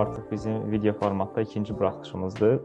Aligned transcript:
artıq 0.00 0.30
bizim 0.30 0.72
video 0.72 0.92
formatda 0.92 1.40
ikinci 1.40 1.78
buraxılışımızdır. 1.78 2.60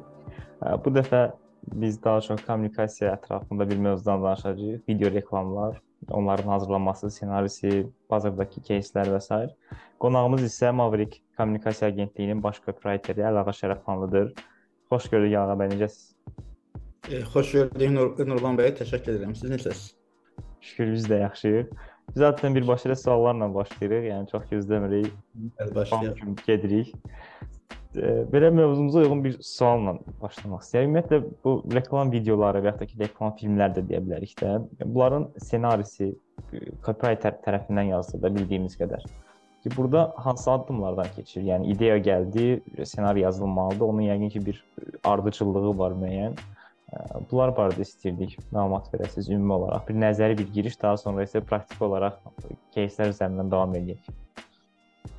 Bu 0.86 0.90
dəfə 0.90 1.32
biz 1.74 2.04
daha 2.04 2.22
çox 2.22 2.46
kommunikasiya 2.46 3.14
ətrafında 3.16 3.70
bir 3.70 3.78
mövzudan 3.78 4.24
danışacağıq. 4.24 4.82
Video 4.90 5.12
reklamlar, 5.12 5.82
onların 6.10 6.50
hazırlanması, 6.50 7.12
ssenarisi, 7.12 7.88
bazardakı 8.10 8.62
кейslər 8.62 9.14
və 9.14 9.22
s. 9.22 9.56
Qonağımız 10.00 10.44
isə 10.44 10.72
Maverick 10.72 11.22
Kommunikasiya 11.38 11.92
Agentliyinin 11.92 12.44
baş 12.44 12.62
propriyeteri 12.62 13.22
Əlağa 13.22 13.54
Şərəfxanlıdır. 13.62 14.34
Xoş 14.92 15.10
gördük 15.14 15.38
Əlağa 15.38 15.58
bəy, 15.62 15.74
necəsiz? 15.76 16.16
E, 17.10 17.22
xoş 17.22 17.52
gördük 17.52 17.92
Nur 17.92 18.28
Nurlan 18.28 18.58
bəy, 18.58 18.74
təşəkkür 18.82 19.18
edirəm. 19.18 19.36
Siz 19.36 19.52
necəsiz? 19.52 19.92
Şükür 20.62 20.92
biz 20.94 21.10
də 21.10 21.22
yaxşıyıq. 21.22 21.70
Biz 22.09 22.21
zaten 22.21 22.55
birbaşa 22.55 22.97
suallarla 22.97 23.55
başlayırıq. 23.55 24.05
Yəni 24.11 24.31
çox 24.31 24.43
gözləmirik. 24.51 25.13
Başlayaq. 25.75 26.21
Gedirik. 26.47 26.95
Belə 28.33 28.51
mövzumuza 28.51 28.99
uyğun 28.99 29.25
bir 29.25 29.37
sualla 29.41 29.97
başlamaq 30.23 30.61
istəyirəm. 30.65 30.91
Ümumiyyətlə 30.91 31.21
bu 31.45 31.53
reklam 31.75 32.11
videoları 32.13 32.61
və 32.65 32.73
ya 32.73 32.79
da 32.81 32.87
ki, 32.87 32.99
reklam 33.01 33.33
filmlər 33.41 33.73
də 33.77 33.85
deyə 33.89 34.03
bilərik 34.05 34.35
də. 34.41 34.51
Bunların 34.85 35.31
ssenarisi 35.41 36.11
copywriter 36.85 37.39
tərəfindən 37.47 37.95
yazılır 37.95 38.23
da 38.23 38.35
bildiyimiz 38.35 38.77
qədər. 38.77 39.07
Ki 39.63 39.73
burada 39.77 40.13
hansı 40.17 40.51
addımlardan 40.53 41.09
keçir? 41.17 41.43
Yəni 41.43 41.73
ideya 41.73 41.97
gəldi, 41.99 42.61
ssenari 42.85 43.25
yazılmalıdır. 43.25 43.87
Onun 43.87 44.05
yəqin 44.11 44.29
ki 44.31 44.47
bir 44.47 44.65
ardıcıllığı 45.05 45.79
var 45.79 45.97
müəyyən. 45.97 46.37
Bunlar 47.32 47.54
barədə 47.56 47.86
istəyirdik 47.86 48.34
məlumat 48.52 48.90
verəsiniz 48.92 49.30
ümumi 49.32 49.54
olaraq. 49.56 49.86
Bir 49.88 49.96
nəzəri 50.02 50.36
bir 50.42 50.50
giriş, 50.56 50.76
daha 50.82 50.98
sonra 51.00 51.24
isə 51.24 51.40
praktiki 51.48 51.86
olaraq 51.88 52.18
кейslər 52.76 53.14
üzərindən 53.14 53.52
davam 53.54 53.76
edək. 53.80 54.10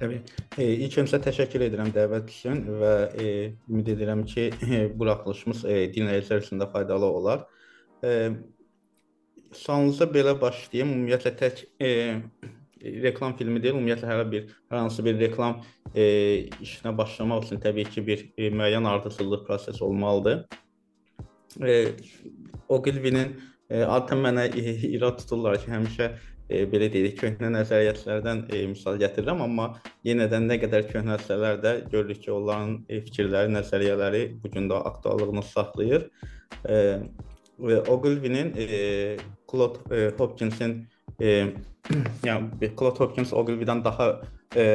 Təbii. 0.02 0.20
E, 0.58 0.66
ilk 0.84 0.98
öncə 1.00 1.20
təşəkkür 1.24 1.64
edirəm 1.68 1.88
dəvət 1.94 2.28
üçün 2.28 2.60
və 2.82 2.92
e, 3.16 3.28
ümid 3.70 3.88
edirəm 3.94 4.24
ki, 4.28 4.50
e, 4.68 4.82
buraxılışımız 5.00 5.64
e, 5.64 5.78
dinləyicilər 5.96 6.44
üçün 6.44 6.60
də 6.60 6.68
faydalı 6.74 7.08
olar. 7.08 7.46
E, 8.04 8.12
sualınıza 9.56 10.10
belə 10.12 10.36
başlayım. 10.40 10.92
Ümumiyyətlə 10.98 11.32
tək 11.40 11.62
e, 11.80 11.92
reklam 13.06 13.32
filmi 13.38 13.62
deyil, 13.64 13.78
ümumiyyətlə 13.78 14.10
hər 14.12 14.26
bir 14.34 14.50
hər 14.52 14.82
hansı 14.82 15.06
bir 15.08 15.16
reklam 15.24 15.62
e, 15.94 16.04
işinə 16.60 16.92
başlamaq 17.00 17.46
üçün 17.46 17.64
təbii 17.64 17.88
ki, 17.94 18.04
bir 18.10 18.26
e, 18.36 18.52
müəyyən 18.52 18.88
ardıcıllıq 18.92 19.46
prosesi 19.48 19.84
olmalıdır 19.88 20.44
e, 21.63 21.77
Ogilvinin 22.69 23.35
e, 23.69 23.83
adətən 23.83 24.23
mənə 24.23 24.47
e, 24.51 24.73
irad 24.93 25.21
tuturlar 25.21 25.59
ki, 25.61 25.69
həmişə 25.71 26.09
e, 26.49 26.63
belə 26.71 26.89
deyirik, 26.93 27.17
köhnə 27.21 27.51
nəzəriyyətlərdən 27.55 28.43
e, 28.51 28.63
misal 28.73 28.99
gətirirəm, 29.01 29.43
amma 29.45 29.69
yenə 30.07 30.27
də 30.31 30.41
nə 30.43 30.59
qədər 30.63 30.87
köhnəlsələr 30.91 31.61
də 31.63 31.73
görürük 31.91 32.23
ki, 32.25 32.33
onların 32.35 32.77
e, 32.89 33.01
fikirləri, 33.07 33.53
nəzəriyyələri 33.55 34.23
bu 34.43 34.51
gün 34.53 34.69
də 34.71 34.81
aktuallığını 34.91 35.43
saxlayır. 35.53 36.07
E, 36.67 36.77
və 37.57 37.81
Ogilvinin 37.89 38.53
e, 38.55 39.17
Claude 39.49 39.79
e, 39.91 40.09
Hopkinsin 40.17 40.79
e, 41.19 41.53
yəni 42.27 42.71
Claude 42.77 42.99
Hopkins 43.01 43.33
Ogilvy'dən 43.33 43.83
daha 43.85 44.11
e, 44.55 44.65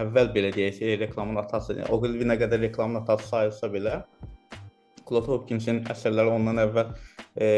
əvvəl 0.00 0.30
belə 0.34 0.52
deyək, 0.54 0.80
e, 0.82 0.98
reklamın 1.02 1.42
atası, 1.42 1.76
Ogilvy 1.94 2.26
nə 2.28 2.38
qədər 2.40 2.62
reklamın 2.64 3.02
atası 3.02 3.28
sayılsa 3.28 3.70
belə, 3.74 3.98
Claude 5.08 5.32
Hopkinsin 5.32 5.82
əsərləri 5.92 6.32
ondan 6.34 6.60
əvvəl 6.64 6.94
e, 7.36 7.48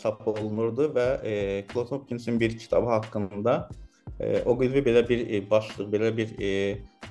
çap 0.00 0.26
olunurdu 0.28 0.88
və 0.94 1.06
e, 1.22 1.34
Claude 1.72 1.96
Hopkinsin 1.96 2.40
bir 2.40 2.58
kitabı 2.58 2.90
haqqında 2.94 3.68
e, 4.20 4.42
Ogilvy 4.42 4.82
belə 4.86 5.04
bir 5.08 5.24
e, 5.26 5.42
başlıq, 5.50 5.90
belə 5.92 6.10
bir 6.16 6.34
e, 6.38 6.50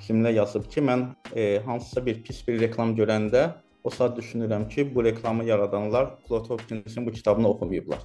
cümlə 0.08 0.34
yazıb 0.36 0.68
ki, 0.72 0.82
mən 0.82 1.08
e, 1.36 1.62
hansısa 1.66 2.06
bir 2.06 2.24
pis 2.24 2.42
bir 2.48 2.60
reklam 2.62 2.96
görəndə 2.98 3.50
o 3.84 3.90
saat 3.90 4.18
düşünürəm 4.18 4.68
ki, 4.70 4.96
bu 4.96 5.04
reklamı 5.04 5.46
yaradanlar 5.46 6.16
Claude 6.28 6.50
Hopkinsin 6.50 7.06
bu 7.06 7.12
kitabını 7.12 7.50
oxumayıblar. 7.50 8.00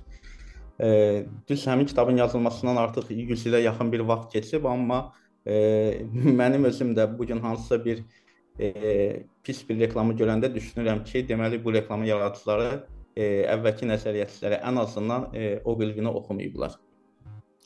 E, 0.81 1.27
düz 1.49 1.67
həmin 1.67 1.87
kitabın 1.87 2.17
yazılmasından 2.17 2.77
artıq 2.77 3.11
100 3.11 3.47
ilə 3.47 3.63
yaxın 3.63 3.93
bir 3.93 4.01
vaxt 4.01 4.33
keçib, 4.33 4.65
amma 4.65 5.13
e, 5.47 5.55
mənim 6.41 6.65
özüm 6.65 6.95
də 6.97 7.07
bu 7.19 7.27
gün 7.27 7.41
hansısa 7.41 7.85
bir 7.85 7.99
e, 7.99 8.22
pis 8.57 9.63
bir 9.69 9.79
reklamı 9.81 10.15
görəndə 10.19 10.51
düşünürəm 10.55 11.05
ki, 11.05 11.25
deməli 11.29 11.65
bu 11.65 11.73
reklamın 11.75 12.05
yaradıcıları 12.05 12.71
e, 13.17 13.25
əvvəlki 13.53 13.89
nəzəriyyətçiləri 13.91 14.61
ən 14.69 14.81
azından 14.83 15.29
e, 15.35 15.61
o 15.65 15.79
bilgini 15.81 16.09
oxumayıblar. 16.09 16.77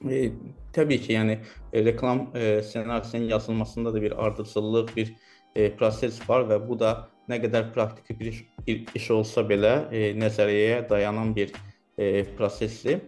E, 0.04 0.30
təbii 0.76 1.00
ki, 1.02 1.12
yəni 1.16 1.38
e, 1.72 1.84
reklam 1.84 2.26
e, 2.34 2.62
ssenarisinin 2.62 3.28
yazılmasında 3.28 3.94
da 3.94 4.02
bir 4.02 4.24
ardıcıllıq, 4.26 4.96
bir 4.96 5.12
e, 5.54 5.70
proses 5.76 6.20
var 6.28 6.46
və 6.50 6.60
bu 6.68 6.78
da 6.78 6.94
nə 7.30 7.40
qədər 7.42 7.72
praktiki 7.74 8.18
bir 8.20 8.32
iş, 8.32 8.42
bir 8.66 8.84
iş 8.94 9.10
olsa 9.10 9.46
belə 9.48 9.74
e, 9.90 10.10
nəzəriyyəyə 10.18 10.88
dayanan 10.90 11.34
bir 11.36 11.52
e, 11.98 12.24
prosesdir. 12.36 13.00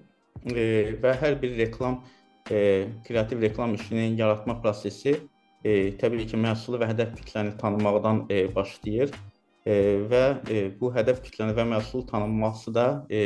E, 0.55 0.95
və 1.03 1.15
hər 1.21 1.41
bir 1.43 1.57
reklam 1.59 2.03
e, 2.51 2.87
kreativ 3.07 3.43
reklam 3.43 3.75
işinin 3.75 4.17
yaratma 4.17 4.63
prosesi 4.63 5.19
e, 5.65 5.97
təbii 6.01 6.27
ki, 6.31 6.39
məhsulu 6.41 6.81
və 6.83 6.91
hədəf 6.93 7.15
kütləni 7.19 7.57
tanımaqdan 7.61 8.25
e, 8.31 8.43
başlayır 8.55 9.15
e, 9.67 9.75
və 10.11 10.25
e, 10.51 10.65
bu 10.81 10.93
hədəf 10.95 11.23
kütləni 11.25 11.57
və 11.57 11.67
məhsul 11.73 12.07
tanınması 12.09 12.75
da 12.75 12.89
e, 13.11 13.23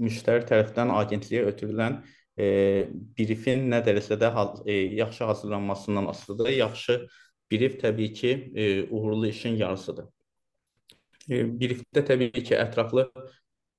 müştəri 0.00 0.46
tərəfindən 0.48 0.92
agentliyə 0.94 1.46
ötürülən 1.50 2.00
e, 2.36 2.46
briefin 3.18 3.66
nə 3.72 3.80
dərəcədə 3.86 4.32
e, 4.66 4.74
yaxşı 5.00 5.24
hazırlanmasından 5.24 6.06
asılıdır. 6.12 6.52
Yaxşı 6.56 6.98
brief 7.50 7.80
təbii 7.80 8.12
ki, 8.12 8.52
e, 8.54 8.88
uğurlu 8.90 9.26
işin 9.28 9.56
yarısıdır. 9.56 10.06
E, 11.30 11.42
briefdə 11.60 12.04
təbii 12.06 12.42
ki, 12.42 12.54
ətraflı 12.54 13.08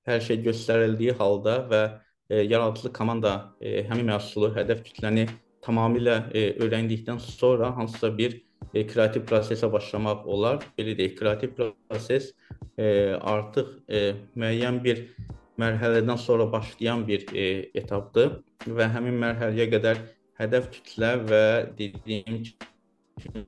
hər 0.08 0.22
şey 0.24 0.42
göstərildiyi 0.46 1.16
halda 1.18 1.58
və 1.70 1.82
e, 2.30 2.42
yaradıcı 2.42 2.92
komanda 2.92 3.34
e, 3.60 3.82
həmin 3.88 4.08
məhsulu, 4.12 4.52
hədəf 4.56 4.82
kütləni 4.86 5.28
tamamilə 5.64 6.16
e, 6.32 6.44
öyrəndikdən 6.64 7.18
sonra 7.22 7.72
hansısa 7.76 8.10
bir 8.18 8.36
e, 8.74 8.86
kreativ 8.86 9.26
prosesə 9.28 9.70
başlamaq 9.72 10.26
olar. 10.26 10.62
Belə 10.78 10.96
deyək, 10.98 11.16
kreativ 11.18 11.56
proses 11.58 12.32
e, 12.78 13.14
artıq 13.14 13.68
e, 13.88 14.14
müəyyən 14.38 14.82
bir 14.84 15.04
mərhələdən 15.58 16.18
sonra 16.22 16.52
başlayan 16.52 17.06
bir 17.08 17.26
e, 17.34 17.70
etapdır 17.74 18.38
və 18.66 18.88
həmin 18.94 19.16
mərhələyə 19.22 19.66
qədər 19.74 19.96
hədəf 20.38 20.70
kütlə 20.74 21.10
və 21.26 21.44
dediyim 21.78 22.44
kimi 23.18 23.40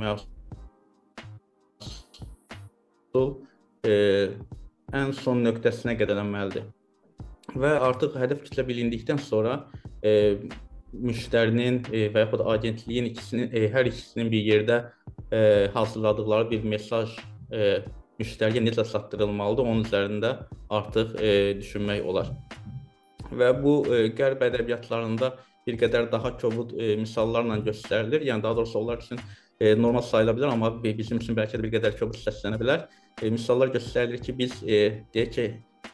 məhsul 0.00 0.28
e, 3.88 3.94
ən 4.96 5.12
son 5.16 5.42
nöqtəsinə 5.46 5.96
qədərlənməlidir. 6.00 6.64
Və 7.56 7.70
artıq 7.80 8.16
hədəf 8.20 8.42
kütlə 8.44 8.62
bilindikdən 8.68 9.20
sonra 9.24 9.52
e, 10.04 10.10
müştərinin 10.92 11.82
e, 11.92 12.06
və 12.14 12.24
yaxud 12.24 12.44
agentliyin 12.54 13.10
ikisinin 13.10 13.50
e, 13.52 13.66
hər 13.72 13.90
ikisinin 13.90 14.30
bir 14.32 14.44
yerdə 14.46 14.78
e, 15.32 15.40
hazırladıkları 15.74 16.50
bir 16.50 16.64
mesaj 16.74 17.16
e, 17.52 17.82
müştəriyə 18.18 18.62
necə 18.64 18.84
çatdırılmalıdır, 18.88 19.68
onun 19.68 19.84
üzərində 19.84 20.32
artıq 20.70 21.14
e, 21.20 21.34
düşünmək 21.60 22.06
olar. 22.08 22.32
Və 23.30 23.52
bu 23.62 23.82
e, 23.92 24.08
qərb 24.16 24.42
ədəbiyyatlarında 24.48 25.34
bir 25.68 25.76
qədər 25.78 26.08
daha 26.12 26.32
kobud 26.40 26.72
e, 26.80 26.96
misallarla 26.96 27.60
göstərilir. 27.66 28.24
Yəni 28.26 28.42
daha 28.42 28.56
doğrusu 28.56 28.78
onlar 28.80 29.04
üçün 29.04 29.20
e, 29.60 29.74
normal 29.76 30.02
sayıla 30.08 30.34
bilər, 30.36 30.54
amma 30.56 30.72
bizim 30.82 31.20
üçün 31.20 31.36
bəlkə 31.36 31.60
də 31.60 31.66
bir 31.66 31.74
qədər 31.76 31.98
kobud 32.00 32.18
səslənə 32.22 32.58
bilər. 32.60 32.86
E, 33.22 33.30
misallar 33.30 33.72
göstərilir 33.74 34.22
ki, 34.24 34.36
biz 34.38 34.62
e, 34.64 34.80
deyək 35.14 35.34
ki, 35.36 35.48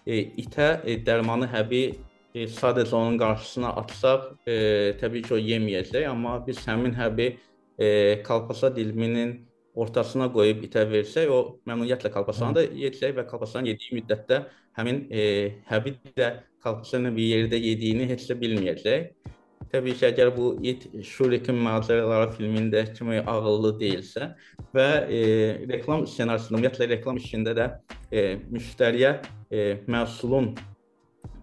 e, 0.06 0.20
itə 0.44 0.68
e, 0.84 0.98
dərmanı 1.06 1.50
həbi 1.52 1.84
e, 2.34 2.46
sadəcə 2.50 2.96
onun 2.98 3.18
qarşısına 3.18 3.72
atsaq, 3.82 4.28
e, 4.46 4.54
təbii 5.00 5.22
ki, 5.26 5.34
o 5.36 5.40
yeməyəcək, 5.40 6.06
amma 6.10 6.38
biz 6.46 6.64
həmin 6.68 6.94
həbi 6.98 7.34
e, 7.78 8.22
kalpasa 8.26 8.74
diliminin 8.76 9.36
ortasına 9.74 10.30
qoyub 10.34 10.64
itə 10.68 10.84
versək, 10.90 11.30
o 11.30 11.60
məmnuniyyətlə 11.68 12.10
kalpasanı 12.14 12.58
da 12.58 12.66
yeyəcək 12.66 13.14
və 13.18 13.26
kalpasanı 13.30 13.72
yediyi 13.72 14.00
müddətdə 14.00 14.44
həmin 14.78 15.06
e, 15.10 15.22
həbi 15.70 15.96
də 16.18 16.34
kalpasanın 16.64 17.16
bir 17.16 17.30
yerdə 17.30 17.60
yediyini 17.60 18.08
heç 18.10 18.28
də 18.30 18.38
bilməyəcək. 18.40 19.08
Təbii 19.74 19.96
ki, 19.98 20.04
əgər 20.06 20.30
bu 20.36 20.52
it 20.62 20.84
Şurikin 21.02 21.56
macəraları 21.64 22.28
filmində 22.36 22.84
kimi 22.94 23.18
ağıllı 23.18 23.72
deyilsə 23.80 24.28
və 24.74 24.86
e, 25.10 25.22
reklam 25.70 26.04
ssenarisində, 26.06 26.54
ümumiyyətlə 26.54 26.88
reklam 26.92 27.18
işində 27.18 27.56
də 27.58 27.66
e, 28.12 28.36
müştəriyə 28.54 29.16
e, 29.50 29.66
məhsulun 29.90 30.52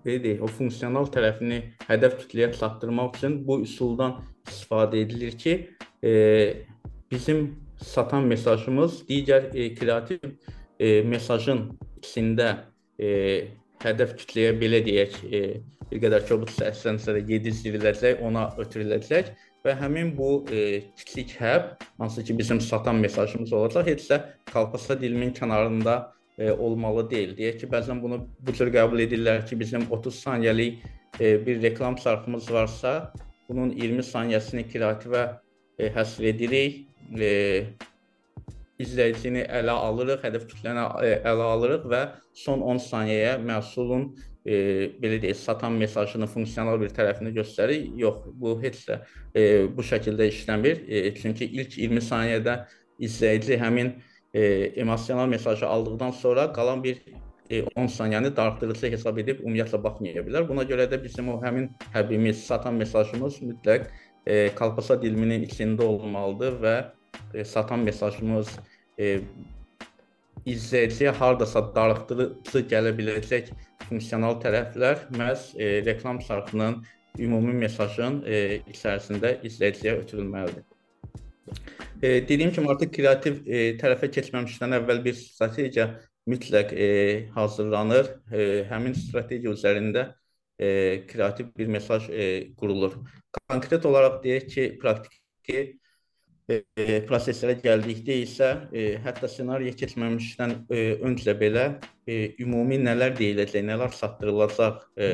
belə 0.05 0.21
deyək, 0.23 0.43
o 0.45 0.49
funksional 0.49 1.09
tərəfini 1.13 1.61
hədəf 1.87 2.17
kütləyə 2.23 2.51
çatdırmaq 2.57 3.17
üçün 3.17 3.39
bu 3.47 3.61
üsuldan 3.65 4.19
istifadə 4.47 5.01
edilir 5.01 5.37
ki, 5.37 5.57
e, 6.03 6.11
bizim 7.11 7.55
satan 7.81 8.27
mesajımız 8.29 9.03
digər 9.09 9.49
e, 9.53 9.73
kreativ 9.75 10.23
e, 10.79 11.01
mesajın 11.01 11.67
içində 12.01 12.51
e, 12.99 13.11
hədəf 13.81 14.17
kütləyə 14.21 14.55
belə 14.61 14.81
deyək, 14.85 15.21
e, 15.29 15.41
bir 15.91 16.03
qədər 16.05 16.27
kobud 16.27 16.51
səslənsə 16.55 17.17
də 17.17 17.23
yedizdiriləcək, 17.27 18.21
ona 18.23 18.47
ötürüləcək 18.61 19.33
və 19.65 19.75
həmin 19.77 20.13
bu 20.17 20.29
e, 20.49 20.81
kiçik 20.97 21.35
həb, 21.41 21.75
hansı 21.99 22.23
ki 22.25 22.37
bizim 22.37 22.61
satan 22.61 23.01
mesajımız 23.03 23.53
olacaq, 23.53 23.87
heç 23.87 24.07
də 24.09 24.21
kalpasa 24.53 24.97
dilimin 25.01 25.33
kənarında 25.37 25.97
e, 26.41 26.51
olmalı 26.51 27.05
deyil. 27.11 27.35
Deyək 27.37 27.61
ki, 27.61 27.69
bəzən 27.71 28.01
bunu 28.01 28.23
bu 28.39 28.55
cür 28.57 28.71
qəbul 28.73 29.03
edirlər 29.05 29.45
ki, 29.47 29.59
bizim 29.59 29.85
30 29.91 30.17
saniyəlik 30.25 30.81
e, 31.19 31.45
bir 31.45 31.61
reklam 31.61 31.97
sarfımız 31.97 32.51
varsa, 32.53 33.13
bunun 33.49 33.71
20 33.77 34.05
saniyəsini 34.07 34.65
kreativə 34.71 35.27
e, 35.77 35.91
həsr 35.93 36.29
edirik. 36.33 36.83
E, 37.19 37.31
izləyicini 38.81 39.43
ələ 39.59 39.73
alırıq, 39.77 40.23
hədəf 40.25 40.47
kütləni 40.49 40.83
e, 41.05 41.15
ələ 41.29 41.47
alırıq 41.55 41.87
və 41.91 42.01
son 42.43 42.63
10 42.65 42.79
saniyəyə 42.87 43.35
məhsulun 43.45 44.07
e, 44.41 44.55
belə 45.01 45.19
deyək, 45.21 45.37
satan 45.37 45.77
mesajının 45.77 46.31
funksional 46.31 46.79
bir 46.81 46.93
tərəfini 46.95 47.35
göstərir. 47.35 47.91
Yox, 48.01 48.23
bu 48.41 48.55
heç 48.63 48.85
də 48.87 49.01
e, 49.35 49.43
bu 49.75 49.85
şəkildə 49.85 50.31
işləmir. 50.31 50.81
E, 50.87 51.11
çünki 51.19 51.45
ilk 51.59 51.77
20 51.77 52.07
saniyədə 52.07 52.57
izləyici 53.01 53.59
həmin 53.61 53.93
e, 53.93 54.10
emosional 54.33 55.27
mesajı 55.27 55.67
aldıqdan 55.67 56.11
sonra 56.11 56.53
qalan 56.53 56.83
bir 56.83 57.01
e, 57.51 57.63
10 57.75 57.87
saniyəni 57.87 58.35
darıxdırıcı 58.35 58.91
hesab 58.93 59.17
edib 59.23 59.41
ümumiyyətlə 59.43 59.79
baxmaya 59.83 60.23
bilər. 60.27 60.47
Buna 60.47 60.63
görə 60.67 60.87
də 60.91 61.01
bizim 61.03 61.29
o 61.33 61.37
həmin 61.43 61.67
həbimiz, 61.95 62.45
satan 62.47 62.79
mesajımız 62.79 63.41
mütləq 63.47 63.87
e, 64.25 64.49
kalpasa 64.55 65.01
diliminin 65.01 65.43
içində 65.47 65.83
olmalıdır 65.83 66.59
və 66.65 66.75
e, 67.33 67.45
satan 67.45 67.83
mesajımız 67.89 68.53
e, 68.99 69.19
izləyiciyə 70.45 71.11
hardasa 71.19 71.65
darıxdırıcı 71.75 72.63
gələ 72.71 72.95
biləcək 72.97 73.51
funksional 73.89 74.39
tərəflər 74.45 75.07
məhz 75.19 75.51
e, 75.59 75.73
reklam 75.85 76.21
sarfının 76.21 76.79
ümumi 77.19 77.57
mesajın 77.65 78.21
e, 78.25 78.61
içərisində 78.71 79.35
izləyiciyə 79.47 79.99
ötürülməlidir. 80.05 80.63
E, 82.01 82.27
dediyim 82.27 82.51
kimi 82.51 82.69
artıq 82.73 82.93
kreativ 82.95 83.43
e, 83.45 83.65
tərəfə 83.81 84.09
keçməmişdən 84.15 84.77
əvvəl 84.79 85.03
bir 85.05 85.17
strategiya 85.17 85.91
mütləq 86.29 86.73
e, 86.73 86.87
hazırlanır. 87.35 88.09
E, 88.31 88.47
həmin 88.69 88.95
strategiya 88.97 89.53
üzərində 89.53 90.07
e, 90.57 91.03
kreativ 91.07 91.51
bir 91.57 91.67
mesaj 91.67 92.09
e, 92.09 92.25
qurulur. 92.57 92.97
Konkret 93.49 93.85
olaraq 93.85 94.21
deyək 94.23 94.49
ki, 94.53 94.65
praktiki 94.81 95.61
e, 96.49 96.63
proseslərə 97.09 97.57
gəldikdə 97.61 98.17
isə 98.23 98.49
e, 98.73 98.87
hətta 99.05 99.29
ssenariyə 99.29 99.75
keçməmişdən 99.77 100.57
e, 100.69 100.81
öncə 101.07 101.37
belə 101.37 101.67
e, 102.07 102.33
ümumi 102.43 102.81
nələr 102.81 103.15
deyiləcək, 103.19 103.65
nələr 103.69 103.93
çatdırılacaq 103.97 104.83
e, 104.97 105.13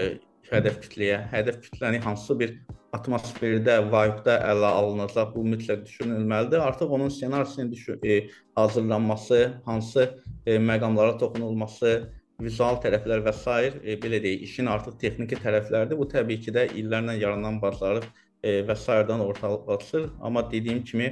hədəf 0.52 0.82
kütləyə, 0.86 1.22
hədəf 1.34 1.62
kütləni 1.68 2.00
hansı 2.04 2.40
bir 2.40 2.56
atmosferdə, 2.98 3.80
vibe-da 3.88 4.38
ələ 4.52 4.74
alınacaq, 4.82 5.34
bu 5.36 5.46
mütləq 5.54 5.86
düşünülməlidir. 5.86 6.62
Artıq 6.66 6.94
onun 6.98 7.10
ssenarisinin 7.10 7.72
düşün, 7.72 8.00
e, 8.04 8.30
hazırlanması, 8.56 9.42
hansı 9.66 10.10
e, 10.46 10.58
məqamlara 10.58 11.18
toxunulması, 11.22 11.94
vizual 12.42 12.78
tərəflər 12.84 13.24
və 13.26 13.34
s. 13.34 13.58
E, 13.84 13.98
belə 14.02 14.22
deyək, 14.24 14.46
işin 14.50 14.70
artıq 14.74 15.00
texniki 15.02 15.40
tərəfləridir. 15.42 15.98
Bu 15.98 16.08
təbii 16.12 16.42
ki 16.44 16.54
də 16.54 16.68
illərlə 16.82 17.18
yaranan 17.22 17.62
bacarıq 17.64 18.06
e, 18.44 18.62
və 18.68 18.76
sairədən 18.78 19.24
ortalaşır. 19.26 20.12
Amma 20.22 20.46
dediyim 20.52 20.84
kimi 20.84 21.12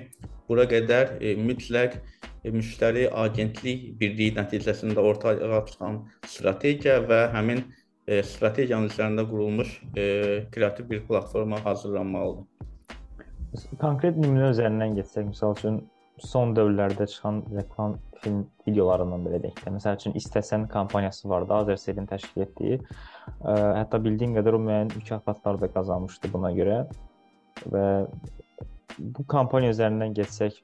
bura 0.50 0.68
qədər 0.70 1.18
e, 1.22 1.34
mütləq 1.40 1.98
e, 1.98 2.52
müştəri 2.54 3.08
agentlik 3.24 3.88
birliyi 4.02 4.36
nəticəsində 4.38 5.02
ortaya 5.02 5.64
çıxan 5.70 6.04
strategiya 6.30 7.02
və 7.10 7.26
həmin 7.34 7.66
e, 8.07 8.22
strategiyanın 8.24 8.90
üzərində 8.90 9.25
qurulmuş 9.30 9.81
e, 9.98 10.06
kreativ 10.52 10.90
bir 10.90 11.04
platforma 11.07 11.62
hazırlanmalıdır. 11.66 12.46
Konkret 13.80 14.18
nümunə 14.19 14.52
üzərindən 14.52 14.98
getsək, 15.00 15.30
məsəl 15.31 15.56
üçün 15.56 15.80
son 16.24 16.54
dövrlərdə 16.56 17.07
çıxan 17.12 17.42
reklam 17.56 17.98
film 18.22 18.44
videolarından 18.68 19.25
belə 19.25 19.42
deyək 19.44 19.62
də. 19.63 19.74
Məsəl 19.75 19.98
üçün 20.00 20.16
istəsən 20.19 20.68
kampaniyası 20.72 21.30
vardı, 21.30 21.54
Azerselin 21.54 22.07
təşkil 22.10 22.46
etdiyi. 22.46 22.80
Ə, 22.80 23.56
hətta 23.81 24.00
bildiyim 24.04 24.36
qədər 24.38 24.58
o 24.58 24.62
müəyyən 24.63 24.94
mükafatlar 24.96 25.60
da 25.62 25.69
qazanmışdı 25.72 26.31
buna 26.34 26.51
görə 26.56 26.80
və 27.72 27.86
bu 29.00 29.25
kampaniya 29.31 29.75
üzərindən 29.75 30.16
getsək, 30.16 30.58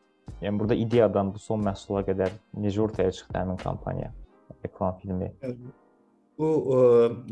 yəni 0.43 0.59
burada 0.59 0.77
ideyadan 0.79 1.33
bu 1.33 1.39
son 1.43 1.63
məhsula 1.65 2.03
qədər 2.07 2.33
necə 2.63 2.83
ortaya 2.83 3.11
çıxdı 3.11 3.39
həmin 3.39 3.59
kampaniya, 3.61 4.11
reklam 4.63 4.99
filmi? 5.03 5.31
Bu 6.39 6.49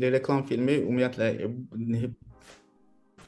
e, 0.00 0.10
reklam 0.12 0.44
filmi 0.46 0.80
ümumiyyətlə 0.84 1.30
e, 1.46 2.10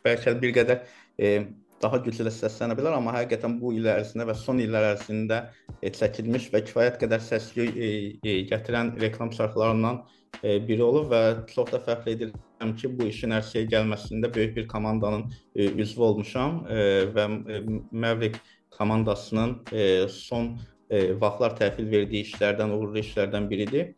bəlkə 0.05 0.37
bir 0.43 0.55
qədər 0.59 0.81
e, 1.19 1.35
daha 1.83 1.99
güclü 2.05 2.31
səslənə 2.31 2.77
bilər, 2.79 2.95
amma 2.97 3.15
həqiqətən 3.17 3.59
bu 3.61 3.73
il 3.75 3.89
ərzində 3.91 4.27
və 4.29 4.37
son 4.39 4.61
illər 4.63 4.93
ərzində 4.93 5.39
e, 5.81 5.91
çəkilmiş 5.91 6.49
və 6.55 6.63
kifayət 6.69 6.99
qədər 7.03 7.23
səs-küy 7.25 7.71
e, 7.73 7.93
e, 8.23 8.37
gətirən 8.51 8.95
reklam 9.03 9.33
şərhlərindən 9.35 9.99
e, 10.43 10.59
biri 10.69 10.85
olub 10.87 11.11
və 11.13 11.23
çox 11.51 11.73
da 11.73 11.83
fəxr 11.83 12.13
edirəm 12.15 12.75
ki, 12.79 12.93
bu 12.99 13.09
işin 13.11 13.35
ərsəyə 13.39 13.67
gəlməsində 13.73 14.31
böyük 14.35 14.57
bir 14.61 14.69
komandanın 14.71 15.27
e, 15.55 15.71
üzvü 15.85 16.07
olmuşam 16.11 16.61
e, 16.69 16.85
və 17.17 17.27
e, 17.57 17.63
Maverick 17.91 18.39
komandasının 18.79 19.57
e, 19.73 20.09
son 20.09 20.55
e, 20.91 21.03
vaxtlar 21.21 21.59
təhvil 21.59 21.91
verdiyi 21.91 22.29
işlərdən, 22.29 22.73
uğurlu 22.77 23.03
işlərdən 23.03 23.51
biridir. 23.51 23.93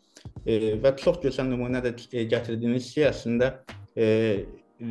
E, 0.45 0.75
və 0.83 0.93
çox 0.99 1.19
gözəl 1.23 1.49
nümunə 1.51 1.81
də 1.83 1.93
e, 2.11 2.25
gətirdiyiniz 2.31 2.89
ki, 2.93 3.05
əslində 3.09 3.51
e, 3.95 4.07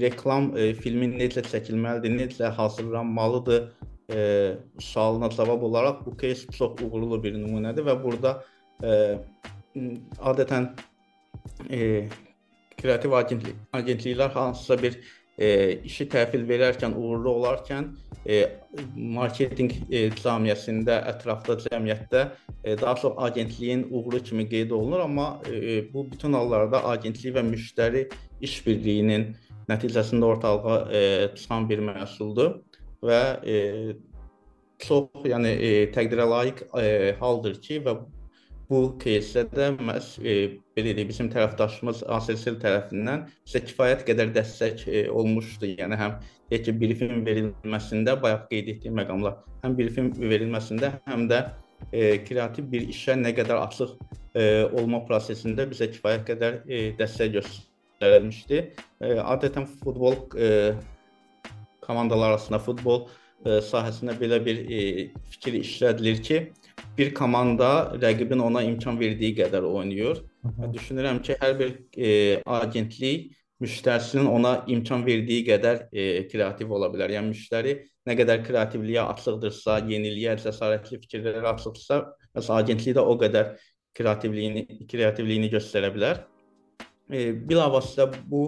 reklam 0.00 0.52
e, 0.56 0.72
filmi 0.76 1.08
necə 1.14 1.44
çəkilməlidir, 1.46 2.14
necə 2.18 2.50
hazırlanmalıdır 2.58 3.62
e, 4.10 4.20
sualına 4.78 5.30
cavab 5.30 5.62
olaraq 5.62 6.06
bu 6.06 6.16
кейs 6.16 6.46
çox 6.58 6.82
uğurlu 6.84 7.22
bir 7.22 7.36
nümunədir 7.36 7.86
və 7.88 7.96
burada 8.02 8.34
e, 8.82 9.18
adətən 10.32 10.70
e, 11.70 12.08
kreativ 12.78 13.16
agentlik 13.18 13.56
agentliklər 13.72 14.30
hansısa 14.34 14.82
bir 14.82 15.00
e, 15.37 15.79
işi 15.85 16.07
təhvil 16.11 16.45
verərkən 16.49 16.95
uğurlu 16.97 17.31
olarkən 17.39 17.89
e, 18.25 18.43
marketinq 18.95 19.75
e, 19.89 20.03
cəmiyyətində, 20.19 20.99
ətrafda 21.13 21.57
cəmiyyətdə 21.65 22.23
e, 22.63 22.75
daha 22.81 22.95
çox 23.01 23.17
agentliyin 23.27 23.87
uğuru 23.91 24.23
kimi 24.23 24.47
qeyd 24.49 24.71
olunur, 24.71 25.05
amma 25.07 25.27
e, 25.49 25.81
bu 25.93 26.05
bütün 26.11 26.37
hallarda 26.37 26.83
agentlik 26.93 27.35
və 27.37 27.45
müştəri 27.49 28.07
işbirliyinin 28.41 29.33
nəticəsində 29.69 30.31
ortalığa 30.35 30.79
e, 30.91 31.03
çıxan 31.35 31.69
bir 31.69 31.83
məhsuldur 31.89 32.57
və 33.03 33.21
e, 33.45 33.57
çox, 34.83 35.09
yəni 35.27 35.53
e, 35.55 35.71
təqdirə 35.95 36.27
layiq 36.29 36.65
e, 36.79 37.15
haldır 37.19 37.59
ki 37.63 37.81
və 37.85 37.97
bu 38.72 38.80
кейsdə 39.00 39.46
də 39.52 39.70
məhz 39.80 40.08
e, 40.20 40.34
belə 40.76 40.92
deyək, 40.96 41.08
bizim 41.08 41.30
tərəfdaşımız 41.32 42.02
ASSL 42.16 42.58
tərəfindən 42.64 43.24
bizə 43.46 43.62
kifayət 43.64 44.04
qədər 44.08 44.34
dəstək 44.34 44.84
e, 44.88 45.06
olmuşdu. 45.08 45.70
Yəni 45.80 45.98
həm 46.00 46.18
deyək 46.50 46.66
ki, 46.66 46.74
brifin 46.82 47.24
verilməsində 47.28 48.18
bayaq 48.20 48.44
qeyd 48.52 48.68
etdiyim 48.74 49.00
məqamlar, 49.00 49.40
həm 49.64 49.78
brifin 49.78 50.12
verilməsində, 50.20 50.92
həm 51.08 51.24
də 51.32 51.40
e, 51.92 52.18
kreativ 52.28 52.68
bir 52.74 52.84
işə 52.92 53.16
nə 53.20 53.32
qədər 53.38 53.62
açıq 53.62 53.96
e, 54.34 54.44
olma 54.68 55.00
prosesində 55.08 55.68
bizə 55.70 55.88
kifayət 55.94 56.28
qədər 56.32 56.60
e, 56.68 56.84
dəstək 57.00 57.34
göstərdi 57.38 57.66
verilmişdi. 58.02 58.60
E, 59.00 59.14
adətən 59.22 59.66
futbol 59.80 60.20
e, 60.36 60.74
komandalar 61.86 62.34
arasında 62.34 62.60
futbol 62.62 63.06
e, 63.08 63.58
sahəsində 63.64 64.14
belə 64.20 64.40
bir 64.44 64.60
e, 64.68 64.80
fikir 65.32 65.60
işlədilir 65.62 66.22
ki, 66.28 66.40
bir 66.98 67.14
komanda 67.14 67.70
rəqibin 68.02 68.42
ona 68.42 68.62
imkan 68.66 69.00
verdiyi 69.00 69.34
qədər 69.38 69.66
oynayır. 69.68 70.22
Hı 70.44 70.70
Düşünürəm 70.74 71.20
ki, 71.22 71.36
hər 71.40 71.58
bir 71.58 71.74
e, 71.96 72.08
agentlik 72.46 73.32
müştərisinin 73.62 74.26
ona 74.30 74.52
imkan 74.70 75.04
verdiyi 75.06 75.44
qədər 75.48 75.88
e, 75.92 76.26
kreativ 76.30 76.70
ola 76.74 76.90
bilər. 76.92 77.16
Yəni 77.18 77.32
müştəri 77.34 77.74
nə 78.06 78.16
qədər 78.18 78.44
kreativliyə 78.46 79.04
açıqdırsa, 79.14 79.80
yeniliyə, 79.90 80.38
cəsarətli 80.44 81.00
fikirlərə 81.04 81.44
açıqdırsa, 81.52 82.00
məsələn 82.38 82.62
agentlik 82.64 82.96
də 82.96 83.04
o 83.04 83.18
qədər 83.20 83.54
kreativliyini 83.98 84.86
kreativliyini 84.90 85.50
göstərə 85.52 85.90
bilər 85.94 86.22
e, 87.10 87.32
bilavasitə 87.48 88.08
bu 88.30 88.42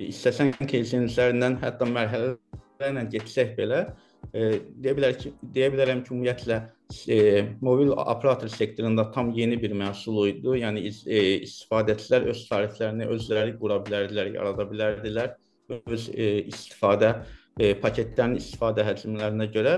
istəsən 0.00 0.54
кейsin 0.70 1.08
üzərindən 1.08 1.58
hətta 1.62 1.88
mərhələlərlə 1.88 3.06
getsək 3.12 3.54
belə 3.58 3.84
e, 3.84 3.92
deyə 4.33 4.93
bilər 4.97 5.15
ki, 5.17 5.33
deyə 5.55 5.71
bilərəm 5.73 6.03
ki, 6.03 6.13
ümumiyyətlə 6.13 6.59
e, 7.07 7.17
mobil 7.61 7.91
operator 7.91 8.49
sektorunda 8.49 9.11
tam 9.11 9.31
yeni 9.35 9.57
bir 9.61 9.73
məhsul 9.77 10.21
idi. 10.29 10.55
Yəni 10.63 10.85
e, 10.89 11.21
istifadəçilər 11.47 12.29
öz 12.33 12.43
tariflərini 12.49 13.09
özləri 13.15 13.55
qura 13.61 13.79
bilərdilər, 13.85 14.33
yarada 14.35 14.67
bilərdilər 14.69 15.35
öz 15.79 16.09
e, 16.13 16.29
istifadə 16.49 17.13
e, 17.59 17.73
paketlərin 17.81 18.37
istifadə 18.39 18.85
həcmlərinə 18.87 19.49
görə 19.53 19.75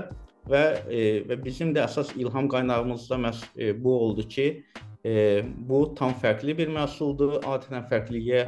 və 0.48 0.62
e, 0.88 1.02
və 1.28 1.38
bizim 1.44 1.74
də 1.76 1.84
əsas 1.86 2.14
ilham 2.18 2.48
qaynağımız 2.52 3.08
da 3.10 3.20
məhz 3.26 3.44
e, 3.56 3.72
bu 3.84 3.94
oldu 4.06 4.26
ki, 4.28 4.48
e, 5.04 5.14
bu 5.68 5.84
tam 5.98 6.16
fərqli 6.24 6.56
bir 6.58 6.72
məhsuldur. 6.72 7.38
Adətən 7.42 7.86
fərqliliyə, 7.90 8.42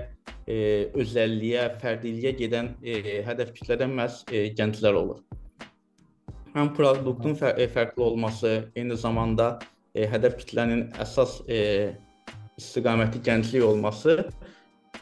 e, 0.48 0.58
özəlliyə, 1.04 1.68
fərdiliyə 1.82 2.34
gedən 2.40 2.74
e, 2.82 3.22
hədəf 3.28 3.54
kütlədən 3.58 3.96
məhz 4.00 4.22
e, 4.32 4.48
gənclər 4.58 5.00
olur. 5.04 5.24
Həm 6.54 6.68
produktun 6.76 7.34
fər 7.34 7.56
e, 7.58 7.66
fərqli 7.66 8.02
olması, 8.04 8.50
eyni 8.78 8.94
zamanda 8.94 9.56
e, 9.90 10.04
hədəf 10.06 10.36
kütlənin 10.38 10.84
əsas 11.02 11.40
e, 11.50 11.60
istiqaməti 12.60 13.18
gənclik 13.26 13.64
olması 13.66 14.20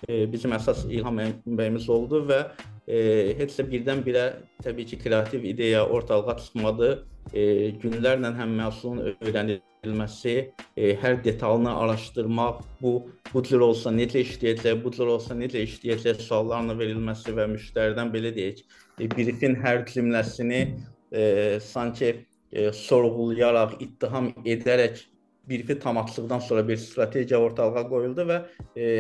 e, 0.08 0.24
bizim 0.32 0.54
əsas 0.56 0.86
ilham 0.88 1.18
mənbəyimiz 1.20 1.88
oldu 1.92 2.22
və 2.30 2.38
e, 2.86 3.34
heç 3.38 3.58
də 3.58 3.66
birdən-birə 3.68 4.26
təbii 4.64 4.88
ki, 4.92 4.98
kreativ 5.04 5.44
ideya 5.44 5.84
ortalığa 5.86 6.38
çıxmadı. 6.40 6.92
E, 7.32 7.42
günlərlə 7.82 8.32
həm 8.38 8.56
məhsulun 8.58 9.12
öyrənilməsi, 9.12 10.34
e, 10.76 10.94
hər 11.04 11.20
detalını 11.24 11.76
araşdırmaq, 11.84 12.64
bu 12.80 12.94
bu 13.32 13.40
cür 13.48 13.62
olsa 13.64 13.92
necə 13.94 14.20
işləyəcək, 14.24 14.80
bu 14.84 14.90
cür 14.92 15.12
olsa 15.14 15.36
necə 15.36 15.62
işləyəcək 15.64 16.18
suallarla 16.20 16.74
verilməsi 16.80 17.32
və 17.36 17.46
müştəridən 17.54 18.10
belə 18.12 18.32
deyək, 18.36 18.64
e, 18.98 19.08
briefin 19.08 19.56
hər 19.62 19.86
cümləsini 19.88 20.64
e, 21.12 21.60
sanki 21.60 22.26
e, 22.52 22.72
sorğulayaraq, 22.72 23.78
ittiham 23.80 24.32
edərək 24.44 25.06
brifi 25.48 25.78
tamamladıqdan 25.78 26.38
sonra 26.38 26.68
bir 26.68 26.76
strategiya 26.76 27.40
ortalığa 27.40 27.86
qoyuldu 27.88 28.26
və 28.28 28.42
e, 28.76 28.90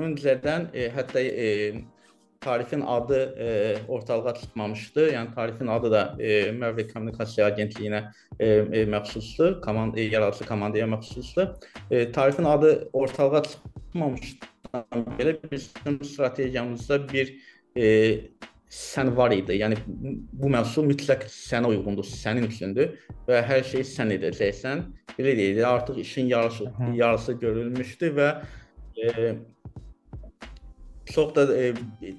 öncədən 0.00 0.70
e, 0.74 0.88
hətta 0.94 1.20
e, 1.20 1.48
tarifin 2.42 2.80
adı 2.80 3.20
e, 3.38 3.76
ortalığa 3.88 4.34
çıxmamışdı. 4.34 5.08
Yəni 5.12 5.34
tarifin 5.34 5.66
adı 5.66 5.90
da 5.90 6.02
e, 6.18 6.50
Mərvə 6.56 6.88
Kommunikasiya 6.92 7.46
Agentliyinə 7.52 8.02
e, 8.38 8.48
e, 8.48 8.84
məxsusdur, 8.94 9.60
komand 9.62 9.96
e, 9.96 10.08
yaradıcı 10.14 10.46
komandaya 10.48 10.86
məxsusdur. 10.86 11.54
E, 11.90 12.12
tarifin 12.12 12.44
adı 12.44 12.88
ortalığa 12.92 13.42
çıxmamışdan 13.42 15.06
belə 15.18 15.36
bizim 15.52 16.04
strategiyamızda 16.04 17.08
bir 17.08 17.36
e, 17.76 17.84
sən 18.72 19.12
var 19.16 19.34
idi. 19.36 19.58
Yəni 19.60 19.76
bu 19.86 20.50
məhsul 20.52 20.86
mütləq 20.88 21.26
sənə 21.30 21.68
uyğundur, 21.74 22.06
sənin 22.08 22.48
üçündür 22.48 22.94
və 23.28 23.42
hər 23.44 23.64
şeyi 23.68 23.84
sən 23.84 24.14
edəcəksən. 24.16 24.84
Belə 25.18 25.36
deyilir, 25.36 25.66
artıq 25.68 25.98
işin 26.00 26.30
yarısı 26.32 26.70
yarısı 26.96 27.32
görülmüşdü 27.42 28.12
və 28.16 28.28
e, 28.96 29.34
çox 31.12 31.34
da 31.36 31.46
e, 31.52 31.72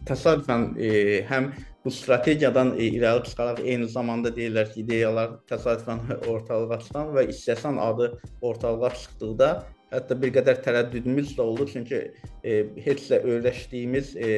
təsadüfən 0.06 0.68
e, 0.78 0.90
həm 1.30 1.50
bu 1.86 1.92
strategiyadan 1.92 2.76
e, 2.78 2.92
irəli 3.00 3.26
çıxaraq 3.26 3.64
eyni 3.66 3.90
zamanda 3.90 4.30
deyirlər 4.38 4.70
ki, 4.74 4.84
ideyalar 4.86 5.40
təsadüfən 5.50 6.06
ortalığa 6.36 6.80
çıxan 6.86 7.16
və 7.18 7.26
istəsən 7.34 7.82
adı 7.82 8.12
ortalığa 8.42 8.94
çıxdıqda 9.00 9.50
hətta 9.94 10.22
bir 10.22 10.38
qədər 10.38 10.62
tərəddüdümüz 10.66 11.34
də 11.38 11.42
oldu 11.42 11.68
çünki 11.74 12.00
e, 12.44 12.62
heç 12.86 13.10
də 13.10 13.24
öyrəşdiyimiz 13.26 14.16
e, 14.18 14.30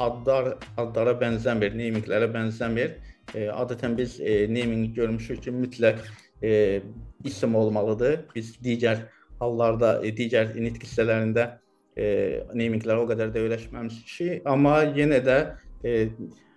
adlar 0.00 0.54
adlara 0.78 1.14
bənzəmir, 1.20 1.76
naminglərə 1.78 2.30
bənzəmir. 2.34 2.96
E, 3.34 3.46
adətən 3.52 3.96
biz 3.98 4.18
e, 4.20 4.46
naming 4.48 4.94
görmüşük 4.96 5.42
ki, 5.44 5.52
mütləq 5.52 6.02
e, 6.42 6.82
isim 7.24 7.54
olmalıdır. 7.54 8.20
Biz 8.34 8.56
digər 8.64 9.04
hallarda, 9.40 9.98
e, 10.02 10.12
digər 10.16 10.54
nitq 10.56 10.86
hissələrində 10.86 11.48
e, 11.96 12.44
naminglər 12.54 13.02
o 13.02 13.06
qədər 13.10 13.32
də 13.34 13.44
öyrəşməmişik, 13.46 14.46
amma 14.48 14.80
yenə 14.96 15.20
də 15.24 15.38
e, 15.84 15.94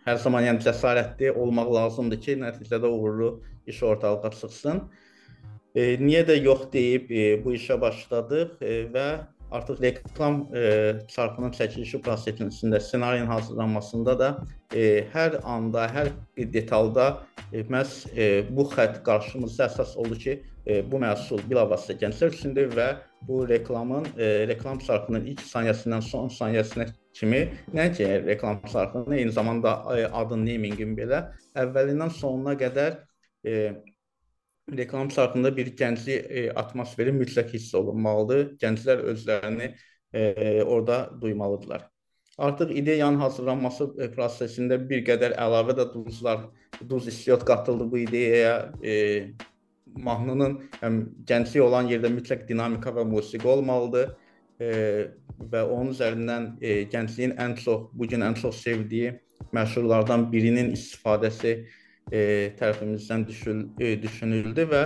hər 0.05 0.19
zaman 0.21 0.47
yəni 0.47 0.63
cəsarətli 0.65 1.33
olmaq 1.37 1.71
lazımdır 1.75 2.21
ki, 2.25 2.37
nəticədə 2.41 2.89
uğurlu 2.89 3.33
iş 3.69 3.83
ortalığa 3.83 4.31
çıxsın. 4.39 4.81
E, 5.75 5.95
niyə 6.01 6.23
də 6.27 6.37
yox 6.41 6.67
deyib 6.73 7.11
e, 7.11 7.27
bu 7.43 7.55
işə 7.55 7.77
başladıq 7.81 8.57
e, 8.61 8.73
və 8.93 9.07
artıq 9.51 9.81
reklam 9.83 10.37
e, 10.55 10.63
çarxının 11.11 11.51
çəkilişi 11.57 11.99
prosesində, 12.05 12.79
ssenarinin 12.79 13.27
hazırlanmasında 13.27 14.15
da 14.19 14.29
e, 14.73 15.07
hər 15.13 15.39
anda, 15.43 15.87
hər 15.91 16.11
detalda 16.53 17.07
e, 17.51 17.63
məhz 17.63 18.05
e, 18.15 18.29
bu 18.49 18.65
xətt 18.71 19.01
qarşımızda 19.07 19.67
əsas 19.67 19.95
oldu 19.99 20.17
ki, 20.23 20.37
e, 20.65 20.81
bu 20.91 21.01
məhsul 21.03 21.43
bilavasitə 21.49 21.99
gənclər 22.05 22.33
üçündür 22.35 22.71
və 22.77 22.87
bu 23.27 23.43
reklamın 23.49 24.07
e, 24.17 24.47
reklam 24.47 24.79
çarxının 24.79 25.27
ilk 25.33 25.45
saniyəsindən 25.51 26.01
son 26.05 26.31
saniyəsinə 26.33 26.87
kimi 27.13 27.45
nəinki 27.75 28.07
reklam 28.25 28.61
çarxının, 28.71 29.17
eyni 29.17 29.31
zamanda 29.31 29.77
e, 29.97 30.05
adın, 30.07 30.45
namingin 30.47 30.95
belə 30.97 31.25
əvvəlindən 31.55 32.13
sonuna 32.21 32.55
qədər 32.59 33.01
e, 33.45 33.73
reklam 34.77 35.09
çarxında 35.09 35.57
bir 35.57 35.71
gənclik 35.77 36.27
e, 36.29 36.51
atmosferi 36.53 37.13
mütləq 37.15 37.53
hiss 37.53 37.75
olunmalıdır. 37.75 38.43
Gənclər 38.61 39.03
özlərini 39.13 39.71
e, 40.13 40.63
orada 40.63 41.09
duymalıdırlar. 41.21 41.87
Artıq 42.37 42.71
ideyanın 42.71 43.19
hazırlanması 43.19 43.89
e, 43.99 44.09
prosesində 44.15 44.77
bir 44.89 45.03
qədər 45.07 45.35
əlavə 45.37 45.75
də 45.77 45.87
duzlar, 45.93 46.47
duz 46.89 47.07
istiot 47.07 47.45
qatıldı 47.45 47.91
bu 47.91 47.97
ideyaya. 48.05 48.71
E, 48.83 48.93
mahnının 49.91 50.59
həm 50.81 51.01
gənclik 51.27 51.63
olan 51.63 51.89
yerdə 51.91 52.11
mütləq 52.13 52.47
dinamika 52.47 52.93
və 52.95 53.03
musiqi 53.07 53.47
olmalıdır. 53.47 54.15
E, 54.61 54.71
və 55.51 55.63
onun 55.65 55.91
üzərindən 55.95 56.47
e, 56.61 56.83
gəncliyin 56.91 57.35
ən 57.41 57.55
çox 57.57 57.89
bu 57.93 58.07
gün 58.07 58.21
ən 58.25 58.35
çox 58.37 58.61
sevdiyi 58.61 59.15
məşhurlardan 59.55 60.27
birinin 60.31 60.71
istifadəsi 60.75 61.55
e, 62.11 62.51
tərəfimizdən 62.59 63.25
düşül, 63.27 63.63
e, 63.79 63.93
düşünüldü 64.01 64.67
və 64.71 64.81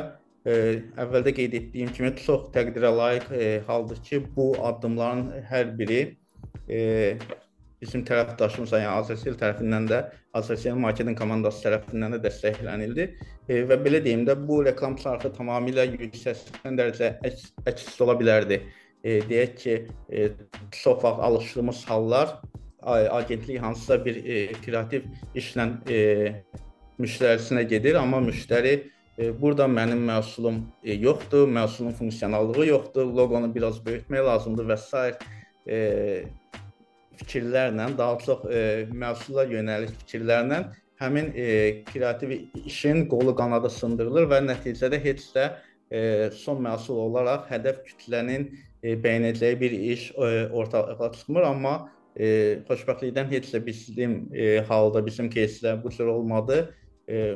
e, 0.46 0.58
əvvəldə 1.02 1.34
qeyd 1.40 1.58
etdiyim 1.60 1.94
kimi 1.96 2.14
çox 2.22 2.52
təqdirə 2.56 2.92
layiq 2.96 3.32
e, 3.34 3.48
haldır 3.68 4.04
ki, 4.10 4.22
bu 4.36 4.54
addımların 4.70 5.32
hər 5.50 5.74
biri 5.80 6.02
e, 6.70 7.18
bizim 7.82 8.06
tərəfdaşımız, 8.08 8.74
yəni 8.78 8.92
Azərbaycan 8.94 9.40
tərəfindən 9.42 9.90
də 9.92 10.02
Azərbaycan 10.38 10.82
marketinq 10.86 11.20
komandası 11.20 11.66
tərəfindən 11.68 12.16
də 12.16 12.22
dəstəklənildi. 12.28 13.08
E, 13.50 13.62
və 13.70 13.80
belə 13.84 14.02
deyim 14.06 14.26
də 14.30 14.38
bu 14.48 14.62
reklam 14.66 14.98
çarxı 15.02 15.34
tamamilə 15.38 15.88
yüksəkdən 15.92 16.80
dərəcə 16.80 17.16
əks, 17.30 17.52
əks 17.72 17.94
ola 18.06 18.18
bilərdi. 18.20 18.62
E, 19.06 19.20
deyək 19.30 19.58
ki, 19.62 19.80
e, 20.10 20.30
çox 20.74 21.02
vaxt 21.04 21.26
alışdığımız 21.30 21.86
hallar 21.90 22.38
agentlik 22.86 23.62
hansısa 23.62 24.06
bir 24.06 24.16
e, 24.26 24.52
kreativ 24.66 25.02
işlə 25.36 25.66
e, 25.90 26.00
müştərisinə 27.01 27.65
gedir, 27.69 27.97
amma 28.01 28.21
müştəri 28.25 28.75
e, 29.19 29.31
burada 29.41 29.69
mənim 29.71 30.03
məhsulum 30.11 30.63
e, 30.85 30.95
yoxdur, 30.95 31.49
məhsulun 31.49 31.97
funksionallığı 31.97 32.67
yoxdur, 32.67 33.09
loqonu 33.17 33.55
biraz 33.55 33.81
böyütmək 33.87 34.27
lazımdır 34.27 34.71
və 34.73 34.79
s. 34.81 35.17
E, 35.67 35.81
fikirlərlə, 37.21 37.91
daha 37.99 38.19
çox 38.25 38.47
e, 38.49 38.63
məhsula 38.97 39.45
yönəlik 39.51 39.93
fikirlərlə 40.05 40.65
həmin 41.01 41.33
e, 41.35 41.47
kreativ 41.89 42.33
işin 42.65 43.07
qolu 43.09 43.35
qanadı 43.37 43.71
sındırılır 43.73 44.29
və 44.31 44.41
nəticədə 44.49 45.01
heç 45.05 45.27
də 45.35 45.47
e, 45.91 46.01
son 46.37 46.61
məhsul 46.65 47.01
olaraq 47.07 47.49
hədəf 47.51 47.81
kütlənin 47.89 48.51
e, 48.83 48.97
bəyənəcəyi 49.05 49.61
bir 49.61 49.77
iş 49.95 50.11
e, 50.11 50.49
ortalığa 50.49 51.13
çıxmır, 51.17 51.49
amma 51.53 51.75
e, 52.17 52.61
xoşbəxtlikdən 52.69 53.31
heç 53.33 53.53
də 53.55 53.65
bizim 53.67 54.21
e, 54.35 54.61
halda 54.69 55.05
bizim 55.07 55.31
кейsdə 55.33 55.77
bu 55.83 55.91
cür 55.91 56.13
olmadı 56.17 56.63
e, 57.08 57.36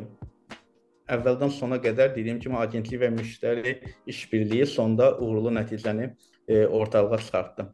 əvvəldən 1.10 1.52
sona 1.54 1.80
qədər 1.82 2.14
dediyim 2.16 2.40
kimi 2.44 2.58
agentlik 2.60 3.02
və 3.02 3.10
müştəri 3.16 3.76
işbirliyi 4.10 4.68
sonda 4.70 5.12
uğurlu 5.18 5.54
nəticəni 5.58 6.10
e, 6.48 6.66
ortalığa 6.66 7.18
çıxartdı. 7.24 7.68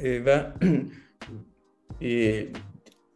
E, 0.00 0.16
və 0.26 0.36
e, 2.00 2.12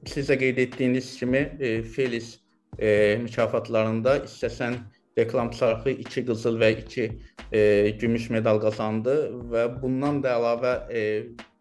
sizə 0.08 0.38
qeyd 0.40 0.62
etdiyiniz 0.66 1.12
kimi 1.18 1.44
e, 1.60 1.82
Feliz 1.82 2.38
e, 2.78 3.18
mükafatlarında 3.22 4.18
istəsən 4.26 4.80
reklam 5.18 5.50
çarxı 5.50 5.90
2 5.90 6.26
qızıl 6.26 6.58
və 6.60 6.70
2 6.84 7.08
e, 7.52 7.90
gümüş 8.00 8.30
medal 8.30 8.60
qazandı 8.62 9.16
və 9.52 9.66
bundan 9.82 10.22
da 10.22 10.36
əlavə 10.38 10.74
e, 10.90 11.02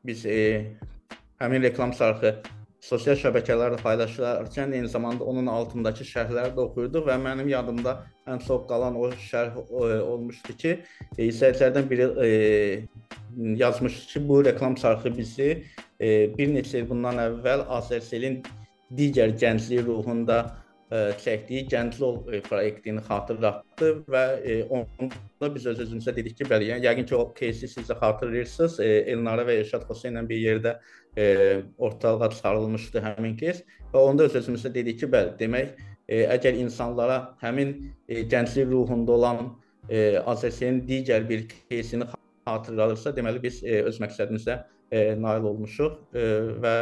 biz 0.05 0.25
e, 0.25 0.39
həmin 1.41 1.63
reklam 1.63 1.91
çarxı 1.91 2.37
sosial 2.84 3.16
şəbəkələrdə 3.16 3.78
paylaşılarkən 3.82 4.74
eyni 4.76 4.88
zamanda 4.92 5.24
onun 5.24 5.46
altındakı 5.48 6.04
şərhləri 6.08 6.52
də 6.56 6.64
oxuyurduq 6.66 7.06
və 7.08 7.16
mənim 7.22 7.48
yadımda 7.48 7.94
ən 8.28 8.42
çox 8.44 8.66
qalan 8.68 8.98
o 9.00 9.08
şərh 9.28 9.56
olmuşdu 9.80 10.56
ki, 10.60 10.74
e, 11.16 11.28
izləyicilərdən 11.28 11.88
biri 11.90 12.08
e, 12.24 12.28
yazmışdı 13.62 14.10
ki, 14.12 14.28
bu 14.28 14.42
reklam 14.44 14.74
çarxı 14.80 15.14
bizi 15.16 15.48
e, 16.00 16.10
bir 16.36 16.52
neçə 16.52 16.82
il 16.82 16.90
bundan 16.90 17.22
əvvəl 17.24 17.64
Azərselin 17.78 18.42
digər 18.98 19.32
gənclik 19.40 19.86
ruhunda 19.88 20.44
çəkdiyi 20.94 21.64
Gənclol 21.66 22.20
proyektini 22.44 23.00
xatırlatdı 23.02 23.88
və 24.12 24.20
onda 24.76 25.48
biz 25.54 25.64
öz-özümüzə 25.72 26.12
dedik 26.14 26.36
ki, 26.38 26.46
bəli, 26.46 26.68
yəni 26.70 26.86
yəqin 26.86 27.08
ki, 27.08 27.16
o 27.16 27.32
кейsi 27.34 27.66
siz 27.66 27.88
də 27.88 27.96
xatırlayırsınız. 27.98 28.76
Elnara 28.84 29.46
və 29.48 29.56
Elşad 29.62 29.88
Xoseyn 29.88 30.14
ilə 30.14 30.22
bir 30.28 30.42
yerdə 30.44 30.74
ortalığa 31.78 32.30
çıxarılmışdı 32.30 33.02
həmin 33.04 33.36
keys 33.38 33.62
və 33.92 34.00
onda 34.02 34.26
öz-özümüzə 34.26 34.72
dedik 34.74 34.98
ki, 35.04 35.10
bəli, 35.12 35.36
demək 35.38 35.76
əgər 36.10 36.58
insanlara 36.58 37.36
həmin 37.42 37.76
gənclik 38.32 38.66
ruhunda 38.72 39.12
olan 39.12 39.44
Azərbaycanın 39.86 40.82
digər 40.88 41.28
bir 41.28 41.46
keysini 41.70 42.08
xatırladırsa, 42.46 43.12
deməli 43.16 43.42
biz 43.42 43.62
e, 43.64 43.80
öz 43.88 43.98
məqsədimizə 44.02 44.58
e, 44.90 45.00
nail 45.20 45.48
olmuşuq 45.50 45.96
e, 46.16 46.24
və 46.64 46.74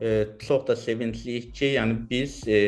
e, 0.00 0.10
çox 0.44 0.66
da 0.68 0.76
sevincliyik 0.76 1.54
ki, 1.54 1.72
yəni 1.76 1.98
biz 2.10 2.40
e, 2.48 2.58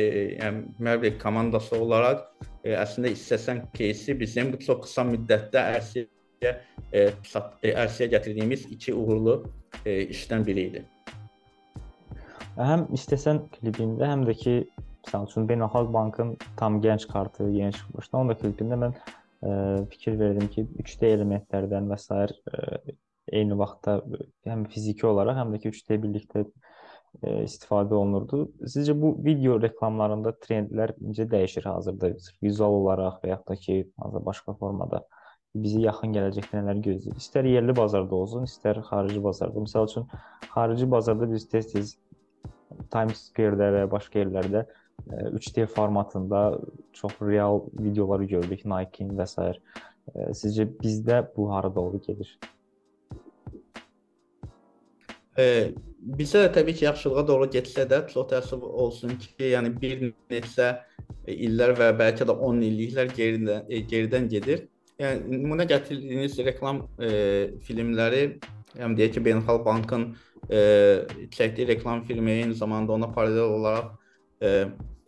yəni 0.41 0.65
Mərvək 0.81 1.19
komandası 1.23 1.77
olaraq 1.79 2.25
e, 2.65 2.75
əslində 2.75 3.13
istəsən 3.17 3.67
кейsi 3.77 4.17
bizim 4.21 4.55
bu 4.55 4.63
çox 4.65 4.85
qısa 4.87 5.07
müddətdə 5.13 5.67
ərsəyə 5.77 6.55
e, 6.93 7.07
ərsəyə 7.75 8.11
gətirdiyimiz 8.17 8.67
iki 8.77 8.97
uğurlu 8.97 9.43
e, 9.85 10.01
işdən 10.17 10.47
biri 10.47 10.71
idi. 10.73 10.87
Həm 12.56 12.86
istəsən 12.96 13.42
klipində, 13.52 14.08
həm 14.08 14.22
də 14.24 14.34
ki, 14.40 14.52
məsəl 15.04 15.26
üçün 15.28 15.48
Beynəlxalq 15.50 15.90
Bankın 15.92 16.30
tam 16.60 16.78
gənc 16.84 17.04
kartı 17.12 17.50
yeni 17.52 17.76
çıxmışdı. 17.76 18.16
Onun 18.16 18.32
da 18.32 18.36
klipində 18.40 18.78
mən 18.80 18.94
ə, 18.96 19.02
e, 19.50 19.56
fikir 19.92 20.16
verdim 20.22 20.48
ki, 20.54 20.64
3D 20.86 21.10
elementlərdən 21.18 21.90
və 21.92 21.98
s. 22.00 22.16
E, 22.16 22.96
eyni 23.36 23.58
vaxtda 23.60 23.98
həm 24.48 24.64
fiziki 24.72 25.08
olaraq, 25.10 25.42
həm 25.42 25.52
də 25.52 25.60
ki 25.66 25.74
3D 25.74 25.98
birlikdə 26.06 26.46
e, 26.46 27.44
istifadə 27.44 27.98
olunurdu. 28.00 28.46
Sizcə 28.64 28.96
bu 29.02 29.12
video 29.26 29.60
reklamlarında 29.60 30.38
trendlər 30.46 30.96
necə 31.04 31.28
dəyişir 31.36 31.68
hazırda? 31.68 32.14
Vizual 32.46 32.80
olaraq 32.80 33.20
və 33.26 33.34
yaxud 33.34 33.52
da 33.52 33.60
ki, 33.66 33.78
hazır 34.06 34.26
başqa 34.32 34.56
formada 34.62 35.04
bizi 35.56 35.82
yaxın 35.86 36.16
gələcəkdə 36.16 36.60
nələr 36.60 36.82
gözləyir? 36.84 37.20
İstər 37.20 37.48
yerli 37.48 37.76
bazarda 37.76 38.16
olsun, 38.16 38.48
istər 38.50 38.82
xarici 38.90 39.22
bazarda. 39.24 39.64
Məsəl 39.64 39.88
üçün 39.88 40.08
xarici 40.52 40.88
bazarda 40.92 41.30
biz 41.32 41.48
tez-tez 41.52 41.94
Times 42.94 43.28
Square-də 43.30 43.72
və 43.78 43.86
başqa 43.92 44.24
yerlərdə 44.24 44.66
3D 45.36 45.66
formatında 45.68 46.60
çox 46.94 47.14
real 47.22 47.62
videoları 47.80 48.26
gördük 48.36 48.66
Nike-in 48.66 49.14
və 49.18 49.28
s. 49.28 49.54
Sizcə 50.38 50.68
bizdə 50.82 51.24
bu 51.36 51.50
hara 51.52 51.72
doğru 51.76 52.02
gedir? 52.02 52.38
E, 55.38 55.74
bizə 56.00 56.46
də 56.46 56.52
təbii 56.60 56.78
ki, 56.78 56.86
yaxşılığa 56.86 57.26
doğru 57.28 57.48
getsə 57.52 57.84
də 57.90 58.06
çox 58.12 58.30
təəssüf 58.32 58.62
olsun 58.64 59.18
ki, 59.20 59.50
yəni 59.52 59.74
bir 59.82 60.06
neçə 60.32 60.70
illər 61.28 61.76
və 61.80 61.90
bəlkə 62.00 62.28
də 62.30 62.36
10 62.50 62.62
illiklər 62.70 63.12
geridən 63.18 63.66
e, 63.68 63.82
geridən 63.90 64.30
gedir. 64.32 64.68
Yəni 65.02 65.42
nümunə 65.42 65.66
gətirdiyiniz 65.68 66.38
reklam 66.48 66.86
e, 67.04 67.10
filmləri, 67.68 68.24
yəni 68.80 69.00
deyək 69.02 69.18
ki, 69.18 69.26
Beynəlxalq 69.28 69.66
Bankın 69.66 70.14
e, 70.52 70.60
çəkdiyi 71.32 71.68
reklam 71.68 72.04
filmi 72.04 72.32
eyni 72.32 72.54
zamanda 72.54 72.94
ona 72.94 73.12
paralel 73.12 73.50
olaraq 73.58 73.86
e, 74.42 74.66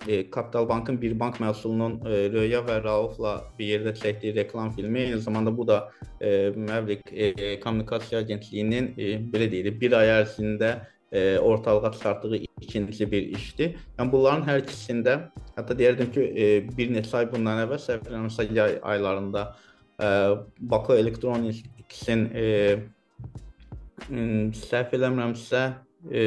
e, 0.08 0.29
Kapital 0.32 0.70
Bankın 0.70 1.01
bir 1.01 1.20
bank 1.20 1.39
məhsulunun 1.39 2.00
e, 2.08 2.29
Röya 2.34 2.62
və 2.65 2.82
Raufla 2.84 3.34
bir 3.60 3.72
yerdə 3.72 3.94
çəkdiyi 3.98 4.36
reklam 4.36 4.72
filmi, 4.75 5.00
eyni 5.00 5.22
zamanda 5.22 5.58
bu 5.58 5.67
da 5.67 5.91
e, 6.22 6.50
Maverick 6.50 7.12
e, 7.12 7.60
kommunikasiya 7.60 8.22
agentliyinin 8.22 8.94
e, 8.98 9.15
belə 9.34 9.51
deyilir, 9.51 9.79
bir 9.82 9.98
ay 10.00 10.13
ərzində 10.22 10.74
e, 11.12 11.38
ortalığa 11.39 11.91
çıxartdığı 11.91 12.38
ikinci 12.62 13.12
bir 13.12 13.24
işdir. 13.38 13.77
Yəni 14.00 14.12
bunların 14.12 14.46
hər 14.48 14.63
ikisində 14.65 15.17
hətta 15.56 15.77
deyərdim 15.77 16.12
ki, 16.13 16.22
e, 16.22 16.77
bir 16.77 16.91
neçə 16.94 17.24
ay 17.24 17.32
bundan 17.32 17.63
əvvəl 17.65 17.82
səhv 17.82 18.10
eləmirəmsə 18.10 18.48
yay 18.53 18.77
aylarında 18.84 19.48
e, 20.01 20.08
Baku 20.60 20.94
Electronics-in 20.94 22.29
e, 22.36 22.46
səhv 24.06 24.94
eləmirəmsə 24.98 25.62
e, 26.12 26.24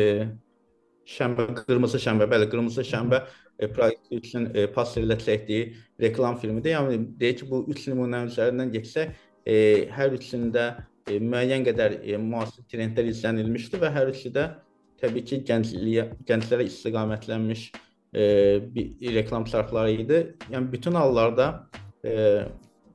şənbə, 1.10 1.46
qırmızı 1.62 2.00
şənbə, 2.02 2.28
bəli, 2.30 2.48
qırmızı 2.50 2.84
şənbə 2.86 3.20
e, 3.58 3.68
proyekt 3.68 4.12
üçün 4.14 4.48
e, 4.54 4.66
Pastel 4.72 5.06
ilə 5.06 5.18
çəkdiyi 5.20 5.66
reklam 6.02 6.38
filmidir. 6.40 6.74
Yəni 6.76 7.00
deyək 7.20 7.42
ki, 7.42 7.50
bu 7.50 7.64
üç 7.72 7.86
nümunənin 7.90 8.30
üzərindən 8.32 8.72
keçsək, 8.74 9.12
e, 9.46 9.54
hər 9.96 10.16
üçündə 10.18 10.66
e, 11.06 11.18
müəyyən 11.18 11.66
qədər 11.68 12.00
e, 12.02 12.16
müasir 12.20 12.66
trendlər 12.70 13.10
izlənilmişdi 13.12 13.80
və 13.82 13.92
hər 13.94 14.12
üçü 14.14 14.32
də 14.36 14.48
təbii 15.00 15.26
ki, 15.26 15.42
gəncliyə, 15.48 16.08
gənclərə 16.28 16.66
istiqamətlənmiş 16.68 17.68
e, 18.14 18.24
bir 18.74 19.14
reklam 19.14 19.46
çarxları 19.48 19.94
idi. 20.04 20.24
Yəni 20.52 20.72
bütün 20.72 20.98
hallarda 21.00 21.52
e, 22.04 22.44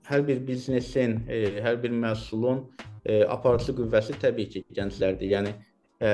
hər 0.10 0.28
bir 0.28 0.44
biznesin, 0.48 1.24
e, 1.30 1.64
hər 1.66 1.82
bir 1.84 1.96
məhsulun 1.96 2.68
e, 3.06 3.24
aparıcı 3.24 3.76
qüvvəsi 3.78 4.18
təbii 4.22 4.50
ki, 4.54 4.64
gənclərdir. 4.78 5.32
Yəni 5.36 5.54
e, 6.02 6.14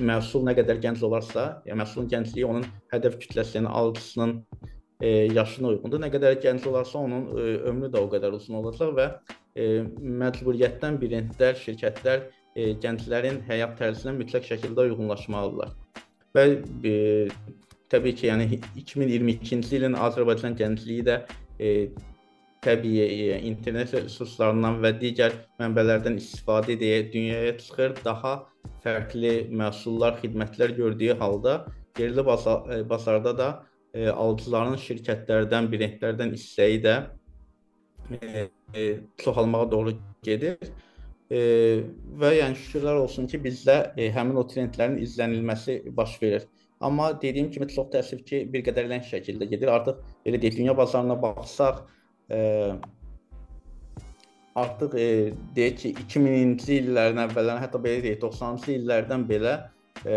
məhsul 0.00 0.46
nə 0.46 0.54
qədər 0.56 0.80
gənc 0.82 1.02
olarsa, 1.06 1.46
yəni 1.68 1.82
məhsulun 1.82 2.08
gəncliyi 2.12 2.46
onun 2.48 2.66
hədəf 2.92 3.18
kütləsinin, 3.24 3.68
alıcısının 3.68 4.36
e, 5.00 5.08
yaşına 5.34 5.74
uyğundur. 5.74 6.02
Nə 6.02 6.12
qədər 6.14 6.38
gənc 6.44 6.68
olarsa, 6.68 6.98
onun 6.98 7.26
e, 7.36 7.48
ömrü 7.72 7.92
də 7.92 8.00
o 8.00 8.10
qədər 8.12 8.36
uzun 8.38 8.60
olacaq 8.62 8.94
və 8.98 9.08
e, 9.56 9.66
məcburiyyətdən 10.22 10.98
birində 11.02 11.52
şirkətlər 11.64 12.28
e, 12.56 12.72
gənclərin 12.84 13.42
həyat 13.48 13.76
tərzinə 13.80 14.14
mütləq 14.16 14.48
şəkildə 14.52 14.88
uyğunlaşmalıdırlar. 14.88 15.74
Və 16.32 16.46
e, 16.88 16.94
təbii 17.92 18.16
ki, 18.16 18.30
yəni 18.30 18.62
2022-ci 18.78 19.76
ilin 19.76 19.98
Azərbaycan 20.00 20.56
gəncliyi 20.56 21.04
də 21.08 21.20
e, 21.58 21.74
təbii 22.62 23.02
e, 23.02 23.38
internet 23.48 23.94
resurslarından 23.96 24.78
və 24.84 24.92
digər 25.00 25.34
mənbələrdən 25.60 26.18
istifadə 26.20 26.76
edə 26.76 26.92
dünyaya 27.12 27.56
çıxır, 27.58 27.96
daha 28.04 28.34
fərqli 28.84 29.34
məhsullar, 29.62 30.18
xidmətlər 30.22 30.76
gördüyü 30.78 31.18
halda 31.18 31.64
yerli 31.98 32.20
e, 32.20 32.88
bazarda 32.90 33.38
da 33.38 33.48
e, 33.94 34.08
alıcıların 34.08 34.78
şirkətlərdən, 34.84 35.68
brendlərdən 35.72 36.32
hissəyi 36.36 36.80
də 36.86 36.96
e, 38.14 38.48
e, 38.74 38.88
çoxalmağa 39.24 39.70
doğru 39.70 39.96
gedir. 40.22 40.58
E, 41.30 41.38
və 42.20 42.34
yəni 42.36 42.58
şükürlər 42.60 43.00
olsun 43.02 43.26
ki, 43.26 43.40
bizdə 43.42 43.76
e, 43.96 44.10
həmin 44.12 44.38
o 44.38 44.46
trendlərin 44.48 44.98
izlənilməsi 45.02 45.80
baş 45.96 46.18
verir. 46.22 46.46
Amma 46.82 47.12
dediyim 47.22 47.50
kimi 47.50 47.68
çox 47.70 47.90
təəssüf 47.94 48.22
ki, 48.26 48.44
bir 48.52 48.64
qədər 48.66 48.88
ləng 48.90 49.04
şəkildə 49.06 49.46
gedir. 49.50 49.70
Artıq 49.70 50.00
belə 50.26 50.40
deyək, 50.42 50.56
dünya 50.58 50.76
bazarına 50.76 51.16
baxsaq, 51.22 51.84
e, 52.30 52.40
artıq 54.54 54.96
e, 54.98 55.06
deyək 55.56 55.78
ki, 55.82 55.94
2000-ci 56.06 56.80
illərin 56.82 57.22
əvvəllərindən, 57.26 57.62
hətta 57.64 57.80
belə 57.82 58.02
deyək, 58.04 58.20
90-cı 58.24 58.74
illərdən 58.76 59.24
belə 59.28 59.54
e, 60.04 60.16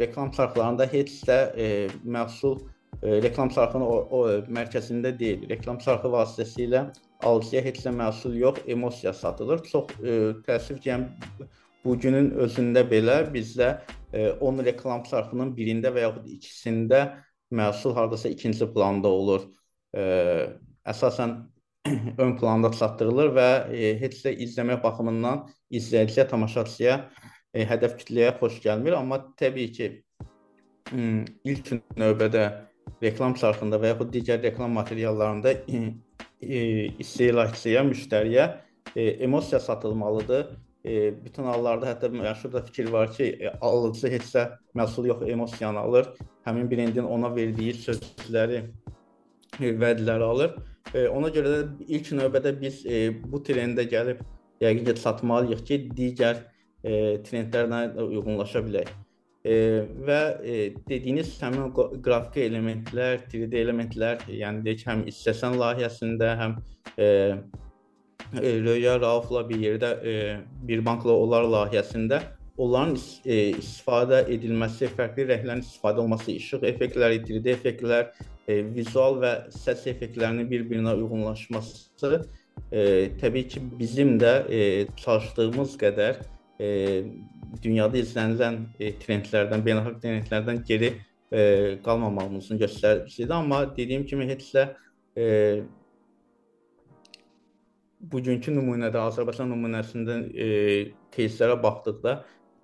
reklam 0.00 0.32
çarxlarında 0.34 0.88
heç 0.92 1.14
də 1.28 1.38
e, 1.54 1.68
məhsul 2.04 2.58
e, 3.02 3.22
reklam 3.22 3.52
çarxının 3.54 3.86
o, 3.86 3.98
o 4.10 4.22
mərkəzində 4.58 5.12
deyil. 5.18 5.46
Reklam 5.50 5.78
çarxı 5.84 6.10
vasitəsilə 6.14 6.88
alıcıya 7.26 7.62
heç 7.66 7.84
də 7.86 7.94
məhsul 7.94 8.36
yox, 8.38 8.62
emosiya 8.66 9.12
satılır. 9.12 9.62
Çox 9.70 9.94
e, 10.02 10.18
təəssüf 10.48 10.82
ki, 10.82 10.90
yəni 10.90 11.48
bu 11.84 11.96
günün 12.02 12.32
özündə 12.44 12.84
belə 12.90 13.20
bizdə 13.34 13.70
e, 14.12 14.30
10 14.32 14.64
reklam 14.66 15.04
çarxının 15.06 15.54
birində 15.56 15.92
və 15.94 16.06
yaxud 16.06 16.30
ikisində 16.34 17.02
məhsul 17.54 17.94
hardasa 17.96 18.28
ikinci 18.34 18.66
planda 18.74 19.08
olur. 19.08 19.46
E, 19.96 20.02
əsasən 20.92 21.36
ön 22.24 22.34
planda 22.40 22.72
çatdırılır 22.72 23.32
və 23.38 23.48
e, 23.72 23.94
heç 24.00 24.20
də 24.24 24.34
izləmə 24.46 24.80
baxımından 24.82 25.46
izləyiciyə, 25.70 26.28
tamaşaçıya, 26.30 26.98
e, 27.54 27.64
hədəf 27.68 27.96
kütləyə 28.02 28.34
xoş 28.40 28.60
gəlmir, 28.64 28.96
amma 28.98 29.22
təbii 29.40 29.72
ki, 29.76 29.90
ilk 31.44 31.72
növbədə 32.00 32.44
reklam 33.02 33.34
çarxında 33.38 33.78
və 33.80 33.92
yaxud 33.92 34.12
digər 34.12 34.40
reklam 34.42 34.72
materiallarında 34.78 35.52
e, 35.52 35.82
e, 36.40 36.60
istehlakçıya, 37.02 37.84
müştəriyə 37.88 38.48
e, 38.96 39.02
emosiya 39.28 39.60
satılmalıdır. 39.60 40.46
E, 40.84 41.24
bütün 41.24 41.44
hallarda 41.44 41.90
hətta 41.90 42.10
məşhur 42.12 42.52
da 42.52 42.62
fikir 42.62 42.88
var 42.92 43.12
ki, 43.12 43.24
e, 43.40 43.52
alıcı 43.60 44.08
heç 44.08 44.32
də 44.34 44.48
məhsul 44.76 45.08
yox, 45.08 45.22
emosiyanı 45.28 45.78
alır. 45.78 46.08
Həmin 46.46 46.70
brendin 46.70 47.04
ona 47.04 47.34
verdiyi 47.34 47.74
sözləri, 47.74 48.62
e, 49.60 49.72
vədləri 49.82 50.24
alır. 50.24 50.56
Ona 50.94 51.28
görə 51.32 51.50
də 51.52 51.88
ilk 51.98 52.12
növbədə 52.16 52.54
biz 52.60 52.80
e, 52.86 53.08
bu 53.32 53.42
trendə 53.44 53.84
gəlib 53.88 54.22
yəqin 54.62 54.86
ki, 54.86 54.94
çatmalıyıq 55.02 55.60
ki, 55.68 55.78
digər 55.98 56.40
e, 56.82 57.18
trendlərlə 57.26 58.06
uyğunlaşa 58.06 58.62
bilək. 58.64 58.94
E, 59.44 59.54
və 60.08 60.20
dediyiniz 60.88 61.34
həmin 61.42 61.74
qrafiki 61.76 62.46
elementlər, 62.46 63.20
3D 63.28 63.60
elementlər, 63.64 64.24
yəni 64.32 64.64
deyək 64.64 64.86
həm 64.88 65.04
istəsən 65.12 65.58
layihəsində, 65.60 66.34
həm 66.42 66.58
Röya 68.38 68.98
Raufla 69.00 69.44
bir 69.48 69.60
yerdə 69.62 69.92
bir 70.68 70.82
bankla 70.84 71.14
olar 71.16 71.46
layihəsində 71.48 72.18
onların 72.57 72.97
e, 73.25 73.37
istifadə 73.57 74.23
edilməsi, 74.33 74.91
fərqli 74.97 75.25
rənglərin 75.29 75.63
istifadə 75.65 76.03
olması, 76.03 76.31
işıq 76.35 76.65
effektləri, 76.69 77.21
3D 77.25 77.53
effektlər, 77.55 78.11
e, 78.47 78.61
vizual 78.75 79.17
və 79.23 79.33
səs 79.53 79.87
effektlərinin 79.89 80.49
bir-birinə 80.51 80.93
uyğunlaşması 80.99 82.21
e, 82.71 83.11
təbii 83.21 83.47
ki, 83.47 83.63
bizim 83.79 84.17
də 84.21 84.33
e, 84.49 84.61
çalışdığımız 85.01 85.77
qədər 85.81 86.21
e, 86.59 86.69
dünyada 87.63 87.97
izlənilən 88.01 88.59
e, 88.79 88.93
trendlərdən, 89.01 89.65
beynəlxalq 89.65 90.01
trendlərdən 90.03 90.61
geri 90.67 90.93
e, 91.31 91.79
qalmamağımızın 91.85 92.59
göstəricisidir. 92.61 93.33
Amma 93.33 93.65
dediyim 93.77 94.05
kimi 94.05 94.27
heç 94.29 94.51
də 94.53 94.67
e, 95.17 95.25
bugünkü 98.11 98.53
nümunədə 98.53 98.99
Azərbaycan 99.07 99.51
nümunəsində 99.53 100.19
e, 100.35 100.47
кейslərə 101.15 101.55
baxdıqda 101.63 102.17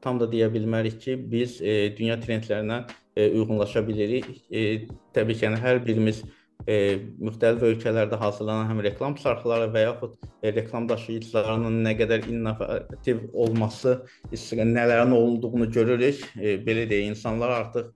tam 0.05 0.21
da 0.21 0.29
deyə 0.31 0.51
bilmərik 0.53 1.01
ki, 1.01 1.19
biz 1.33 1.61
e, 1.63 1.95
dünya 1.97 2.19
trendlərinə 2.21 2.85
e, 3.17 3.29
uyğunlaşa 3.31 3.85
bilirik. 3.89 4.27
E, 4.51 4.87
təbii 5.17 5.39
ki, 5.39 5.47
yəni 5.49 5.61
hər 5.63 5.81
birimiz 5.87 6.23
e, 6.67 6.77
müxtəlif 7.21 7.65
ölkələrdə 7.69 8.19
hazırlanan 8.21 8.69
həm 8.71 8.83
reklam 8.87 9.17
çarxları 9.21 9.71
və 9.75 9.85
yaxud 9.87 10.17
e, 10.43 10.53
reklam 10.57 10.89
daşıyıcılarının 10.89 11.81
nə 11.87 11.95
qədər 12.01 12.29
innovativ 12.33 13.25
olması, 13.33 13.97
nələrin 14.33 15.15
olduğunu 15.17 15.71
görürük. 15.73 16.23
E, 16.41 16.59
belə 16.67 16.87
deyə 16.91 17.09
insanlar 17.11 17.57
artıq 17.61 17.91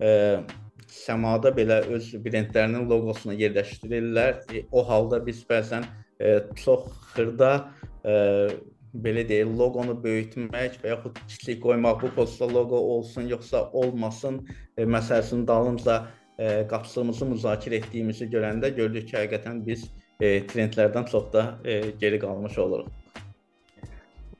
e, 0.00 0.12
səmada 0.94 1.52
belə 1.54 1.82
öz 1.96 2.12
brendlərinin 2.24 2.88
loqosunu 2.90 3.36
yerləşdirirlər. 3.40 4.44
E, 4.52 4.64
o 4.72 4.84
halda 4.88 5.20
biz 5.26 5.44
bəzən 5.48 5.86
e, 6.20 6.38
çox 6.60 6.88
xırda 7.14 7.52
e, 8.04 8.14
belə 8.94 9.24
deyək, 9.28 9.50
loqonu 9.58 9.96
böyütmək 10.02 10.78
və 10.82 10.92
yaxud 10.92 11.18
kiçik 11.28 11.60
qoymaq, 11.62 12.02
bu 12.02 12.10
postda 12.18 12.48
loqo 12.50 12.78
olsun 12.96 13.26
yoxsa 13.30 13.64
olmasın 13.72 14.40
e, 14.76 14.84
məsələsinin 14.84 15.46
dalınca 15.48 15.96
e, 16.38 16.66
qapısımızı 16.70 17.30
müzakirə 17.32 17.80
etdiyimizi 17.82 18.28
görəndə 18.30 18.70
gördük 18.76 19.08
ki, 19.08 19.16
həqiqətən 19.18 19.64
biz 19.66 19.88
e, 20.20 20.44
trendlərdən 20.52 21.10
çox 21.10 21.32
da 21.32 21.46
e, 21.64 21.80
geri 22.00 22.20
qalmış 22.22 22.58
oluruq. 22.58 22.88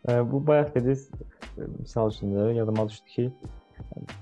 E, 0.09 0.13
bu 0.33 0.47
bayaq 0.47 0.75
dediniz, 0.75 1.09
misal 1.81 2.11
üçün 2.11 2.35
də 2.37 2.53
yadıma 2.61 2.89
düşdü 2.89 3.15
ki, 3.17 3.31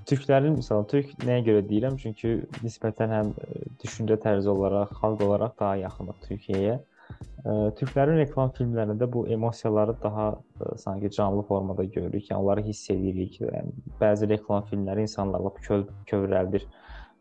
Türklərin 0.08 0.56
məsələn, 0.58 0.86
türk 0.88 1.12
nəyə 1.24 1.42
görə 1.46 1.62
deyirəm? 1.68 1.96
Çünki 2.00 2.32
nisbətən 2.64 3.12
həm 3.12 3.30
düşüncə 3.82 4.16
tərzi 4.20 4.48
olaraq, 4.52 4.92
xalq 5.00 5.24
olaraq 5.26 5.54
daha 5.60 5.76
yaxınıq 5.80 6.18
Türkiyəyə. 6.26 6.78
Türklərin 7.78 8.20
reklam 8.20 8.52
filmlərində 8.54 9.08
bu 9.10 9.24
emosiyaları 9.34 9.96
daha 10.02 10.28
ə, 10.36 10.76
sanki 10.78 11.10
canlı 11.10 11.42
formada 11.48 11.84
görürük. 11.84 12.28
Yəni 12.30 12.38
onları 12.38 12.62
hiss 12.68 12.90
edirik. 12.94 13.40
Yəni 13.42 13.72
bəzi 14.00 14.28
reklam 14.30 14.66
filmləri 14.70 15.08
insanları 15.08 15.48
lap 15.48 15.58
köv 15.64 15.88
kövrəldir. 16.10 16.68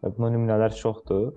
Buna 0.03 0.29
nümunələr 0.33 0.75
çoxdur. 0.77 1.31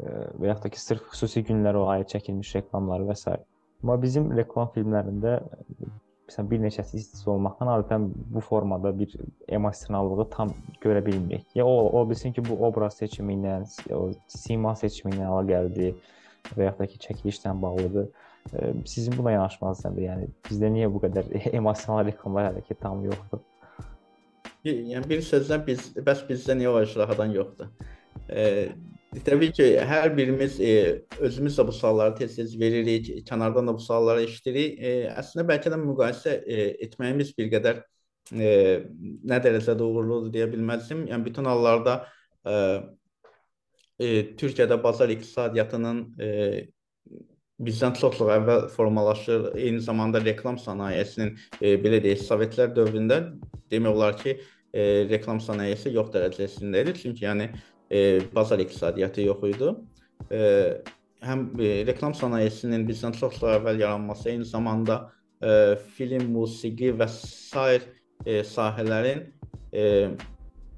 Və 0.00 0.48
yaxud 0.48 0.64
da 0.64 0.70
ki, 0.72 0.80
sırf 0.80 1.08
xüsusi 1.12 1.42
günlərə 1.48 1.82
aid 1.96 2.08
çəkilmiş 2.12 2.54
reklamlar 2.60 3.04
və 3.08 3.16
s. 3.18 3.34
Amma 3.82 3.96
bizim 4.00 4.30
reklam 4.36 4.70
filmlərində 4.74 5.40
məsələn 6.30 6.50
bir 6.50 6.60
neçəsi 6.62 7.00
istis 7.00 7.26
olmaqdan 7.28 7.68
adətən 7.72 8.06
bu 8.34 8.40
formada 8.44 8.92
bir 8.96 9.16
emosionallığı 9.48 10.28
tam 10.30 10.54
görə 10.84 11.02
bilmirik. 11.06 11.46
Ya 11.58 11.66
o, 11.66 11.74
o 12.00 12.04
bilsin 12.08 12.32
ki, 12.32 12.44
bu 12.48 12.60
obraz 12.66 13.00
seçimi 13.00 13.34
ilə, 13.34 13.58
o 13.96 14.12
sima 14.30 14.76
seçimi 14.78 15.16
ilə 15.16 15.26
əlaqəlidir 15.26 15.96
və 16.56 16.66
yaxud 16.68 16.82
da 16.82 16.88
ki, 16.90 17.00
çəkilişlə 17.06 17.54
bağlıdır. 17.62 18.10
Sizin 18.88 19.16
buna 19.18 19.34
yanaşmanız 19.36 19.84
nədir? 19.86 20.06
Yəni 20.08 20.28
bizdə 20.48 20.70
niyə 20.72 20.90
bu 20.92 21.02
qədər 21.04 21.28
emosional 21.60 22.06
reklamlar 22.08 22.50
hələ 22.50 22.64
ki 22.66 22.76
tam 22.80 23.04
yoxdur? 23.04 23.42
Yəni 24.64 25.06
bir 25.08 25.22
sözlə 25.24 25.60
biz 25.66 25.90
bəs 26.04 26.24
bizdə 26.28 26.56
niyə 26.58 26.72
o 26.72 26.80
əşrahadan 26.80 27.32
yoxdur? 27.36 27.70
E, 28.28 28.44
təbii 29.26 29.52
ki, 29.56 29.68
hər 29.88 30.12
birimiz 30.16 30.58
e, 30.60 30.72
özümüz 31.20 31.56
də 31.58 31.66
bu 31.68 31.72
sualları 31.72 32.16
tez-tez 32.18 32.56
veririk, 32.60 33.08
kənardan 33.28 33.70
da 33.70 33.74
bu 33.76 33.84
sualları 33.84 34.26
eşidirik. 34.26 34.76
E, 34.78 34.92
əslində 35.20 35.46
bəlkə 35.52 35.72
də 35.72 35.80
müqayisə 35.80 36.36
e, 36.44 36.68
etməyimiz 36.86 37.32
bir 37.38 37.50
qədər 37.54 37.82
e, 38.32 38.52
nə 39.32 39.40
dərəcədə 39.46 39.86
uğurludur 39.86 40.32
deyə 40.34 40.48
bilməzdim. 40.52 41.06
Yəni 41.10 41.28
bütün 41.28 41.48
hallarda 41.50 42.00
e, 42.44 42.54
e, 44.00 44.36
Türkiyədə 44.36 44.78
bazar 44.82 45.12
iqtisadiyyatının 45.12 46.00
e, 46.20 46.30
bizdən 47.60 47.96
çox-çox 48.00 48.32
əvvəl 48.38 48.68
formalaşır. 48.72 49.50
Eyni 49.60 49.82
zamanda 49.84 50.22
reklam 50.24 50.58
sənayesinin 50.60 51.34
e, 51.60 51.76
belə 51.82 52.00
deyək, 52.04 52.24
Sovetlər 52.24 52.72
dövründə 52.76 53.20
demək 53.72 53.98
olar 53.98 54.16
ki, 54.20 54.38
e, 54.72 54.86
reklam 55.10 55.42
sənayesi 55.44 55.92
yox 55.94 56.12
dərəcəsində 56.14 56.84
idi. 56.84 56.96
Çünki 57.02 57.26
yəni 57.26 57.50
e, 57.90 58.00
bazar 58.34 58.62
iqtisadiyyatı 58.64 59.28
yox 59.28 59.46
idi. 59.52 59.72
E, 60.32 60.42
həm 61.26 61.48
e, 61.60 61.72
reklam 61.88 62.16
sənayesinin 62.16 62.86
bizdən 62.88 63.16
çox-çox 63.20 63.58
əvvəl 63.58 63.84
yaranması, 63.84 64.30
eyni 64.32 64.48
zamanda 64.48 65.02
e, 65.42 65.76
film, 65.96 66.30
musiqi 66.32 66.94
və 66.96 67.08
sair 67.12 67.84
e, 68.24 68.40
sahələrin 68.46 69.26
e, 69.72 69.82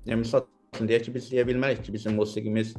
yəni 0.08 0.24
misal 0.24 0.48
deyək 0.80 1.06
ki, 1.06 1.14
biz 1.14 1.30
deyə 1.30 1.46
bilmərik 1.46 1.84
ki, 1.84 1.94
bizim 1.94 2.18
musiqimiz 2.18 2.74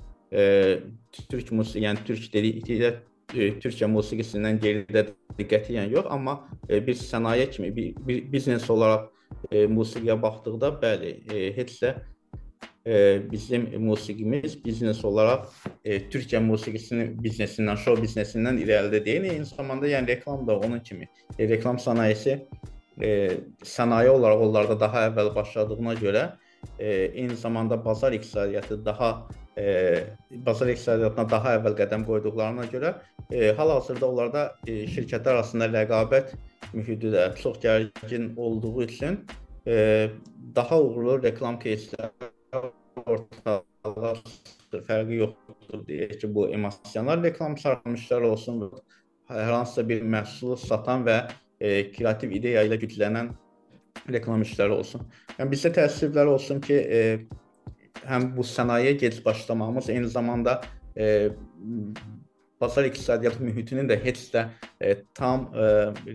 türk 1.30 1.52
musiqi, 1.52 1.84
yəni 1.86 2.06
türk 2.08 2.30
dedikdə 2.34 2.94
e, 3.34 3.50
Türkiyə 3.62 3.90
musiqisindən 3.92 4.60
geridə 4.62 5.08
qətiyyən 5.40 5.92
yox, 5.94 6.08
amma 6.12 6.40
e, 6.70 6.80
bir 6.86 6.98
sənaye 6.98 7.50
kimi, 7.52 7.74
bir, 7.76 7.94
bir 8.08 8.26
biznes 8.34 8.70
olaraq 8.70 9.10
e, 9.52 9.66
musiqiyə 9.68 10.18
baxdıqda 10.22 10.74
bəli, 10.82 11.14
heç 11.60 11.78
də 11.84 11.94
bizim 13.32 13.70
musiqimiz 13.80 14.58
biznes 14.60 15.06
olaraq 15.08 15.46
Türkiyə 16.12 16.42
musiqisinin 16.44 17.14
biznesindən, 17.24 17.78
şou 17.80 17.96
biznesindən 17.96 18.58
irəlidə 18.60 19.00
deyil. 19.06 19.30
Eyni 19.32 19.46
zamanda 19.48 19.88
yəni 19.88 20.12
reklam 20.12 20.44
da 20.48 20.58
onun 20.60 20.82
kimi. 20.84 21.08
Reklam 21.40 21.80
sənayesi 21.80 22.42
sənaye 23.64 24.12
olaraq 24.12 24.44
onlarda 24.50 24.76
daha 24.82 25.06
əvvəl 25.08 25.32
başladığına 25.36 25.96
görə 26.02 26.26
eyni 26.84 27.40
zamanda 27.40 27.80
bazar 27.86 28.12
iqtisadiyyatı 28.20 28.86
daha 28.86 29.14
e, 29.59 30.05
bazar 30.47 30.73
iqtisadiyyatına 30.73 31.27
daha 31.31 31.55
əvvəl 31.59 31.77
qədəm 31.83 32.07
qoyduqlarına 32.09 32.67
görə 32.73 32.95
e, 33.31 33.53
hal-hazırda 33.59 34.09
onlarda 34.09 34.45
e, 34.67 34.85
şirkətlər 34.95 35.41
arasında 35.41 35.71
rəqabət 35.75 36.35
mühiti 36.73 37.13
də 37.15 37.31
çox 37.43 37.59
gərgin 37.65 38.33
olduğu 38.37 38.83
üçün 38.83 39.25
e, 39.67 40.11
daha 40.55 40.81
uğurlu 40.83 41.23
reklam 41.23 41.59
кейsləri 41.61 42.31
ortalığa 43.07 44.15
fərqi 44.87 45.19
yoxdur 45.23 45.85
deyək 45.89 46.17
ki, 46.23 46.31
bu 46.35 46.49
emosional 46.53 47.23
reklam 47.25 47.57
sarmışlar 47.59 48.27
olsun, 48.29 48.65
hər 49.29 49.53
hansısa 49.53 49.85
bir 49.89 50.03
məhsulu 50.03 50.57
satan 50.61 51.05
və 51.09 51.19
e, 51.61 51.91
kreativ 51.93 52.33
ideya 52.39 52.65
ilə 52.69 52.79
güclənən 52.81 53.33
reklam 54.13 54.43
işləri 54.45 54.77
olsun. 54.77 55.05
Yəni 55.39 55.53
bizdə 55.53 55.73
təəssüflər 55.79 56.31
olsun 56.35 56.61
ki, 56.65 56.77
e, 56.79 57.01
həm 58.10 58.32
bu 58.38 58.44
sənaye 58.48 58.92
gec 58.92 59.26
başlamağımız, 59.26 59.90
eyni 59.90 60.08
zamanda 60.08 60.62
e, 60.98 61.30
bazar 62.62 62.86
iqtisadiyyatı 62.86 63.44
mühitinin 63.44 63.90
də 63.90 64.00
heç 64.04 64.28
də 64.34 64.46
e, 64.82 64.96
tam 65.16 65.50
e, 65.54 65.68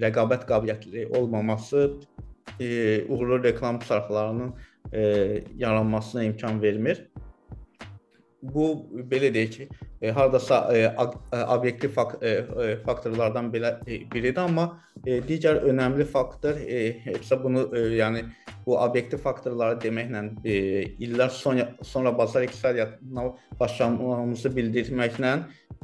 rəqabət 0.04 0.46
qabiliyyətli 0.48 1.06
olmaması 1.18 1.90
e, 2.60 2.68
uğurlu 3.08 3.42
reklam 3.44 3.78
çarxlarının 3.78 4.54
e, 4.92 5.00
yaranmasına 5.56 6.24
imkan 6.24 6.62
vermir. 6.62 7.06
Bu 8.42 8.86
belə 9.10 9.32
deyək 9.34 9.50
ki, 9.50 9.68
e, 10.02 10.10
hardasa 10.10 10.60
e, 10.72 10.82
e 11.32 11.44
obyektiv 11.56 11.90
fak 11.90 12.22
e, 12.22 12.28
e, 12.28 12.76
faktorlardan 12.86 13.50
belə 13.52 13.72
e, 13.86 14.04
biridir, 14.12 14.38
amma 14.40 14.68
e, 15.06 15.18
digər 15.26 15.64
önəmli 15.66 16.06
faktor 16.06 16.60
e, 16.62 16.84
hepsə 17.04 17.42
bunu 17.42 17.66
e, 17.74 17.82
yəni 17.98 18.22
bu 18.68 18.76
obyektiv 18.76 19.22
faktorları 19.24 19.78
deməklə 19.80 20.20
e, 20.44 20.56
illər 21.06 21.30
sonra 21.32 21.70
sonra 21.82 22.12
bazar 22.18 22.44
iqtisadiyyatına 22.44 23.24
başlamamızı 23.60 24.52
bildirməklə 24.58 25.32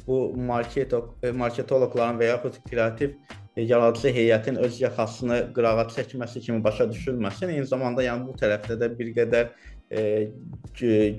bu 0.06 0.18
marketoloq 0.50 1.24
e, 1.24 1.32
marketoloqların 1.32 2.20
və 2.20 2.28
yaxud 2.28 2.60
kreativ 2.68 3.16
e, 3.56 3.62
yaradıcı 3.62 4.12
heyətin 4.18 4.60
öz 4.66 4.80
yaxasını 4.82 5.40
qırağa 5.56 5.88
çəkməsi 5.96 6.44
kimi 6.44 6.64
başa 6.64 6.90
düşülməsin. 6.92 7.56
Eyni 7.56 7.66
zamanda 7.72 8.04
yəni 8.04 8.28
bu 8.28 8.36
tərəfdə 8.44 8.76
də 8.82 8.92
bir 8.98 9.14
qədər 9.16 9.50
e, 9.90 10.28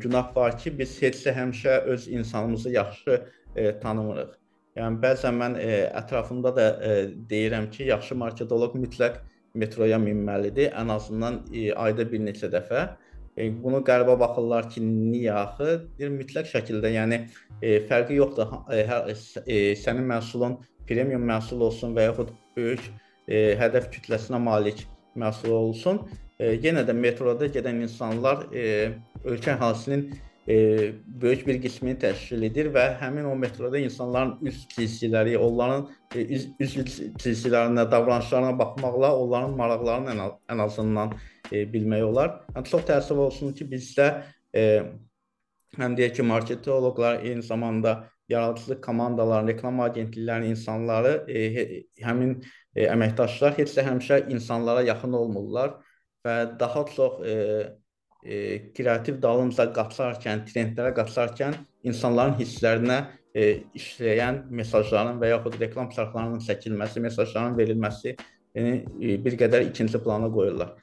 günah 0.05 0.35
var 0.35 0.57
ki, 0.61 0.77
biz 0.79 1.01
heç 1.01 1.25
həmişə 1.41 1.81
öz 1.95 2.07
insanımızı 2.07 2.77
yaxşı 2.77 3.21
e, 3.55 3.79
tanımırıq. 3.79 4.35
Yəni 4.77 5.01
bəzən 5.01 5.41
mən 5.41 5.57
e, 5.61 5.69
ətrafımda 6.03 6.55
da 6.55 6.65
e, 6.83 6.95
deyirəm 7.29 7.71
ki, 7.71 7.87
yaxşı 7.95 8.15
marketoloq 8.21 8.75
mütləq 8.75 9.23
metroya 9.55 9.99
minməlidir, 10.01 10.71
ən 10.75 10.91
azından 10.93 11.41
e, 11.53 11.71
ayda 11.73 12.05
bir 12.11 12.23
neçə 12.27 12.51
dəfə. 12.53 12.85
E, 13.35 13.49
bunu 13.63 13.81
qəribə 13.87 14.17
baxırlar 14.19 14.69
ki, 14.71 14.83
niyə 14.85 15.33
axı? 15.41 15.71
Deyir 15.99 16.13
mütləq 16.15 16.51
şəkildə, 16.51 16.91
yəni 16.95 17.21
e, 17.61 17.79
fərqi 17.89 18.19
yoxdur. 18.19 18.59
E, 18.71 18.83
hər 18.91 19.09
e, 19.11 19.59
sənin 19.79 20.07
məhsulun 20.11 20.59
premium 20.87 21.25
məhsul 21.27 21.63
olsun 21.65 21.95
və 21.97 22.09
yaxud 22.09 22.31
böyük 22.57 22.85
e, 23.27 23.55
hədəf 23.59 23.89
kütləsinə 23.93 24.39
malik 24.41 24.85
məhsul 25.19 25.55
olsun 25.57 26.03
e, 26.39 26.55
yenə 26.63 26.85
də 26.87 26.95
metroda 26.97 27.49
gedən 27.51 27.81
insanlar 27.85 28.45
e, 28.53 28.93
ölkə 29.25 29.55
əhalisinin 29.55 30.07
e, 30.47 30.55
böyük 31.21 31.47
bir 31.47 31.61
qismini 31.61 31.97
təşkil 31.99 32.45
edir 32.47 32.69
və 32.73 32.85
həmin 33.01 33.25
o 33.29 33.35
metroda 33.35 33.79
insanların 33.81 34.35
üz 34.45 34.65
cizgiləri, 34.75 35.37
onların 35.37 35.87
e, 36.15 36.25
üz, 36.37 36.47
üz 36.59 36.75
cizgilərinə, 37.21 37.87
davranışlarına 37.91 38.53
baxmaqla 38.59 39.13
onların 39.17 39.55
maraqlarını 39.57 40.13
ən, 40.13 40.23
ən 40.53 40.65
azından 40.65 41.15
e, 41.51 41.65
bilmək 41.73 42.03
olar. 42.05 42.35
Yəni 42.55 42.71
çox 42.71 42.85
təəssüf 42.89 43.21
olsun 43.27 43.55
ki, 43.57 43.67
bizdə 43.71 44.09
e, 44.55 44.65
həm 45.79 45.97
deyək 45.97 46.19
ki, 46.19 46.27
marketoloqlar 46.33 47.23
eyni 47.23 47.43
zamanda 47.43 48.03
yaradıcılıq 48.29 48.81
komandalarının, 48.81 49.51
reklam 49.53 49.81
agentliklərinin 49.81 50.55
insanları, 50.55 51.17
e, 51.29 51.81
həmin 52.05 52.37
e, 52.75 52.85
əməkdaşlar 52.85 53.57
heç 53.57 53.75
də 53.77 53.85
həmişə 53.89 54.21
insanlara 54.33 54.85
yaxın 54.85 55.13
olmurlar 55.13 55.79
və 56.25 56.37
daha 56.59 56.85
çox 56.95 57.19
e, 57.25 57.35
e, 58.25 58.37
kreativ 58.73 59.21
dalınca 59.21 59.67
qaçarkən, 59.75 60.43
trendlərə 60.49 60.93
qaçarkən 60.97 61.55
insanların 61.85 62.35
hisslərinə 62.39 62.99
e, 63.35 63.47
işləyən 63.77 64.43
mesajların 64.61 65.21
və 65.21 65.31
yaxud 65.35 65.59
reklam 65.61 65.91
çarxlarının 65.93 66.43
çəkilməsi, 66.47 67.03
mesajların 67.05 67.57
verilməsi 67.59 68.15
yəni, 68.15 68.75
e, 69.01 69.17
bir 69.25 69.37
qədər 69.39 69.69
ikinci 69.69 70.01
plana 70.03 70.31
qoyurlar. 70.33 70.75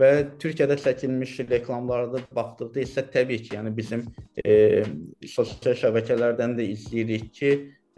Və 0.00 0.10
Türkiyədə 0.40 0.78
çəkilmiş 0.80 1.34
reklamlarda 1.50 2.22
baxdıqda 2.34 2.80
isə 2.84 3.04
təbii 3.12 3.42
ki, 3.44 3.56
yəni 3.58 3.72
bizim 3.76 4.06
e, 4.44 4.84
sosial 5.28 5.76
şəbəkələrdən 5.82 6.56
də 6.58 6.68
izləyirik 6.74 7.28
ki, 7.36 7.50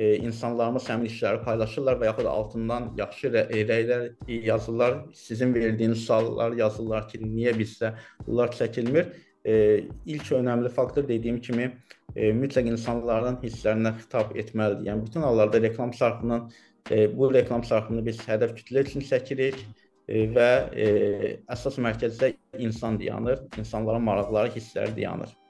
e, 0.03 0.17
insanlarımız 0.27 0.89
həmin 0.91 1.11
işləri 1.11 1.43
paylaşırlar 1.47 1.99
və 2.01 2.09
yaxud 2.11 2.29
altından 2.31 2.89
yaxşı 2.99 3.31
rəylər 3.37 4.07
yazırlar. 4.51 4.97
Sizin 5.15 5.55
verdiyiniz 5.55 6.07
suallar 6.07 6.57
yazırlar 6.59 7.09
ki, 7.09 7.21
niyə 7.23 7.55
bizdə 7.59 7.93
bunlar 8.27 8.55
çəkilmir? 8.59 9.13
E, 9.45 9.55
ilk 10.07 10.33
önəmli 10.39 10.71
faktor 10.79 11.07
dediyim 11.09 11.41
kimi 11.41 11.69
e, 12.17 12.33
mütləq 12.43 12.71
insanların 12.73 13.39
hisslərinə 13.45 13.95
xitab 14.01 14.35
etməlidir. 14.43 14.91
Yəni 14.91 15.07
bütün 15.07 15.27
hallarda 15.29 15.63
reklam 15.63 15.95
sarfının 16.01 16.51
e, 16.91 17.19
bu 17.19 17.33
reklam 17.35 17.65
sarfını 17.65 18.05
biz 18.07 18.23
hədəf 18.27 18.57
kütlə 18.59 18.87
üçün 18.87 19.07
çəkirik 19.11 19.61
e, 20.09 20.27
və 20.37 20.51
e, 20.87 20.89
əsas 21.57 21.79
mərkəzdə 21.87 22.35
insan 22.59 22.99
dayanır, 23.01 23.47
insanların 23.59 24.11
maraqları, 24.11 24.55
hissləri 24.57 24.97
dayanır. 24.97 25.42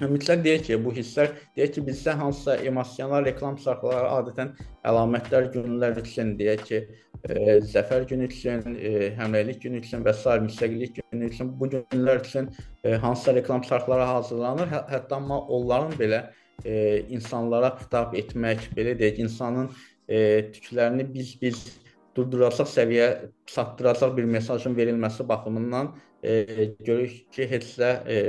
Mütləq 0.00 0.40
deyək 0.42 0.62
ki, 0.66 0.76
bu 0.82 0.90
hisslər 0.94 1.34
deyək 1.54 1.76
ki, 1.76 1.82
bizdə 1.86 2.14
hansısa 2.18 2.56
emosional 2.66 3.22
reklam 3.26 3.58
sarfları 3.62 4.08
adətən 4.10 4.50
əlamətlər 4.90 5.50
günlər 5.54 6.00
üçün 6.00 6.32
deyək 6.38 6.64
ki, 6.66 6.80
e, 7.28 7.58
zəfər 7.72 8.06
günü 8.10 8.26
üçün, 8.26 8.74
e, 8.74 9.12
həmrəylik 9.18 9.60
günü 9.62 9.78
üçün 9.84 10.02
və 10.06 10.14
s. 10.16 10.34
müstəqillik 10.46 10.98
günü 10.98 11.28
üçün 11.30 11.52
bu 11.60 11.68
günlər 11.76 12.24
üçün 12.24 12.50
e, 12.82 12.96
hansısa 13.04 13.34
reklam 13.38 13.62
sarfları 13.64 14.08
hazırlanır. 14.10 14.72
Hə 14.72 14.82
hətta 14.96 15.20
amma 15.20 15.38
onların 15.58 15.94
belə 16.00 16.20
e, 16.64 17.04
insanlara 17.14 17.70
xitab 17.78 18.18
etmək, 18.18 18.72
belə 18.74 18.96
deyək, 18.98 19.22
insanın 19.28 19.70
e, 20.08 20.50
tüklərini 20.56 21.06
biz 21.14 21.36
biz 21.42 21.62
durduracaq 22.16 22.66
səviyyə 22.70 23.08
çatdıracaq 23.46 24.16
bir 24.16 24.26
mesajın 24.36 24.74
verilməsi 24.76 25.28
baxımından 25.28 25.94
e, 26.22 26.44
görürük 26.80 27.32
ki, 27.32 27.50
heç 27.50 27.72
də 27.78 27.94
e, 28.10 28.20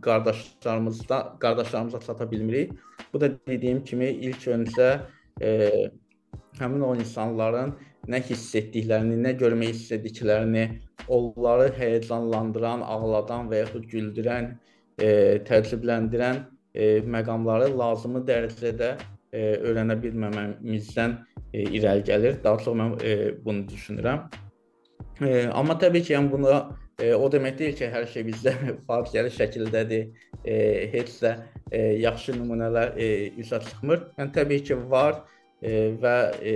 qardaşlarımızda 0.00 1.36
qardaşlarımıza 1.40 2.00
çata 2.00 2.30
bilmirik. 2.30 2.72
Bu 3.12 3.20
da 3.20 3.46
dediyim 3.46 3.84
kimi 3.84 4.08
ilk 4.08 4.46
öncə 4.46 5.00
e, 5.42 5.48
həmin 6.58 6.80
o 6.80 6.94
insanların 6.96 7.74
nə 8.08 8.20
hiss 8.26 8.54
etdiklərini, 8.58 9.16
nə 9.22 9.32
görmək 9.38 9.76
istədiklərini, 9.76 10.64
onları 11.08 11.70
həyəcanlandıran, 11.78 12.82
ağladan 12.82 13.50
və 13.50 13.62
yaxud 13.62 13.86
güldürən, 13.90 14.52
e, 14.98 15.08
təəccübləndirən 15.48 16.42
e, 16.74 16.88
məqamları 17.16 17.70
lazımi 17.78 18.24
dərəcədə 18.28 18.90
e, 19.32 19.42
öyrənə 19.62 19.98
bilməməmizdən 20.02 21.18
e, 21.52 21.62
irəli 21.78 22.06
gəlir. 22.10 22.38
Daha 22.44 22.62
çox 22.64 22.78
mən 22.78 22.96
e, 23.04 23.14
bunu 23.44 23.66
düşünürəm. 23.70 24.26
E, 25.22 25.46
amma 25.52 25.78
təbii 25.78 26.02
ki, 26.02 26.16
yəni 26.16 26.32
buna 26.32 26.62
E, 27.02 27.14
o 27.14 27.26
demək 27.32 27.56
deyil 27.58 27.74
ki, 27.78 27.88
hər 27.90 28.04
şey 28.12 28.26
bizdə 28.28 28.52
faciəli 28.88 29.32
şəkildədir. 29.34 30.04
E, 30.44 30.56
heç 30.92 31.16
də 31.22 31.32
e, 31.70 31.80
yaxşı 32.04 32.36
nümunələr 32.36 32.94
e, 32.94 33.08
üzə 33.42 33.58
çıxmır. 33.64 34.04
Yəni 34.20 34.34
təbii 34.36 34.62
ki, 34.68 34.78
var 34.92 35.18
e, 35.62 35.72
və 36.02 36.14
e, 36.38 36.54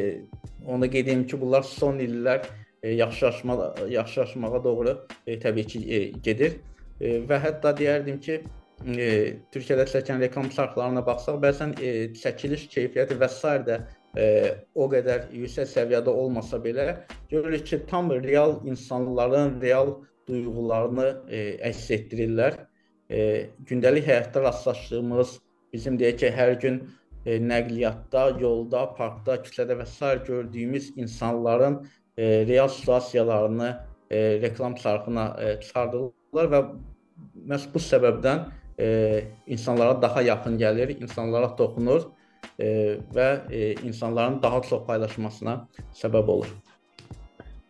onu 0.67 0.91
qeyd 0.93 1.11
edim 1.11 1.27
ki, 1.27 1.41
bunlar 1.41 1.67
son 1.67 1.99
illər 2.03 2.47
e, 2.83 2.95
yaxşılaşma 2.95 3.59
yaxşılaşmağa 3.91 4.63
doğru 4.65 4.95
e, 5.27 5.39
təbii 5.43 5.67
ki, 5.67 5.83
e, 5.91 6.01
gedir. 6.29 6.61
E, 7.01 7.19
və 7.27 7.43
hətta 7.43 7.75
deyərdim 7.83 8.23
ki, 8.23 8.41
e, 8.87 9.11
Türkiyədə 9.51 9.91
çəkən 9.91 10.23
reklam 10.23 10.51
çarxlarına 10.55 11.03
baxsaq, 11.07 11.43
bəzən 11.43 11.79
e, 11.83 11.95
çəkiliş 12.23 12.69
keyfiyyəti 12.75 13.19
və 13.19 13.31
s. 13.35 13.57
də 13.67 13.81
e, 14.15 14.27
o 14.79 14.87
qədər 14.93 15.27
yüksək 15.35 15.75
səviyyədə 15.75 16.13
olmasa 16.23 16.63
belə 16.63 16.93
görürük 17.33 17.67
ki, 17.67 17.87
tam 17.91 18.15
real 18.15 18.61
insanların 18.65 19.59
real 19.61 19.97
duyğularını 20.29 21.09
e, 21.29 21.43
əks 21.71 21.91
etdirirlər. 21.99 22.59
E, 23.11 23.19
gündəlik 23.69 24.07
həyatda 24.09 24.43
rastlaşdığımız, 24.49 25.37
bizim 25.73 25.99
deyək 26.01 26.19
ki, 26.23 26.33
hər 26.35 26.55
gün 26.62 26.81
e, 27.27 27.39
nəqliyyatda, 27.43 28.27
yolda, 28.41 28.87
parkda, 28.99 29.39
küçədə 29.47 29.79
və 29.81 29.87
s. 29.87 30.12
gördüyümüz 30.27 30.93
insanların 30.97 31.81
e, 32.17 32.47
real 32.47 32.69
situasiyalarını 32.69 33.71
e, 34.11 34.19
reklam 34.43 34.75
çarxına 34.75 35.27
e, 35.41 35.57
çıxardırlar 35.61 36.53
və 36.55 36.62
məhz 37.51 37.67
bu 37.75 37.83
səbəbdən 37.83 38.47
e, 38.79 38.89
insanlara 39.47 40.03
daha 40.03 40.23
yaxın 40.23 40.59
gəlir, 40.59 40.97
insanlara 41.01 41.55
toxunur 41.57 42.11
e, 42.59 42.69
və 43.15 43.29
e, 43.51 43.75
insanların 43.89 44.43
daha 44.43 44.62
çox 44.62 44.87
paylaşmasına 44.87 45.59
səbəb 46.03 46.31
olur. 46.39 46.53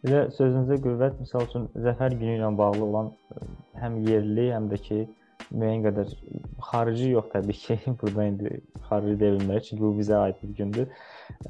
Elə 0.07 0.27
sözünüzə 0.31 0.77
qüvvət, 0.85 1.17
misal 1.19 1.49
üçün 1.49 1.65
Zəfər 1.83 2.15
günü 2.15 2.37
ilə 2.37 2.51
bağlı 2.55 2.85
olan 2.85 3.09
e, 3.11 3.47
həm 3.81 3.97
yerli, 4.07 4.45
həm 4.55 4.69
də 4.71 4.79
ki 4.85 4.99
müəyyən 5.51 5.83
qədər 5.83 6.13
xarici 6.69 7.09
yox 7.11 7.33
təbii 7.33 7.59
ki, 7.59 7.77
burada 8.03 8.27
indi 8.31 8.53
xarici 8.87 9.17
deyə 9.19 9.33
bilmərik, 9.35 9.67
çünki 9.67 9.83
bu 9.83 9.91
bizə 9.97 10.21
aid 10.21 10.39
bir 10.45 10.53
gündür. 10.61 10.93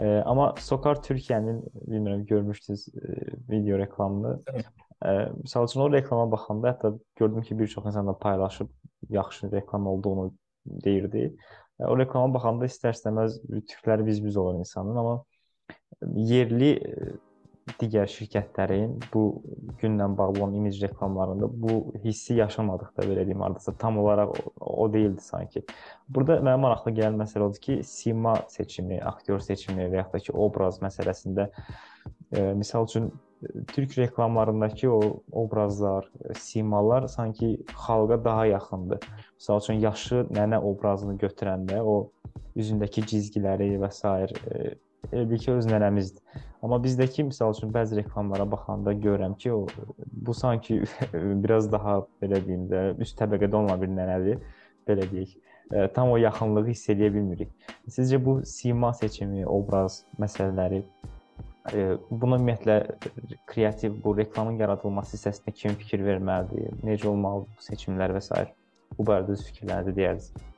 E, 0.01 0.09
amma 0.33 0.47
Sokar 0.64 1.03
Türkiyənin 1.05 1.61
bilmirəm 1.83 2.25
görmüşdünüz 2.31 2.87
e, 2.97 3.19
video 3.51 3.79
reklamını. 3.83 4.33
E, 5.05 5.12
misal 5.42 5.69
üçün 5.69 5.85
o 5.85 5.90
reklama 5.92 6.31
baxanda 6.33 6.73
hətta 6.73 6.95
gördüm 7.21 7.45
ki, 7.45 7.59
bir 7.59 7.69
çox 7.77 7.92
insan 7.92 8.09
da 8.09 8.16
paylaşıb 8.25 8.73
yaxşı 9.11 9.53
reklam 9.53 9.87
olduğunu 9.87 10.33
deyirdi. 10.66 11.29
E, 11.81 11.85
o 11.85 11.99
reklama 11.99 12.33
baxanda 12.40 12.73
istər-istəməz 12.73 13.37
türkləri 13.69 14.09
biz-biz 14.09 14.37
olur 14.40 14.64
insanın, 14.64 14.97
amma 14.97 15.25
yerli 16.16 16.73
e, 16.73 17.12
digər 17.81 18.07
şirkətlərin 18.11 18.92
bu 19.12 19.22
günlə 19.81 20.07
bağlı 20.18 20.42
olan 20.42 20.55
imic 20.55 20.79
reklamlarında 20.83 21.48
bu 21.62 21.76
hissi 22.05 22.37
yaşamadıq 22.38 22.92
da 22.96 23.07
belə 23.09 23.26
deyim, 23.26 23.42
hardasa 23.42 23.74
tam 23.79 23.98
olaraq 23.98 24.31
o, 24.31 24.52
o 24.85 24.87
deyildi 24.92 25.22
sanki. 25.22 25.64
Burada 26.09 26.38
mənə 26.38 26.61
maraqlı 26.62 26.94
gələn 27.00 27.18
məsələ 27.20 27.48
odur 27.48 27.62
ki, 27.66 27.81
sima 27.85 28.37
seçimi, 28.52 29.00
aktyor 29.02 29.42
seçimi 29.42 29.88
və 29.90 30.02
yaxud 30.02 30.18
da 30.18 30.22
ki, 30.29 30.37
obraz 30.46 30.79
məsələsində 30.85 31.48
e, 32.33 32.52
misal 32.55 32.87
üçün 32.87 33.11
türk 33.72 33.98
reklamlarındakı 33.98 34.90
o 34.90 35.00
obrazlar, 35.33 36.11
simalar 36.38 37.09
sanki 37.09 37.57
xalqa 37.74 38.24
daha 38.24 38.46
yaxındır. 38.46 39.02
Məsəl 39.40 39.62
üçün 39.64 39.83
yaşlı 39.83 40.24
nənə 40.38 40.62
obrazını 40.62 41.18
götürəndə 41.20 41.83
o 41.83 41.98
üzündəki 42.57 43.05
cizgiləri 43.11 43.74
və 43.83 43.90
s. 43.92 44.07
E, 44.07 44.74
elə 45.12 45.38
ki 45.38 45.53
öz 45.53 45.69
nənəmizdir. 45.71 46.45
Amma 46.64 46.79
bizdəki 46.83 47.27
misal 47.29 47.53
üçün 47.55 47.73
bəzi 47.75 47.99
reklamlara 47.99 48.47
baxanda 48.51 48.92
görürəm 48.92 49.37
ki, 49.38 49.53
o 49.53 49.66
bu 50.29 50.35
sanki 50.35 50.81
biraz 51.45 51.71
daha 51.73 51.99
belə 52.23 52.40
deyim 52.47 52.66
də 52.71 52.87
üst 53.03 53.19
təbəqədə 53.21 53.61
olan 53.61 53.83
bir 53.83 53.92
nənədir, 53.92 54.40
belə 54.88 55.07
deyək. 55.12 55.37
E, 55.73 55.87
tam 55.95 56.12
o 56.14 56.16
yaxınlığı 56.21 56.66
hiss 56.69 56.90
edə 56.95 57.11
bilmirik. 57.14 57.53
Sizcə 57.90 58.19
bu 58.25 58.38
sima 58.47 58.92
seçimi, 58.95 59.47
obraz 59.47 60.05
məsələləri 60.23 60.83
e, 61.75 61.87
buna 62.11 62.38
ümumiyyətlə 62.40 62.77
kreativ 63.51 63.97
bu 64.05 64.16
reklamın 64.19 64.59
yaradılması 64.62 65.16
hissəsində 65.19 65.55
kim 65.55 65.79
fikir 65.81 66.05
verməlidir? 66.07 66.77
Necə 66.87 67.11
olmalı 67.12 67.47
bu 67.51 67.71
seçimlər 67.71 68.14
və 68.16 68.23
s. 68.23 68.45
bu 68.99 69.07
barədə 69.07 69.35
öz 69.35 69.49
fikirlərinizi 69.51 69.97
deyərsiniz? 70.01 70.56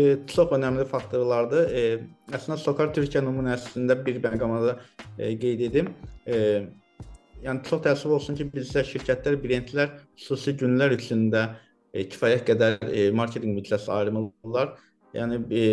E, 0.00 0.18
çox 0.26 0.52
önəmli 0.56 0.86
faktorlardır. 0.88 1.72
E, 1.80 1.82
əslində 2.36 2.58
Sokar 2.60 2.92
Türkiyə 2.96 3.22
nümunəsində 3.26 3.96
bir 4.04 4.20
məqamda 4.24 4.76
e, 5.18 5.32
qeyd 5.40 5.64
edim. 5.68 5.90
E, 6.26 6.38
yəni 7.44 7.64
çox 7.68 7.82
təəssüf 7.86 8.14
olsun 8.16 8.38
ki, 8.38 8.48
bizdə 8.54 8.84
şirkətlər, 8.88 9.38
brendlər 9.42 9.92
xüsusi 10.18 10.56
günlər 10.60 10.96
içində 10.96 11.44
e, 11.92 12.06
kifayət 12.08 12.46
qədər 12.50 12.88
e, 12.88 13.10
marketinq 13.16 13.60
büdcəsi 13.60 13.92
ayırmırlar. 13.96 14.74
Yəni 15.16 15.42
e, 15.50 15.68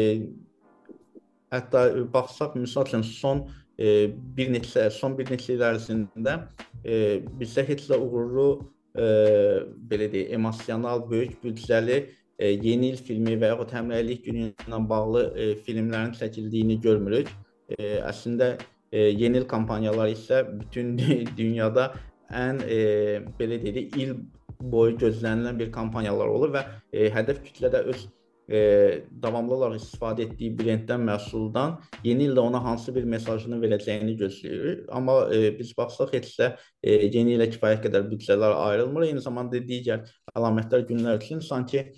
hətta 1.53 1.87
baxsaq 2.13 2.57
məsəl 2.59 2.87
üçün 2.89 3.05
son 3.07 3.43
e, 3.77 4.09
bir 4.37 4.51
neçə 4.53 4.89
son 4.93 5.17
bir 5.17 5.29
neçə 5.31 5.53
il 5.55 5.63
ərzində 5.67 6.39
e, 6.83 7.21
bizdə 7.39 7.65
heç 7.67 7.85
də 7.91 7.99
uğurlu 8.01 8.47
e, 8.97 9.07
belə 9.89 10.09
deyək, 10.13 10.33
emosional, 10.39 11.03
böyük 11.09 11.37
büdcəli 11.43 12.01
e, 12.39 12.47
yeni 12.47 12.93
il 12.93 12.97
filmi 12.97 13.35
və 13.41 13.53
yaxud 13.53 13.73
həmrəylik 13.75 14.25
günü 14.25 14.49
ilə 14.67 14.81
bağlı 14.89 15.23
e, 15.35 15.47
filmlərin 15.67 16.15
çəkildiyini 16.17 16.79
görmürük. 16.81 17.31
E, 17.77 17.97
əslində 18.07 18.55
e, 18.91 18.99
yeni 18.99 19.41
il 19.41 19.47
kampaniyaları 19.49 20.15
isə 20.15 20.43
bütün 20.59 20.95
dünyada 21.37 21.91
ən 22.29 22.61
e, 22.67 22.81
belə 23.39 23.61
deyirik 23.63 23.97
il 23.97 24.15
boyu 24.59 24.97
gözlənilən 24.97 25.59
bir 25.59 25.71
kampaniyalar 25.71 26.27
olur 26.27 26.53
və 26.55 26.63
e, 26.91 27.09
hədəf 27.13 27.43
kütlə 27.45 27.71
də 27.73 27.83
öz 27.93 28.07
e, 28.47 28.59
davamlı 29.23 29.55
olaraq 29.55 29.81
istifadə 29.81 30.25
etdiyi 30.27 30.53
brenddən, 30.57 31.03
məhsuldan 31.07 31.77
yeni 32.03 32.29
ildə 32.29 32.43
ona 32.43 32.63
hansı 32.63 32.95
bir 32.95 33.03
mesajını 33.03 33.59
verəcəyini 33.63 34.15
gözləyirik. 34.21 34.85
Amma 34.89 35.19
e, 35.35 35.51
biz 35.59 35.73
baxsaq 35.77 36.15
də 36.15 36.51
e, 36.83 36.93
yeni 37.05 37.35
ilə 37.37 37.49
kifayət 37.51 37.85
qədər 37.87 38.07
büdcələr 38.11 38.55
ayrılmır. 38.69 39.07
Eyni 39.09 39.23
zamanda 39.23 39.61
digər 39.71 40.07
əlamətlər 40.35 40.87
günlər 40.89 41.19
üçün 41.21 41.43
sanki 41.43 41.89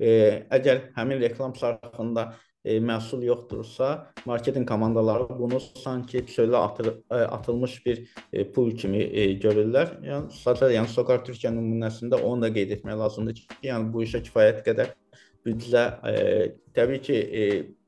e, 0.00 0.10
əgər 0.50 0.90
həmin 0.96 1.22
reklam 1.22 1.54
sarxında 1.58 2.32
e, 2.64 2.78
məhsul 2.80 3.22
yoxdursa, 3.26 3.90
marketinq 4.26 4.68
komandaları 4.68 5.28
bunu 5.38 5.60
sanki 5.60 6.18
çölə 6.18 6.56
atır, 6.56 6.86
e, 7.10 7.14
atılmış 7.14 7.86
bir 7.86 8.08
e, 8.32 8.50
pul 8.52 8.70
kimi 8.76 9.02
e, 9.02 9.26
görürlər. 9.44 9.98
Yəni 10.06 10.32
sadəcə 10.40 10.72
yəni 10.78 10.90
Sokar 10.90 11.24
Türkiyə 11.26 11.52
nümunəsində 11.54 12.20
onu 12.22 12.46
da 12.46 12.52
qeyd 12.54 12.78
etmək 12.78 12.98
lazımdır 13.04 13.40
ki, 13.40 13.48
yəni 13.68 13.92
bu 13.92 14.04
işə 14.06 14.22
kifayət 14.24 14.64
qədər 14.66 14.94
büdcə 15.44 15.84
e, 16.08 16.14
təbii 16.76 17.02
ki, 17.04 17.20
e, 17.20 17.42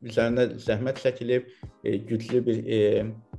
üzərində 0.04 0.50
zəhmət 0.60 1.00
çəkilib, 1.04 1.48
e, 1.84 1.96
güclü 1.96 2.44
bir 2.46 2.62
e, 2.66 2.80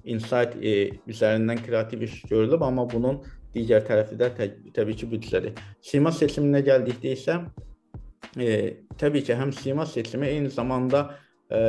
insight 0.07 0.57
e, 0.57 0.77
üzərindən 1.09 1.61
kreativ 1.65 2.01
iş 2.07 2.21
görülüb, 2.31 2.63
amma 2.65 2.87
bunun 2.89 3.21
digər 3.53 3.85
tərəfi 3.85 4.17
də 4.17 4.33
tə 4.37 4.49
təbii 4.73 4.97
ki, 4.97 5.09
büdcədir. 5.13 5.61
Sima 5.85 6.11
seçiminə 6.11 6.63
gəldikdə 6.65 7.13
isə 7.13 7.39
e, 8.39 8.83
təbii 8.97 9.23
ki, 9.27 9.35
həm 9.37 9.53
sima 9.55 9.85
seçimi 9.85 10.27
eyni 10.27 10.49
zamanda 10.53 11.07
ə, 11.49 11.61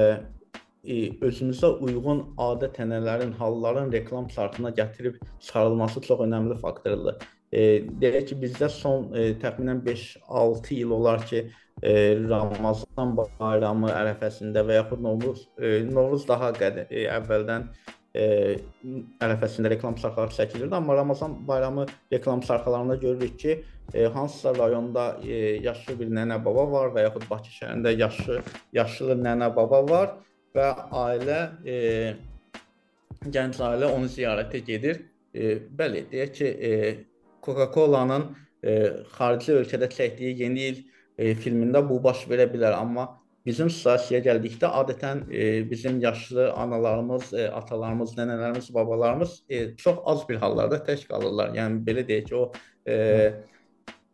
özümüzə 0.89 1.73
uyğun 1.85 2.23
adət-ənənələrin, 2.41 3.35
halların 3.39 3.93
reklam 3.93 4.29
çartına 4.29 4.71
gətirib 4.77 5.19
çıxarılması 5.41 6.01
çox 6.01 6.21
önəmli 6.27 6.59
faktordur. 6.61 7.19
E, 7.53 7.85
deyək 8.01 8.29
ki, 8.31 8.39
bizdə 8.43 8.69
son 8.73 9.09
e, 9.17 9.33
təxminən 9.43 9.83
5-6 9.85 10.75
il 10.77 10.91
olar 10.93 11.25
ki, 11.27 11.47
e, 11.83 11.93
Ramazan 12.29 13.15
bayramı 13.17 13.93
ərəfəsində 13.93 14.65
və 14.69 14.83
yaxud 14.83 15.05
Novruz, 15.05 15.47
e, 15.59 15.79
Novruz 15.89 16.27
daha 16.29 16.53
qədim, 16.57 16.89
e, 16.91 17.07
əvvəldən 17.17 17.69
e, 18.15 18.27
ərəfəsində 19.25 19.73
reklam 19.73 19.97
sarxları 20.01 20.37
çəkilirdi, 20.37 20.75
amma 20.77 20.97
Ramazan 21.01 21.41
bayramı 21.49 21.87
reklam 22.13 22.43
sarxalarında 22.43 22.97
görürük 22.97 23.39
ki, 23.39 23.59
e, 23.95 24.05
hansısa 24.05 24.55
rayonda 24.55 25.19
e, 25.25 25.35
yaşlı 25.65 25.99
bir 26.01 26.11
nənə 26.21 26.39
baba 26.45 26.65
var 26.71 26.95
və 26.97 27.07
yaxud 27.09 27.29
Bakı 27.31 27.53
şəhərində 27.59 27.95
yaşlı 27.99 28.41
yaşlı 28.73 29.19
nənə 29.21 29.51
baba 29.57 29.83
var 29.89 30.17
və 30.57 30.69
ailə 31.03 31.41
e, 31.67 31.77
gənc 33.25 33.61
ailə 33.61 33.93
onu 33.95 34.11
ziyarətə 34.13 34.63
gedir. 34.67 35.03
E, 35.35 35.57
bəli, 35.79 36.05
deyək 36.11 36.35
ki, 36.39 36.49
e, 36.69 36.73
Coca-Cola-nın 37.45 38.29
e, 38.63 38.75
xarici 39.17 39.57
ölkədə 39.61 39.89
çəkdiyi 39.93 40.37
Yeni 40.43 40.69
il 40.73 40.85
e, 41.17 41.35
filmində 41.35 41.83
bu 41.89 42.01
baş 42.03 42.27
verə 42.31 42.49
bilər, 42.51 42.77
amma 42.79 43.09
bizim 43.47 43.71
siyasiyə 43.73 44.21
gəldikdə 44.25 44.69
adətən 44.81 45.23
e, 45.33 45.45
bizim 45.71 46.01
yaşlı 46.01 46.51
analarımız, 46.53 47.33
e, 47.35 47.51
atalarımız, 47.61 48.17
nənələrimiz, 48.19 48.73
babalarımız 48.75 49.43
e, 49.49 49.77
çox 49.77 50.03
az 50.05 50.27
bir 50.29 50.41
hallarda 50.43 50.83
tək 50.85 51.07
qalırlar. 51.09 51.55
Yəni 51.57 51.85
belə 51.87 52.05
deyək 52.09 52.29
ki, 52.29 52.37
o 52.37 52.51
e, 52.89 52.97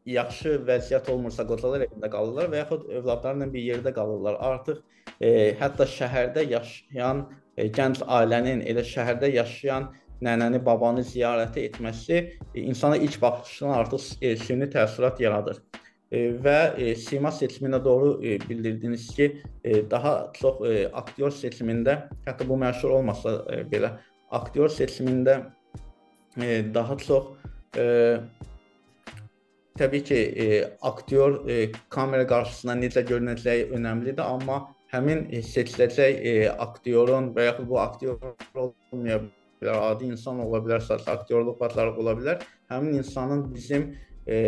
yaxşı 0.07 0.59
vəziyyət 0.69 1.11
olmursa 1.13 1.47
qocalar 1.49 1.87
evində 1.87 2.11
qalırlar 2.13 2.51
və 2.53 2.63
yaxud 2.63 2.89
övladlarla 2.99 3.49
bir 3.53 3.65
yerdə 3.65 3.93
qalırlar. 3.97 4.37
Artıq 4.41 4.83
e, 5.21 5.55
hətta 5.61 5.87
şəhərdə 5.89 6.45
yaşayan 6.51 7.25
e, 7.57 7.69
gənc 7.69 8.05
ailənin 8.05 8.65
elə 8.69 8.85
şəhərdə 8.85 9.33
yaşayan 9.35 9.89
nənəni, 10.25 10.61
babanı 10.65 11.05
ziyarət 11.09 11.57
etməsi 11.63 12.19
e, 12.21 12.61
insana 12.63 13.01
ilk 13.01 13.21
baxışdan 13.23 13.75
artıq 13.79 14.11
e, 14.21 14.37
süni 14.37 14.69
təəssürat 14.73 15.23
yaradır. 15.25 15.63
E, 16.13 16.29
və 16.45 16.59
e, 16.79 16.95
sima 17.01 17.33
seçiminə 17.33 17.81
doğru 17.85 18.19
e, 18.23 18.39
bildirdiniz 18.49 19.09
ki, 19.17 19.31
e, 19.65 19.91
daha 19.91 20.15
çox 20.37 20.61
e, 20.69 20.75
aktyor 20.93 21.33
seçimində, 21.33 22.05
hətta 22.29 22.47
bu 22.49 22.61
məşhur 22.61 22.99
olmasa 23.01 23.39
e, 23.51 23.63
belə, 23.73 23.97
aktyor 24.31 24.69
seçimində 24.71 25.41
e, 26.37 26.61
daha 26.75 26.97
çox 26.99 27.33
e, 27.79 27.87
Təbii 29.79 30.05
ki, 30.05 30.15
e, 30.15 30.45
aktyor 30.83 31.49
e, 31.51 31.73
kamera 31.91 32.27
qarşısında 32.31 32.77
necə 32.79 33.03
görünəcəyi 33.09 33.65
önəmlidir, 33.75 34.23
amma 34.23 34.61
həmin 34.93 35.25
seçiləcək 35.49 36.21
e, 36.31 36.35
aktyorun 36.67 37.33
və 37.35 37.49
yaxud 37.49 37.67
bu 37.73 37.81
aktyor 37.83 38.23
olmaya 38.55 39.19
bilər, 39.25 39.81
adi 39.89 40.13
insan 40.13 40.45
ola 40.47 40.63
bilər, 40.63 40.87
sadəcə 40.87 41.11
aktyorluq 41.17 41.59
bacarığı 41.59 41.99
ola 42.05 42.15
bilər. 42.21 42.47
Həmin 42.71 43.01
insanın 43.01 43.45
bizim 43.55 43.91
e, 44.27 44.39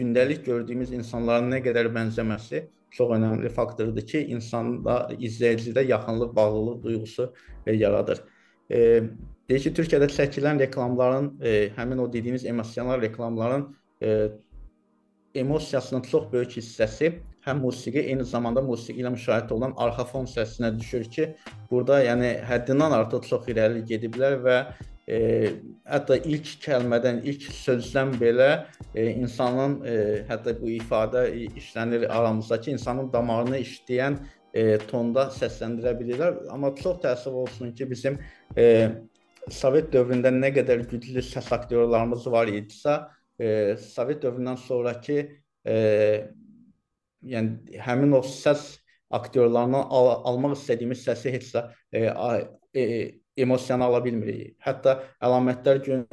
gündəlik 0.00 0.46
gördüyümüz 0.48 0.96
insanlara 1.02 1.44
nə 1.44 1.60
qədər 1.68 1.92
bənzəməsi 2.00 2.64
çox 2.96 3.16
önəmli 3.20 3.52
faktordur 3.52 4.10
ki, 4.14 4.26
insanda, 4.32 5.00
izləyicidə 5.12 5.84
yaxınlıq, 5.92 6.36
bağlılıq 6.36 6.82
duyğusu 6.82 7.32
e, 7.66 7.76
yaradır. 7.76 8.24
E, 8.72 9.02
deyək 9.44 9.68
ki, 9.68 9.78
Türkiyədə 9.82 10.08
çəkilən 10.16 10.68
reklamların, 10.68 11.34
e, 11.44 11.58
həmin 11.76 12.00
o 12.00 12.12
dediyimiz 12.12 12.48
emosional 12.48 13.02
reklamların 13.02 13.74
e, 14.02 14.30
emosiyasının 15.34 16.02
çox 16.02 16.32
böyük 16.32 16.56
hissəsi 16.58 17.12
həm 17.46 17.60
musiqi, 17.64 18.02
eyni 18.12 18.24
zamanda 18.24 18.62
musiqi 18.62 19.00
ilə 19.02 19.12
müşahidə 19.14 19.54
olunan 19.56 19.74
arxa 19.80 20.04
fon 20.04 20.26
səsinə 20.28 20.72
düşür 20.78 21.06
ki, 21.14 21.28
burada 21.70 22.02
yəni 22.04 22.32
həddindən 22.48 22.94
artıq 22.98 23.28
çox 23.30 23.48
irəli 23.52 23.84
gediblər 23.88 24.36
və 24.44 24.56
e, 25.08 25.20
hətta 25.88 26.18
ilk 26.20 26.50
kəlmədən, 26.66 27.22
ilk 27.30 27.46
sözdən 27.56 28.12
belə 28.20 28.50
e, 28.94 29.06
insanın 29.12 29.78
e, 29.84 29.94
hətta 30.28 30.56
bu 30.60 30.72
ifadə 30.76 31.24
işlənir 31.62 32.08
aramızdakı 32.08 32.74
insanın 32.74 33.12
damarını 33.12 33.62
işləyən 33.64 34.18
e, 34.52 34.76
tonda 34.90 35.30
səsləndirə 35.36 35.94
bilirlər. 36.00 36.42
Amma 36.52 36.74
çox 36.76 37.00
təəssüf 37.06 37.40
olsun 37.44 37.72
ki, 37.72 37.90
bizim 37.90 38.20
e, 38.56 38.66
Sovet 39.48 39.86
dövründə 39.88 40.28
nə 40.34 40.50
qədər 40.52 40.82
güclü 40.90 41.22
səs 41.24 41.46
aktyorlarımız 41.56 42.26
var 42.30 42.50
idisə, 42.52 42.98
e, 43.40 43.76
Sovet 43.80 44.22
dövründən 44.22 44.58
sonrakı 44.60 45.18
e, 45.66 45.74
yəni 47.22 47.80
həmin 47.86 48.12
o 48.18 48.22
səs 48.26 48.78
aktyorlarından 49.10 49.88
al 49.90 50.12
almaq 50.30 50.54
istədiyimiz 50.58 51.02
səsi 51.08 51.32
heç 51.34 51.50
də 51.56 51.64
e, 51.92 52.04
e, 52.80 52.84
emosiyanı 53.36 53.88
ala 53.88 54.04
bilmirik. 54.04 54.56
Hətta 54.64 55.00
əlamətlər 55.22 55.82
gün, 55.86 56.06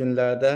günlərdə 0.00 0.52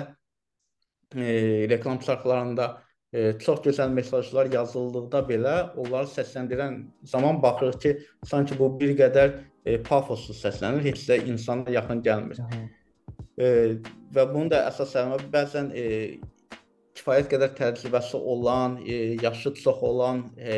e, 1.16 1.24
reklam 1.72 1.98
çarxlarında 2.04 2.68
e, 3.12 3.32
çox 3.38 3.64
gözəl 3.66 3.92
mesajlar 3.96 4.52
yazıldıqda 4.52 5.24
belə 5.28 5.56
onları 5.76 6.10
səsləndirən 6.12 6.78
zaman 7.14 7.42
baxırıq 7.42 7.80
ki, 7.82 7.96
sanki 8.28 8.58
bu 8.58 8.70
bir 8.80 8.94
qədər 9.00 9.34
e, 9.64 9.80
pafoslu 9.82 10.36
səslənir, 10.36 10.84
heç 10.90 11.08
də 11.08 11.22
insana 11.26 11.70
yaxın 11.70 12.02
gəlmir. 12.02 12.38
Hı 12.38 12.42
-hı. 12.42 12.81
E, 13.38 13.48
və 14.12 14.28
bunun 14.28 14.52
da 14.52 14.66
əsas 14.68 14.92
səbəbi 14.96 15.30
bəzən 15.32 15.72
e, 15.72 15.86
kifayət 16.98 17.30
qədər 17.32 17.52
təcrübəsi 17.56 18.18
olan, 18.34 18.76
e, 18.84 19.16
yaşı 19.22 19.54
çox 19.62 19.80
olan 19.88 20.22
e, 20.36 20.56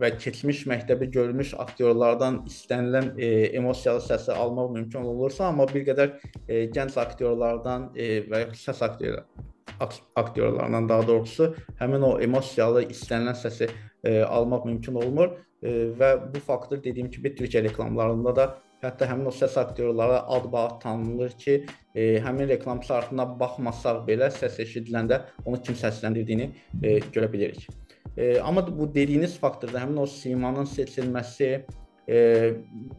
və 0.00 0.14
keçmiş 0.18 0.64
məktəbi 0.70 1.10
görmüş 1.12 1.54
aktyorlardan 1.66 2.40
istənilən 2.48 3.12
e, 3.18 3.30
emosiyalı 3.60 4.02
səsi 4.08 4.32
almaq 4.32 4.72
mümkün 4.78 5.10
olursa, 5.12 5.50
amma 5.52 5.68
bir 5.70 5.84
qədər 5.90 6.14
e, 6.48 6.64
gənc 6.74 6.96
aktyorlardan 7.00 7.90
e, 7.94 8.24
və 8.30 8.46
ya 8.46 8.54
səs 8.58 8.82
aktyorlar 8.88 9.26
aktyorlardan 10.16 10.88
daha 10.88 11.06
doğrusu 11.06 11.48
həmin 11.78 12.04
o 12.06 12.10
emosiyalı 12.22 12.84
istənilən 12.94 13.36
səsi 13.38 13.68
e, 14.04 14.22
almaq 14.22 14.66
mümkün 14.68 14.94
olmur. 14.94 15.32
E, 15.62 15.70
və 15.98 16.10
bu 16.34 16.40
faktor 16.40 16.82
dediyim 16.84 17.10
kimi 17.10 17.34
Türkiyə 17.34 17.64
reklamlarında 17.64 18.36
da 18.36 18.44
Hətta 18.84 19.08
həmin 19.08 19.30
o 19.30 19.32
səs 19.32 19.56
aktyorlara 19.60 20.20
ad-baad 20.36 20.80
tanınır 20.82 21.36
ki, 21.40 21.54
e, 21.94 22.02
həmin 22.24 22.50
reklam 22.52 22.82
şartına 22.84 23.26
baxmasaq 23.40 24.02
belə 24.08 24.28
səs 24.34 24.58
eşidiləndə 24.66 25.22
onu 25.44 25.60
kim 25.64 25.78
səsləndirdiyini 25.80 26.50
e, 26.82 26.98
görə 27.14 27.30
bilirik. 27.32 27.68
E, 28.16 28.40
amma 28.40 28.66
bu 28.66 28.88
dediyiniz 28.94 29.38
faktorda 29.40 29.80
həmin 29.82 30.02
o 30.02 30.06
simanın 30.06 30.68
seçilməsi, 30.68 31.48
e, 32.08 32.18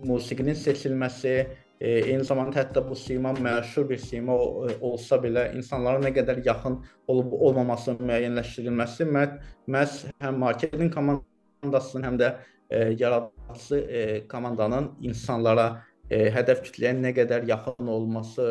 musiqinin 0.04 0.58
seçilməsi, 0.58 1.36
e, 1.82 1.90
eyni 1.90 2.24
zamanda 2.24 2.60
hətta 2.60 2.84
bu 2.90 2.96
sima 2.96 3.34
məşhur 3.34 3.90
bir 3.90 4.02
sima 4.02 4.34
e, 4.34 4.76
olsa 4.82 5.20
belə 5.22 5.48
insanlara 5.58 6.02
nə 6.04 6.12
qədər 6.16 6.42
yaxın 6.46 6.80
olub 7.12 7.38
olmaması 7.40 7.98
müəyyənləşdirilməsi 8.00 9.08
məhz 9.12 10.02
həm 10.24 10.44
marketinq 10.44 10.96
komandasının, 10.96 12.10
həm 12.10 12.20
də 12.22 12.36
e, 12.70 12.96
yaradıcı 13.00 13.76
e, 13.76 14.28
komandanın 14.28 14.92
insanlara, 15.02 15.68
e, 16.10 16.30
hədəf 16.34 16.64
kütləyə 16.66 16.96
nə 17.00 17.14
qədər 17.18 17.48
yaxın 17.50 17.88
olması, 17.88 18.50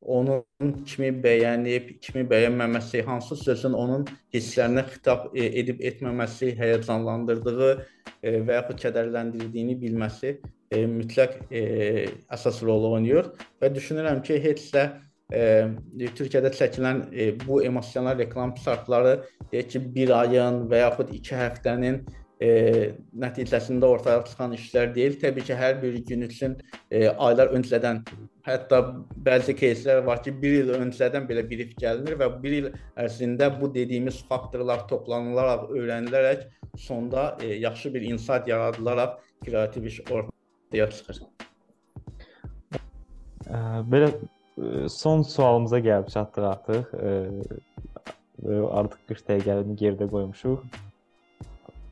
onun 0.00 0.44
kimi 0.86 1.08
bəyənib, 1.24 1.96
kimi 2.04 2.22
bəyənməməsi, 2.30 3.02
hansı 3.06 3.36
sözün 3.36 3.74
onun 3.74 4.04
hisslərinə 4.34 4.84
xitab 4.92 5.32
edib 5.34 5.82
etməməsi, 5.82 6.52
həyəcanlandırdığı 6.60 7.72
və 8.22 8.60
yaxud 8.60 8.78
kədərləndirdiyini 8.84 9.74
bilməsi 9.80 10.36
mütləq 10.70 11.34
əsas 12.30 12.62
rol 12.62 12.86
oynayır. 12.92 13.32
Və 13.58 13.72
düşünürəm 13.74 14.22
ki, 14.22 14.38
heç 14.44 14.68
də 14.76 14.86
e, 15.32 15.68
Türkiyədə 16.16 16.52
çəkilən 16.56 17.02
e, 17.12 17.28
bu 17.40 17.60
emosional 17.64 18.18
reklam 18.18 18.54
sarfları 18.56 19.18
deyək 19.52 19.70
ki, 19.74 19.82
bir 19.94 20.14
ayın 20.16 20.64
və 20.70 20.82
yaxud 20.84 21.12
2 21.14 21.38
həftənin 21.42 22.00
e, 22.41 22.49
nəticəsində 23.23 23.87
ortaya 23.87 24.23
çıxan 24.27 24.55
işlər 24.57 24.91
deyil. 24.95 25.17
Təbii 25.21 25.45
ki, 25.47 25.55
hər 25.57 25.79
bir 25.81 25.97
gün 26.07 26.25
üçün 26.27 26.57
e, 26.91 27.07
aylar 27.07 27.53
öncədən, 27.57 28.01
hətta 28.47 28.81
bəzi 29.27 29.55
кейslər 29.59 30.03
var 30.07 30.23
ki, 30.25 30.33
1 30.41 30.57
il 30.59 30.73
öncədən 30.79 31.27
belə 31.29 31.45
brief 31.49 31.75
gəlinir 31.79 32.19
və 32.19 32.29
1 32.43 32.57
il 32.59 32.69
ərzində 33.05 33.49
bu 33.59 33.71
dediyimiz 33.75 34.23
faktorlar 34.29 34.85
toplanılaraq, 34.91 35.69
öyrənilərək 35.77 36.47
sonda 36.87 37.33
e, 37.41 37.55
yaxşı 37.63 37.93
bir 37.93 38.07
insight 38.11 38.47
yaradılaraq 38.47 39.19
kreativ 39.45 39.89
iş 39.91 40.01
ortaya 40.11 40.89
çıxır. 40.89 41.25
Belə 43.91 44.07
son 44.89 45.21
sualımıza 45.21 45.79
gəlib 45.79 46.09
çatdıq 46.13 46.45
artıq. 46.47 46.95
Artıq 48.79 48.99
40 49.07 49.29
dəqiqəni 49.29 49.75
geridə 49.79 50.07
qoymuşuq. 50.09 50.63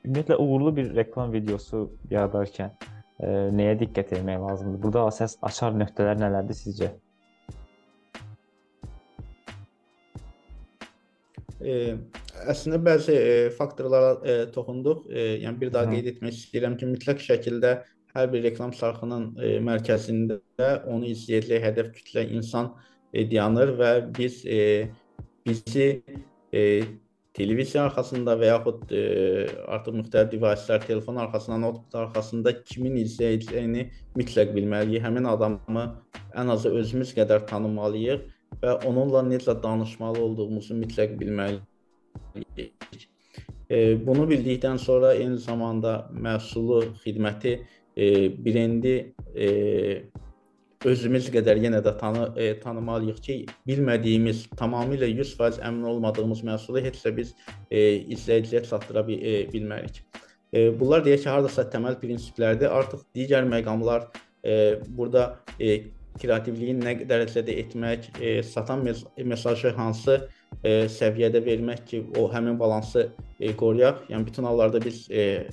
Ümumiyyətlə 0.06 0.36
uğurlu 0.38 0.70
bir 0.76 0.92
reklam 0.94 1.32
videosu 1.34 1.80
yaradarkən 2.10 2.70
e, 3.18 3.30
nəyə 3.58 3.72
diqqət 3.80 4.12
etmək 4.20 4.38
lazımdır? 4.38 4.78
Burada 4.84 5.06
əsas 5.10 5.34
açar 5.48 5.74
nöqtələr 5.74 6.20
nələrdir 6.20 6.58
sizcə? 6.58 6.90
E, 11.58 11.96
əslində 12.52 12.78
bəzi 12.86 13.16
e, 13.18 13.32
faktorlara 13.56 14.12
e, 14.22 14.36
toxunduq. 14.54 15.08
E, 15.10 15.24
yəni 15.42 15.60
bir 15.64 15.72
daha 15.74 15.88
Hı. 15.88 15.96
qeyd 15.96 16.10
etmək 16.12 16.38
istəyirəm 16.38 16.76
ki, 16.78 16.90
mütləq 16.92 17.24
şəkildə 17.24 17.72
hər 18.14 18.30
bir 18.32 18.46
reklam 18.46 18.74
sarxının 18.76 19.32
e, 19.42 19.56
mərkəzində 19.66 20.70
onu 20.86 21.10
izləyəcək 21.10 21.66
hədəf 21.66 21.90
kütlə 21.96 22.28
insan 22.38 22.70
e, 23.10 23.26
dayanır 23.26 23.74
və 23.82 23.90
biz 24.20 24.38
e, 24.46 24.60
bizi 25.46 25.88
e, 26.54 26.62
televiziya 27.36 27.84
arxasında 27.86 28.34
və 28.40 28.48
yaxud 28.50 28.92
e, 28.96 29.02
artıq 29.76 29.98
müxtəlif 30.00 30.32
devicelər, 30.32 30.86
telefon 30.86 31.20
arxasında, 31.24 31.58
notebook 31.64 31.98
arxasında 32.06 32.54
kimin 32.62 32.96
izləyəcəyini 33.02 33.86
mütləq 34.16 34.54
bilməliyik. 34.56 35.04
Həmin 35.04 35.28
adamı 35.32 35.84
ən 36.36 36.52
azı 36.54 36.72
özümüz 36.80 37.12
qədər 37.18 37.44
tanımalıyıq 37.50 38.24
və 38.62 38.78
onunla 38.88 39.24
necə 39.28 39.56
danışmalı 39.62 40.22
olduğumuzu 40.24 40.78
mütləq 40.80 41.16
bilməliyik. 41.20 42.66
E, 43.70 43.76
bunu 44.06 44.28
bildikdən 44.30 44.78
sonra 44.78 45.12
eyni 45.14 45.38
zamanda 45.42 45.96
məhsulu, 46.12 46.82
xidməti, 47.04 47.58
e, 47.96 48.06
brendi 48.44 48.96
e, 49.34 49.48
özümüz 50.86 51.30
qədər 51.34 51.58
yenə 51.60 51.80
də 51.84 51.92
tanı 51.98 52.28
e, 52.38 52.50
tanımalıyıq 52.60 53.18
ki, 53.22 53.36
bilmədiyimiz, 53.68 54.44
tamamilə 54.58 55.08
100% 55.10 55.60
əmin 55.66 55.88
olmadığımız 55.92 56.44
məhsulu 56.46 56.82
heç 56.84 57.00
də 57.04 57.12
biz 57.16 57.34
e, 57.70 57.80
izləyiciyə 58.16 58.62
çatdıra 58.68 59.02
e, 59.10 59.34
bilmərik. 59.52 60.02
E, 60.52 60.70
bunlar 60.80 61.04
deyək 61.06 61.24
ki, 61.24 61.30
hardasa 61.32 61.66
təməl 61.72 61.98
prinsiplərdir. 62.02 62.70
Artıq 62.70 63.04
digər 63.16 63.48
məqamlar 63.50 64.08
e, 64.44 64.78
burada 64.88 65.28
e, 65.58 65.90
kreativliyi 66.20 66.78
nə 66.78 66.96
dərəcədə 67.08 67.58
etmək, 67.64 68.10
e, 68.20 68.40
satan 68.46 68.84
mes 68.86 69.04
mesajı 69.18 69.74
hansı 69.76 70.20
e, 70.62 70.86
səviyyədə 70.92 71.42
vermək 71.44 71.84
ki, 71.90 72.02
o 72.16 72.28
həmin 72.32 72.58
balansı 72.60 73.08
e, 73.40 73.52
qoruyaq. 73.56 74.06
Yəni 74.12 74.26
bütün 74.30 74.48
hallarda 74.48 74.80
biz 74.84 75.06
e, 75.10 75.46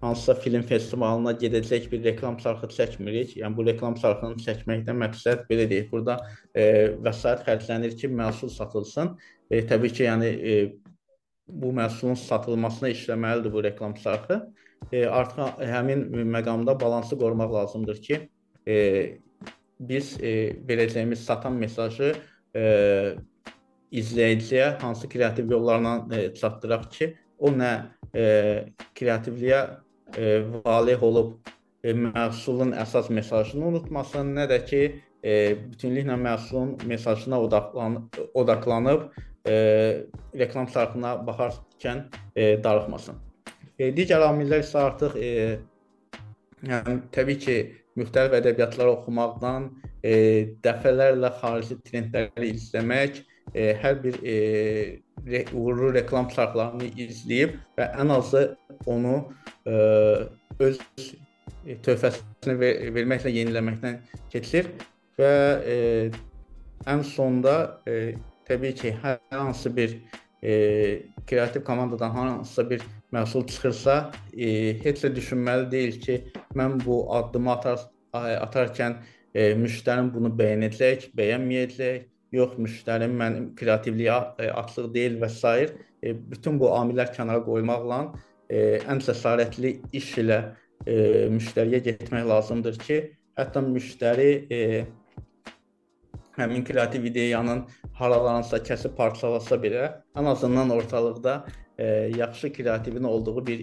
hansısa 0.00 0.34
film 0.34 0.62
festivalına 0.62 1.32
gedəcək 1.40 1.90
bir 1.92 2.04
reklam 2.04 2.36
çarxı 2.40 2.70
çəkmirik. 2.76 3.34
Yəni 3.40 3.56
bu 3.56 3.66
reklam 3.66 3.94
çarxını 4.00 4.40
çəkməkdən 4.44 4.96
məqsəd 5.04 5.44
belə 5.50 5.66
deyil. 5.70 5.90
Burada 5.90 6.16
e, 6.54 6.64
vəsait 7.04 7.44
xərclənir 7.48 7.96
ki, 8.00 8.08
məhsul 8.08 8.52
satılsın. 8.54 9.12
E, 9.50 9.60
təbii 9.68 9.92
ki, 9.92 10.06
yəni 10.08 10.30
e, 10.52 10.54
bu 11.48 11.72
məhsulun 11.76 12.16
satılmasına 12.16 12.92
işləməlidir 12.94 13.52
bu 13.52 13.64
reklam 13.64 13.94
çarxı. 13.94 14.40
E, 14.92 15.04
artıq 15.06 15.60
həmin 15.68 16.06
məqamda 16.32 16.78
balansı 16.80 17.18
qorumaq 17.18 17.52
lazımdır 17.54 18.00
ki, 18.02 18.20
e, 18.68 18.76
biz 19.80 20.16
e, 20.22 20.56
verəcəyimiz 20.68 21.26
satan 21.28 21.60
mesajı 21.60 22.14
e, 22.56 22.64
izləyiciyə 23.92 24.78
hansı 24.80 25.08
kreativ 25.08 25.50
yollarla 25.50 25.94
e, 26.16 26.34
çatdıraq 26.34 26.88
ki, 26.96 27.12
o 27.38 27.52
nə 27.52 27.70
e, 28.14 28.24
kreativliyə 28.96 29.60
e, 30.16 30.42
valeh 30.64 31.02
olub 31.02 31.32
e, 31.84 31.92
məhsulun 31.92 32.74
əsas 32.78 33.10
mesajını 33.14 33.66
unutmasın, 33.72 34.34
nə 34.36 34.46
də 34.50 34.60
ki, 34.66 34.82
e, 35.22 35.32
bütünlüklə 35.72 36.16
məhsulun 36.20 36.76
mesajına 36.90 37.40
odaqlan 37.46 37.98
odaqlanıb 38.34 39.08
e, 39.46 39.54
reklam 40.38 40.68
sarfına 40.68 41.14
baxarkən 41.26 42.06
e, 42.36 42.62
darıxmasın. 42.64 43.20
E, 43.78 43.90
digər 43.96 44.24
amillər 44.26 44.64
isə 44.64 44.82
artıq 44.90 45.16
e, 45.16 45.30
yəni 46.68 46.98
təbii 47.14 47.38
ki, 47.44 47.58
müxtəlif 47.98 48.36
ədəbiyyatlar 48.40 48.92
oxumaqdan, 48.94 49.70
e, 50.04 50.12
dəfələrlə 50.64 51.32
xarici 51.40 51.78
trendləri 51.86 52.54
izləmək, 52.54 53.22
e, 53.54 53.72
hər 53.82 53.98
bir 54.04 54.20
e, 54.22 54.36
re 55.26 55.44
uğurlu 55.54 55.92
reklam 55.94 56.28
çarxlarını 56.32 56.92
izləyib 57.06 57.58
və 57.78 57.90
ən 58.00 58.14
azı 58.14 58.44
onu 58.86 59.16
e, 59.66 59.74
öz 60.58 60.80
töhfəsini 61.84 62.56
ver 62.60 62.88
verməklə 62.96 63.32
yeniləməkdən 63.36 64.00
keçir 64.32 64.72
və 65.20 65.34
e, 65.66 65.76
ən 66.88 67.04
sonda 67.04 67.56
e, 67.86 68.14
təbii 68.50 68.74
ki, 68.74 68.94
hər 69.02 69.20
hansı 69.30 69.70
bir 69.76 69.94
ə, 70.42 70.54
kreativ 71.28 71.64
komandadan 71.64 72.10
hansısa 72.10 72.64
bir 72.70 72.84
məhsul 73.14 73.46
çıxırsa, 73.50 73.96
ə, 74.32 74.50
heç 74.84 75.04
də 75.04 75.12
düşünməli 75.16 75.70
deyil 75.70 75.98
ki, 76.02 76.18
mən 76.58 76.80
bu 76.84 77.02
addımı 77.18 77.52
atar 77.52 77.84
atarkən 78.16 78.98
ə, 78.98 79.52
müştərim 79.60 80.10
bunu 80.14 80.32
bəyənəcək, 80.40 81.10
bəyənməyəcək 81.18 82.08
yox 82.34 82.56
müştərim 82.62 83.14
mənim 83.18 83.50
kreativliyə 83.58 84.16
e, 84.38 84.50
açıq 84.62 84.90
deyil 84.94 85.18
və 85.22 85.28
s. 85.30 85.54
E, 86.02 86.14
bütün 86.32 86.58
bu 86.60 86.70
amillər 86.76 87.12
kənara 87.14 87.42
qoymaqla 87.46 88.00
e, 88.48 88.80
ən 88.90 89.02
cəsarətli 89.04 89.78
iş 89.92 90.16
ilə 90.24 90.40
müştəriyə 90.80 91.82
getmək 91.84 92.22
lazımdır 92.24 92.78
ki, 92.80 92.94
hətta 93.36 93.60
müştəri 93.60 94.30
həmin 96.38 96.64
kreativ 96.64 97.04
ideyanın 97.10 97.66
haralarınsa 97.98 98.62
kəsib 98.64 98.94
parçalasa 98.96 99.58
belə, 99.60 99.90
ən 100.16 100.30
azından 100.30 100.72
ortalıqda 100.72 101.34
yaxşı 102.16 102.52
kreativin 102.52 103.04
olduğu 103.04 103.46
bir 103.46 103.60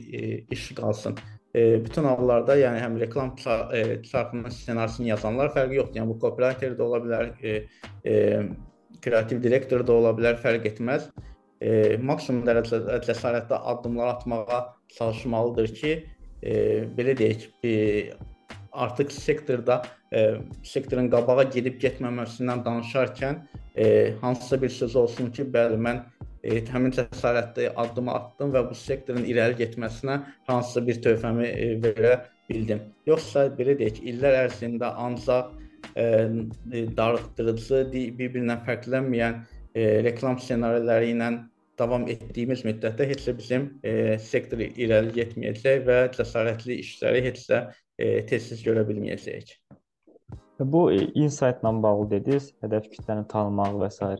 iş 0.52 0.70
qalsın. 0.78 1.18
Bütün 1.58 2.06
hallarda, 2.06 2.54
yəni 2.60 2.82
həm 2.84 2.98
reklam 3.02 3.32
çarxının 3.42 4.52
ssenarisini 4.54 5.08
yazanlar 5.10 5.50
fərqi 5.56 5.80
yoxdur. 5.80 6.00
Yəni 6.00 6.12
bu 6.12 6.18
copywriter 6.22 6.76
də 6.78 6.84
ola 6.86 7.00
bilər, 7.02 7.32
kreativ 9.02 9.42
direktor 9.44 9.86
da 9.88 9.96
ola 9.96 10.12
bilər, 10.18 10.38
fərq 10.44 10.68
etməz. 10.72 11.08
E, 11.62 11.98
maksimum 11.98 12.44
dərəcədə 12.46 13.00
cəsarətli 13.08 13.58
addımlar 13.72 14.14
atmağa 14.16 14.60
çalışmalıdır 14.98 15.72
ki, 15.80 15.94
e, 16.44 16.54
belə 16.98 17.16
deyək, 17.18 17.48
e, 17.66 17.72
artıq 18.72 19.12
sektorda 19.12 19.82
e, 20.14 20.38
sektorun 20.64 21.10
qabağa 21.14 21.48
gedib 21.56 21.80
getməməsindən 21.82 22.62
danışarkən 22.66 23.42
e, 23.74 24.14
hansısa 24.22 24.62
bir 24.62 24.70
söz 24.70 24.96
olsun 25.02 25.32
ki, 25.34 25.48
bəli 25.54 25.82
mən 25.82 26.04
e, 26.04 26.17
həmin 26.72 26.96
cəsarətli 26.96 27.70
addımı 27.84 28.14
atdım 28.14 28.56
və 28.56 28.64
bu 28.70 28.76
sektorun 28.78 29.28
irəli 29.28 29.60
getməsinə 29.62 30.20
hansısa 30.50 30.86
bir 30.88 31.02
töhfəmi 31.06 31.48
e, 31.48 31.70
verə 31.84 32.18
bildim. 32.50 32.84
Yoxsa 33.10 33.50
belə 33.58 33.78
deyək, 33.80 34.04
illər 34.12 34.44
ərzində 34.46 34.94
ancaq 35.08 35.56
E, 35.98 36.04
darıxdırıcı, 36.98 37.80
bir-birindən 38.20 38.60
fərqlənməyən 38.66 39.38
e, 39.74 39.84
reklam 40.06 40.38
ssenariləri 40.42 41.14
ilə 41.14 41.30
davam 41.80 42.08
etdiyimiz 42.10 42.64
müddətdə 42.68 43.08
heç 43.12 43.26
də 43.28 43.34
bizim 43.38 43.68
e, 43.86 43.94
sektor 44.22 44.62
irəli 44.66 45.14
getməyəcək 45.16 45.84
və 45.88 45.98
cəsarətli 46.18 46.80
işləri 46.84 47.24
heç 47.28 47.44
də 47.50 47.62
e, 47.98 48.10
tez-tez 48.30 48.64
görə 48.66 48.86
bilməyəcəyik. 48.90 49.56
Bu 50.74 50.88
e, 50.92 51.04
insight-la 51.14 51.74
bağlı 51.84 52.10
dediniz, 52.16 52.52
hədəf 52.66 52.90
kütləni 52.94 53.28
tanımaq 53.34 53.82
və 53.84 53.92
s. 53.94 54.12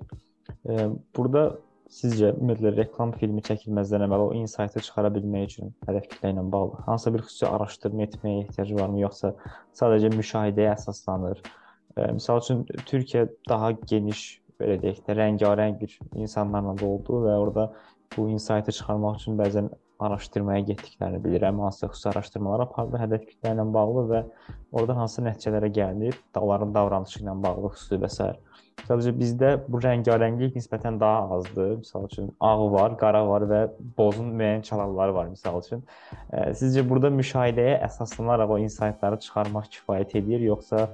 E, 0.70 0.90
burada 1.18 1.48
sizcə 1.94 2.32
ümumiyyətlə 2.36 2.74
reklam 2.76 3.14
filmi 3.20 3.42
çəkilməzdən 3.48 4.04
əvvəl 4.08 4.24
o 4.26 4.28
insight-ı 4.38 4.84
çıxara 4.86 5.12
bilmək 5.16 5.46
üçün 5.50 5.72
hədəf 5.88 6.10
kütlə 6.12 6.32
ilə 6.34 6.44
bağlı 6.52 6.82
hansısa 6.88 7.14
bir 7.16 7.24
xüsusi 7.28 7.48
araşdırma 7.50 8.04
etməyə 8.08 8.42
ehtiyac 8.44 8.74
varmı, 8.80 9.00
yoxsa 9.06 9.34
sadəcə 9.80 10.12
müşahidəyə 10.16 10.74
əsaslanır? 10.74 11.42
Məsəl 11.98 12.44
üçün 12.44 12.66
Türkiyə 12.92 13.28
daha 13.50 13.72
geniş 13.92 14.26
belə 14.62 14.78
deyək 14.82 15.04
də 15.08 15.18
rəngarəng 15.18 15.78
bir 15.82 15.98
insanlarla 16.18 16.76
doldu 16.82 17.24
və 17.26 17.36
orada 17.44 17.70
bu 18.16 18.28
insight-ı 18.34 18.76
çıxarmaq 18.80 19.22
üçün 19.22 19.40
bəzən 19.40 19.72
araşdırmaya 20.00 20.66
getdiklərini 20.72 21.22
bilirəm. 21.24 21.62
Hansısa 21.66 21.88
xüsusi 21.92 22.10
araşdırmalar 22.12 22.66
apardı 22.68 23.00
hədəf 23.02 23.24
kütlə 23.30 23.54
ilə 23.56 23.66
bağlı 23.74 24.04
və 24.12 24.22
oradan 24.72 25.02
hansı 25.04 25.24
nəticələrə 25.26 25.72
gəlinir, 25.74 26.20
onların 26.38 26.76
davranışı 26.76 27.24
ilə 27.24 27.34
bağlı 27.44 27.72
xüsusi 27.76 28.02
və 28.04 28.12
s. 28.14 28.28
Sadəcə 28.88 29.12
bizdə 29.18 29.50
bu 29.68 29.80
rəngarənglik 29.82 30.54
nisbətən 30.56 31.00
daha 31.02 31.24
azdır. 31.38 31.80
Məsəl 31.82 32.06
üçün 32.08 32.30
ağ 32.40 32.52
var, 32.72 32.94
qara 33.02 33.24
var 33.28 33.48
və 33.50 33.64
bozun 33.98 34.30
müəyyən 34.38 34.62
çalarları 34.68 35.16
var 35.16 35.32
məsəl 35.32 35.58
üçün. 35.64 35.82
Sizcə 36.60 36.86
burada 36.88 37.10
müşahidəyə 37.12 37.80
əsaslanaraq 37.90 38.54
o 38.54 38.60
insightları 38.62 39.20
çıxarmaq 39.26 39.68
kifayət 39.74 40.16
edir, 40.22 40.46
yoxsa 40.52 40.86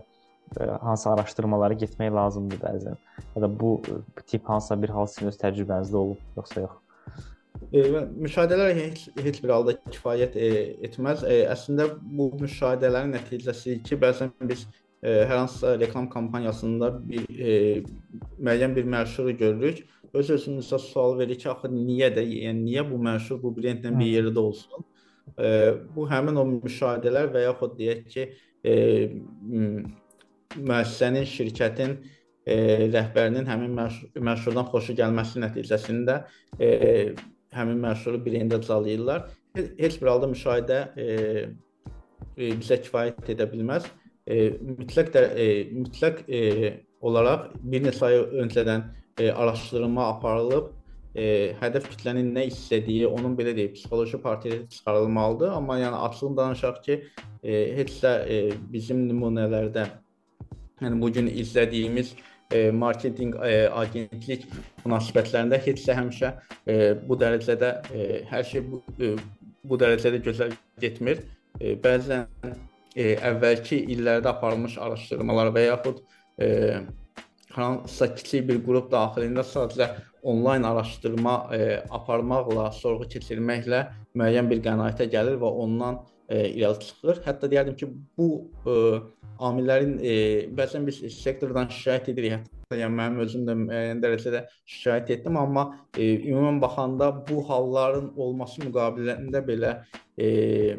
hansı 0.82 1.10
araşdırmalara 1.12 1.76
getmək 1.84 2.14
lazımdır 2.16 2.64
bəzən? 2.64 2.98
Ya 3.36 3.42
da 3.42 3.52
bu, 3.60 3.76
bu 3.84 4.26
tip 4.32 4.50
hansısa 4.50 4.82
bir 4.82 4.96
hal 4.96 5.06
sizin 5.12 5.34
öz 5.34 5.38
təcrübənizdə 5.44 6.00
olub, 6.06 6.26
yoxsa 6.40 6.66
yox? 6.66 6.80
E, 7.72 7.82
müşahidələr 8.26 8.76
heç 8.78 9.08
heç 9.24 9.42
bir 9.44 9.52
halda 9.54 9.76
kifayət 9.94 10.38
e, 10.38 10.50
etməz. 10.88 11.24
E, 11.28 11.44
əslində 11.54 11.90
bu 12.02 12.30
müşahidələrin 12.42 13.14
nəticəsi 13.18 13.80
ki, 13.88 14.00
bəzən 14.02 14.34
biz 14.50 14.68
hər 15.04 15.36
hansısa 15.36 15.74
reklam 15.80 16.06
kampaniyasında 16.10 16.90
bir 17.10 17.26
müəyyən 18.40 18.76
bir 18.76 18.86
məşhuru 18.94 19.34
görürük. 19.42 19.82
Öz 20.14 20.30
özümüzə 20.38 20.80
sual 20.80 21.18
veririk 21.20 21.42
ki, 21.44 21.50
axı 21.52 21.72
niyə 21.74 22.08
də, 22.16 22.24
yəni 22.24 22.64
niyə 22.70 22.86
bu 22.88 23.02
məşhur 23.04 23.42
bu 23.42 23.52
brendlə 23.58 23.92
bir 24.00 24.08
yerdə 24.08 24.40
olsun? 24.40 24.86
Bu 25.96 26.08
həmin 26.08 26.40
o 26.40 26.46
müşahidələr 26.54 27.34
və 27.36 27.44
yaxud 27.50 27.76
deyək 27.82 28.08
ki, 28.14 28.26
müəssisənin, 30.56 31.28
şirkətin 31.28 31.98
e, 32.46 32.56
rəhbərinin 32.94 33.48
həmin 33.48 33.76
məşhurdan 34.28 34.68
xoşu 34.72 34.96
gəlməsi 35.00 35.42
nəticəsində 35.44 36.20
e, 36.60 36.70
həmin 37.56 37.82
məşhuru 37.84 38.22
brendə 38.26 38.62
calayırlar. 38.68 39.28
Heç 39.56 40.00
bir 40.02 40.08
halda 40.08 40.30
müşahidə 40.32 40.80
e, 40.98 41.08
e, 42.38 42.54
bizə 42.58 42.80
kifayət 42.84 43.34
edə 43.36 43.48
bilməz. 43.52 43.88
E, 44.26 44.50
mütləq 44.56 45.12
də 45.14 45.24
e, 45.38 45.48
mütləq 45.76 46.24
e, 46.28 46.42
olaraq 47.04 47.52
bir 47.60 47.84
neçə 47.84 48.08
ay 48.08 48.22
öncədən 48.46 48.88
e, 49.20 49.30
araşdırma 49.32 50.08
aparılıb, 50.16 50.72
e, 51.16 51.26
hədəf 51.62 51.90
kütlənin 51.92 52.32
nə 52.36 52.48
istədiyi, 52.50 53.06
onun 53.08 53.36
belə 53.38 53.54
deyək, 53.58 53.76
psixoloji 53.78 54.20
portreti 54.24 54.70
çıxarılmalıdır. 54.78 55.54
Amma 55.60 55.78
yəni 55.82 56.00
açıq 56.08 56.38
danışaq 56.38 56.82
ki, 56.86 57.00
e, 57.44 57.60
heç 57.78 57.98
də 58.04 58.14
e, 58.26 58.40
bizim 58.74 59.06
nümunələrdə 59.10 59.88
yəni 60.82 61.02
bu 61.02 61.12
gün 61.14 61.28
izlədiyimiz 61.28 62.16
e, 62.16 62.33
marketinq 62.76 63.38
e, 63.46 63.54
agentlik 63.70 64.46
münasibətlərində 64.84 65.60
heç 65.66 65.86
də 65.88 65.98
həmişə 65.98 66.34
e, 66.68 66.76
bu 67.08 67.18
dərəcədə 67.22 67.72
e, 67.94 68.08
hər 68.30 68.46
şey 68.50 68.66
bu, 68.68 68.82
e, 69.00 69.14
bu 69.64 69.80
dərəcədə 69.82 70.22
gözəl 70.26 70.54
getmir. 70.84 71.24
E, 71.60 71.76
bəzən 71.84 72.28
e, 72.96 73.14
əvvəlki 73.16 73.84
illərdə 73.96 74.32
aparılmış 74.34 74.78
araşdırmalar 74.82 75.54
və 75.56 75.68
yaxud 75.68 76.02
e, 76.42 76.50
hansısa 77.54 78.14
kiçik 78.16 78.48
bir 78.50 78.64
qrup 78.66 78.90
daxilində 78.92 79.46
sadəcə 79.46 79.90
onlayn 80.24 80.64
araşdırma 80.64 81.36
e, 81.56 81.60
aparmaqla, 81.92 82.72
sorğu 82.80 83.10
keçirməklə 83.14 83.84
müəyyən 84.18 84.50
bir 84.50 84.64
qənaətə 84.66 85.10
gəlir 85.12 85.40
və 85.42 85.52
ondan 85.66 86.00
e, 86.30 86.40
irəli 86.54 86.80
çıxır. 86.84 87.22
Hətta 87.28 87.50
deyərdim 87.52 87.78
ki, 87.80 87.90
bu 88.18 88.30
e, 88.66 88.76
amillərin 89.44 89.96
e, 90.00 90.16
bəzən 90.58 90.88
biz 90.88 91.02
sektordan 91.18 91.72
şikayət 91.74 92.12
edirik. 92.14 92.50
Hətta 92.64 92.80
yəni 92.80 92.98
mənim 93.00 93.24
özüm 93.26 93.46
də 93.48 93.58
müəyyən 93.64 94.04
dərəcədə 94.04 94.44
şikayət 94.76 95.14
etdim, 95.18 95.40
amma 95.40 95.70
e, 95.98 96.10
ümumən 96.32 96.62
baxanda 96.64 97.12
bu 97.30 97.44
halların 97.50 98.14
olması 98.18 98.66
müqabilində 98.68 99.44
belə 99.48 99.74
e, 100.18 100.78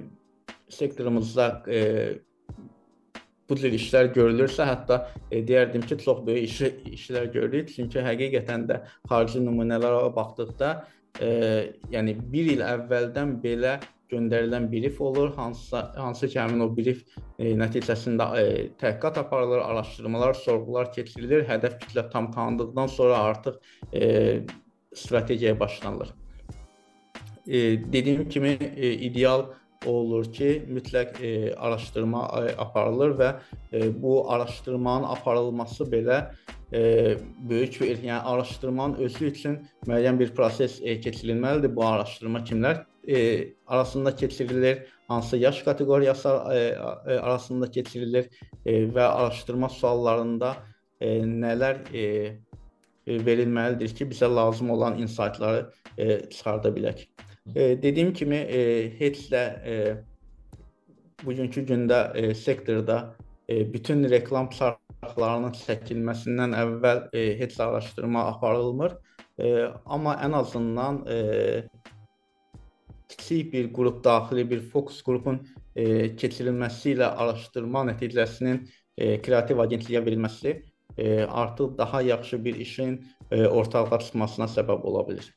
sektorumuzda 0.68 1.50
e, 1.68 1.82
bu 3.48 3.56
cür 3.60 3.74
işlər 3.76 4.08
görülürsə, 4.14 4.64
hətta 4.64 5.00
e, 5.30 5.42
deyərdim 5.46 5.84
ki, 5.88 5.98
çox 6.00 6.24
böyük 6.26 6.48
iş, 6.48 6.60
işlər 6.98 7.30
görürük. 7.34 7.72
Çünki 7.74 8.00
həqiqətən 8.04 8.68
də 8.70 8.80
xarici 9.10 9.42
nümunələrə 9.44 10.08
baxdıqda, 10.16 10.70
e, 11.20 11.28
yəni 11.92 12.16
1 12.32 12.52
il 12.54 12.64
əvvəldən 12.64 13.36
belə 13.44 13.76
göndərilən 14.14 14.70
brief 14.72 15.00
olur, 15.00 15.34
hansısa 15.36 15.84
hansı 15.96 16.28
ki, 16.28 16.38
həmin 16.38 16.64
o 16.64 16.70
brief 16.76 17.04
e, 17.38 17.52
nəticəsində 17.60 18.28
e, 18.40 18.46
təhqiqat 18.80 19.18
aparılır, 19.24 19.64
araşdırmalar, 19.66 20.34
sorğular 20.46 20.92
keçirilir, 20.92 21.44
hədəf 21.50 21.80
kütlə 21.82 22.08
tam 22.10 22.30
tanındıqdan 22.32 22.86
sonra 22.86 23.18
artıq 23.18 23.58
e, 23.94 24.40
strategiyaya 24.94 25.60
başlanılır. 25.60 26.14
E, 27.46 27.58
dediyim 27.92 28.28
kimi 28.28 28.58
e, 28.76 28.92
ideal 28.92 29.44
olur 29.86 30.32
ki, 30.32 30.64
mütləq 30.68 31.20
e, 31.22 31.54
araşdırma 31.54 32.22
e, 32.38 32.56
aparılır 32.56 33.18
və 33.18 33.30
e, 33.72 34.02
bu 34.02 34.32
araşdırmanın 34.32 35.04
aparılması 35.04 35.84
belə 35.84 36.18
e, 36.72 37.16
böyük 37.50 37.80
bir, 37.80 38.02
yəni 38.02 38.22
araşdırmanın 38.22 38.94
özü 38.94 39.26
üçün 39.26 39.58
müəyyən 39.86 40.18
bir 40.18 40.34
proses 40.34 40.80
e, 40.82 41.00
keçirilməlidir. 41.00 41.76
Bu 41.76 41.86
araşdırma 41.86 42.44
kimlər 42.48 42.84
e, 43.08 43.48
arasında 43.66 44.16
keçirilir, 44.16 44.78
hansı 45.08 45.36
yaş 45.36 45.62
kateqoriyası 45.62 46.28
e, 46.28 46.56
e, 46.56 47.18
arasında 47.18 47.70
keçirilir 47.70 48.28
e, 48.66 48.72
və 48.72 49.02
araşdırma 49.02 49.68
suallarında 49.68 50.56
e, 51.00 51.08
nələr 51.20 51.82
e, 51.92 52.04
e, 53.06 53.18
verilməlidir 53.26 53.94
ki, 53.94 54.08
bizə 54.12 54.34
lazım 54.34 54.70
olan 54.70 54.98
insightları 54.98 55.70
e, 55.98 56.20
çıxarda 56.30 56.68
bilək. 56.68 57.06
E, 57.54 57.82
dediyim 57.82 58.12
kimi 58.12 58.36
e, 58.36 58.90
heç 58.98 59.28
də 59.32 59.42
e, 59.64 59.74
bugünkü 61.24 61.66
gündə 61.66 62.16
e, 62.16 62.34
sektorda 62.34 63.14
e, 63.48 63.72
bütün 63.72 64.04
reklam 64.10 64.48
çarxlarının 64.50 65.52
çəkilməsindən 65.60 66.56
əvvəl 66.56 67.08
e, 67.12 67.38
heç 67.38 67.60
araşdırma 67.60 68.26
aparılmır. 68.32 68.96
E, 69.38 69.68
amma 69.86 70.14
ən 70.24 70.36
azından 70.36 71.06
e, 71.06 71.16
kiçik 73.16 73.52
bir 73.52 73.72
qrup, 73.72 74.02
daxili 74.04 74.44
bir 74.50 74.60
fokus 74.72 75.02
qrupun 75.06 75.40
e, 75.76 75.84
keçirilməsi 76.20 76.94
ilə 76.94 77.10
araşdırma 77.24 77.84
nəticəsinin 77.90 78.60
e, 78.96 79.20
kreativ 79.22 79.62
agentliyə 79.64 80.04
verilməsi 80.06 80.54
e, 80.96 81.24
artıq 81.24 81.78
daha 81.78 82.02
yaxşı 82.02 82.44
bir 82.44 82.54
işin 82.66 82.98
e, 83.30 83.46
ortalığa 83.46 83.98
çıxmasına 83.98 84.50
səbəb 84.56 84.82
ola 84.90 85.04
bilər. 85.08 85.30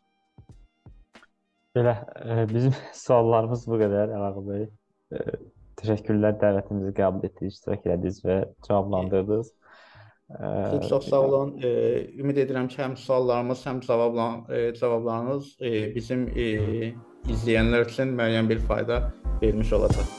Belə 1.78 1.96
e, 2.26 2.50
bizim 2.54 2.74
suallarımız 3.06 3.68
bu 3.68 3.80
qədər 3.84 4.16
Əlağı 4.18 4.44
bəy. 4.50 4.68
E, 5.14 5.38
təşəkkürlər 5.78 6.40
dəvətimizi 6.42 6.94
qəbul 6.98 7.30
etdiniz, 7.30 7.58
iştirak 7.58 7.86
elədiniz 7.86 8.24
və 8.26 8.38
cavablandırdınız. 8.68 9.54
Siz 10.72 10.90
çox 10.90 11.10
sağ 11.10 11.20
olun. 11.22 11.54
E, 11.64 11.70
ümid 12.20 12.42
edirəm 12.44 12.68
ki, 12.68 12.82
həm 12.82 12.98
suallarımız, 13.00 13.62
həm 13.66 13.80
cavablan 13.86 14.42
e, 14.52 14.74
cavablarınız 14.76 15.56
e, 15.62 15.96
bizim 15.96 16.28
e, 16.28 16.48
izləyənlər 17.32 17.88
üçün 17.88 18.14
müəyyən 18.20 18.50
bir 18.50 18.62
fayda 18.70 19.02
vermiş 19.42 19.74
olacaq. 19.80 20.14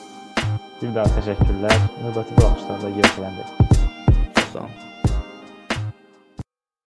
Bir 0.82 0.92
daha 0.94 1.08
təşəkkürlər. 1.16 1.78
Növbəti 2.04 2.36
buraxışlarda 2.40 2.92
görüşəndə. 3.00 3.48
Sağ 4.52 4.66
olun. 4.66 4.87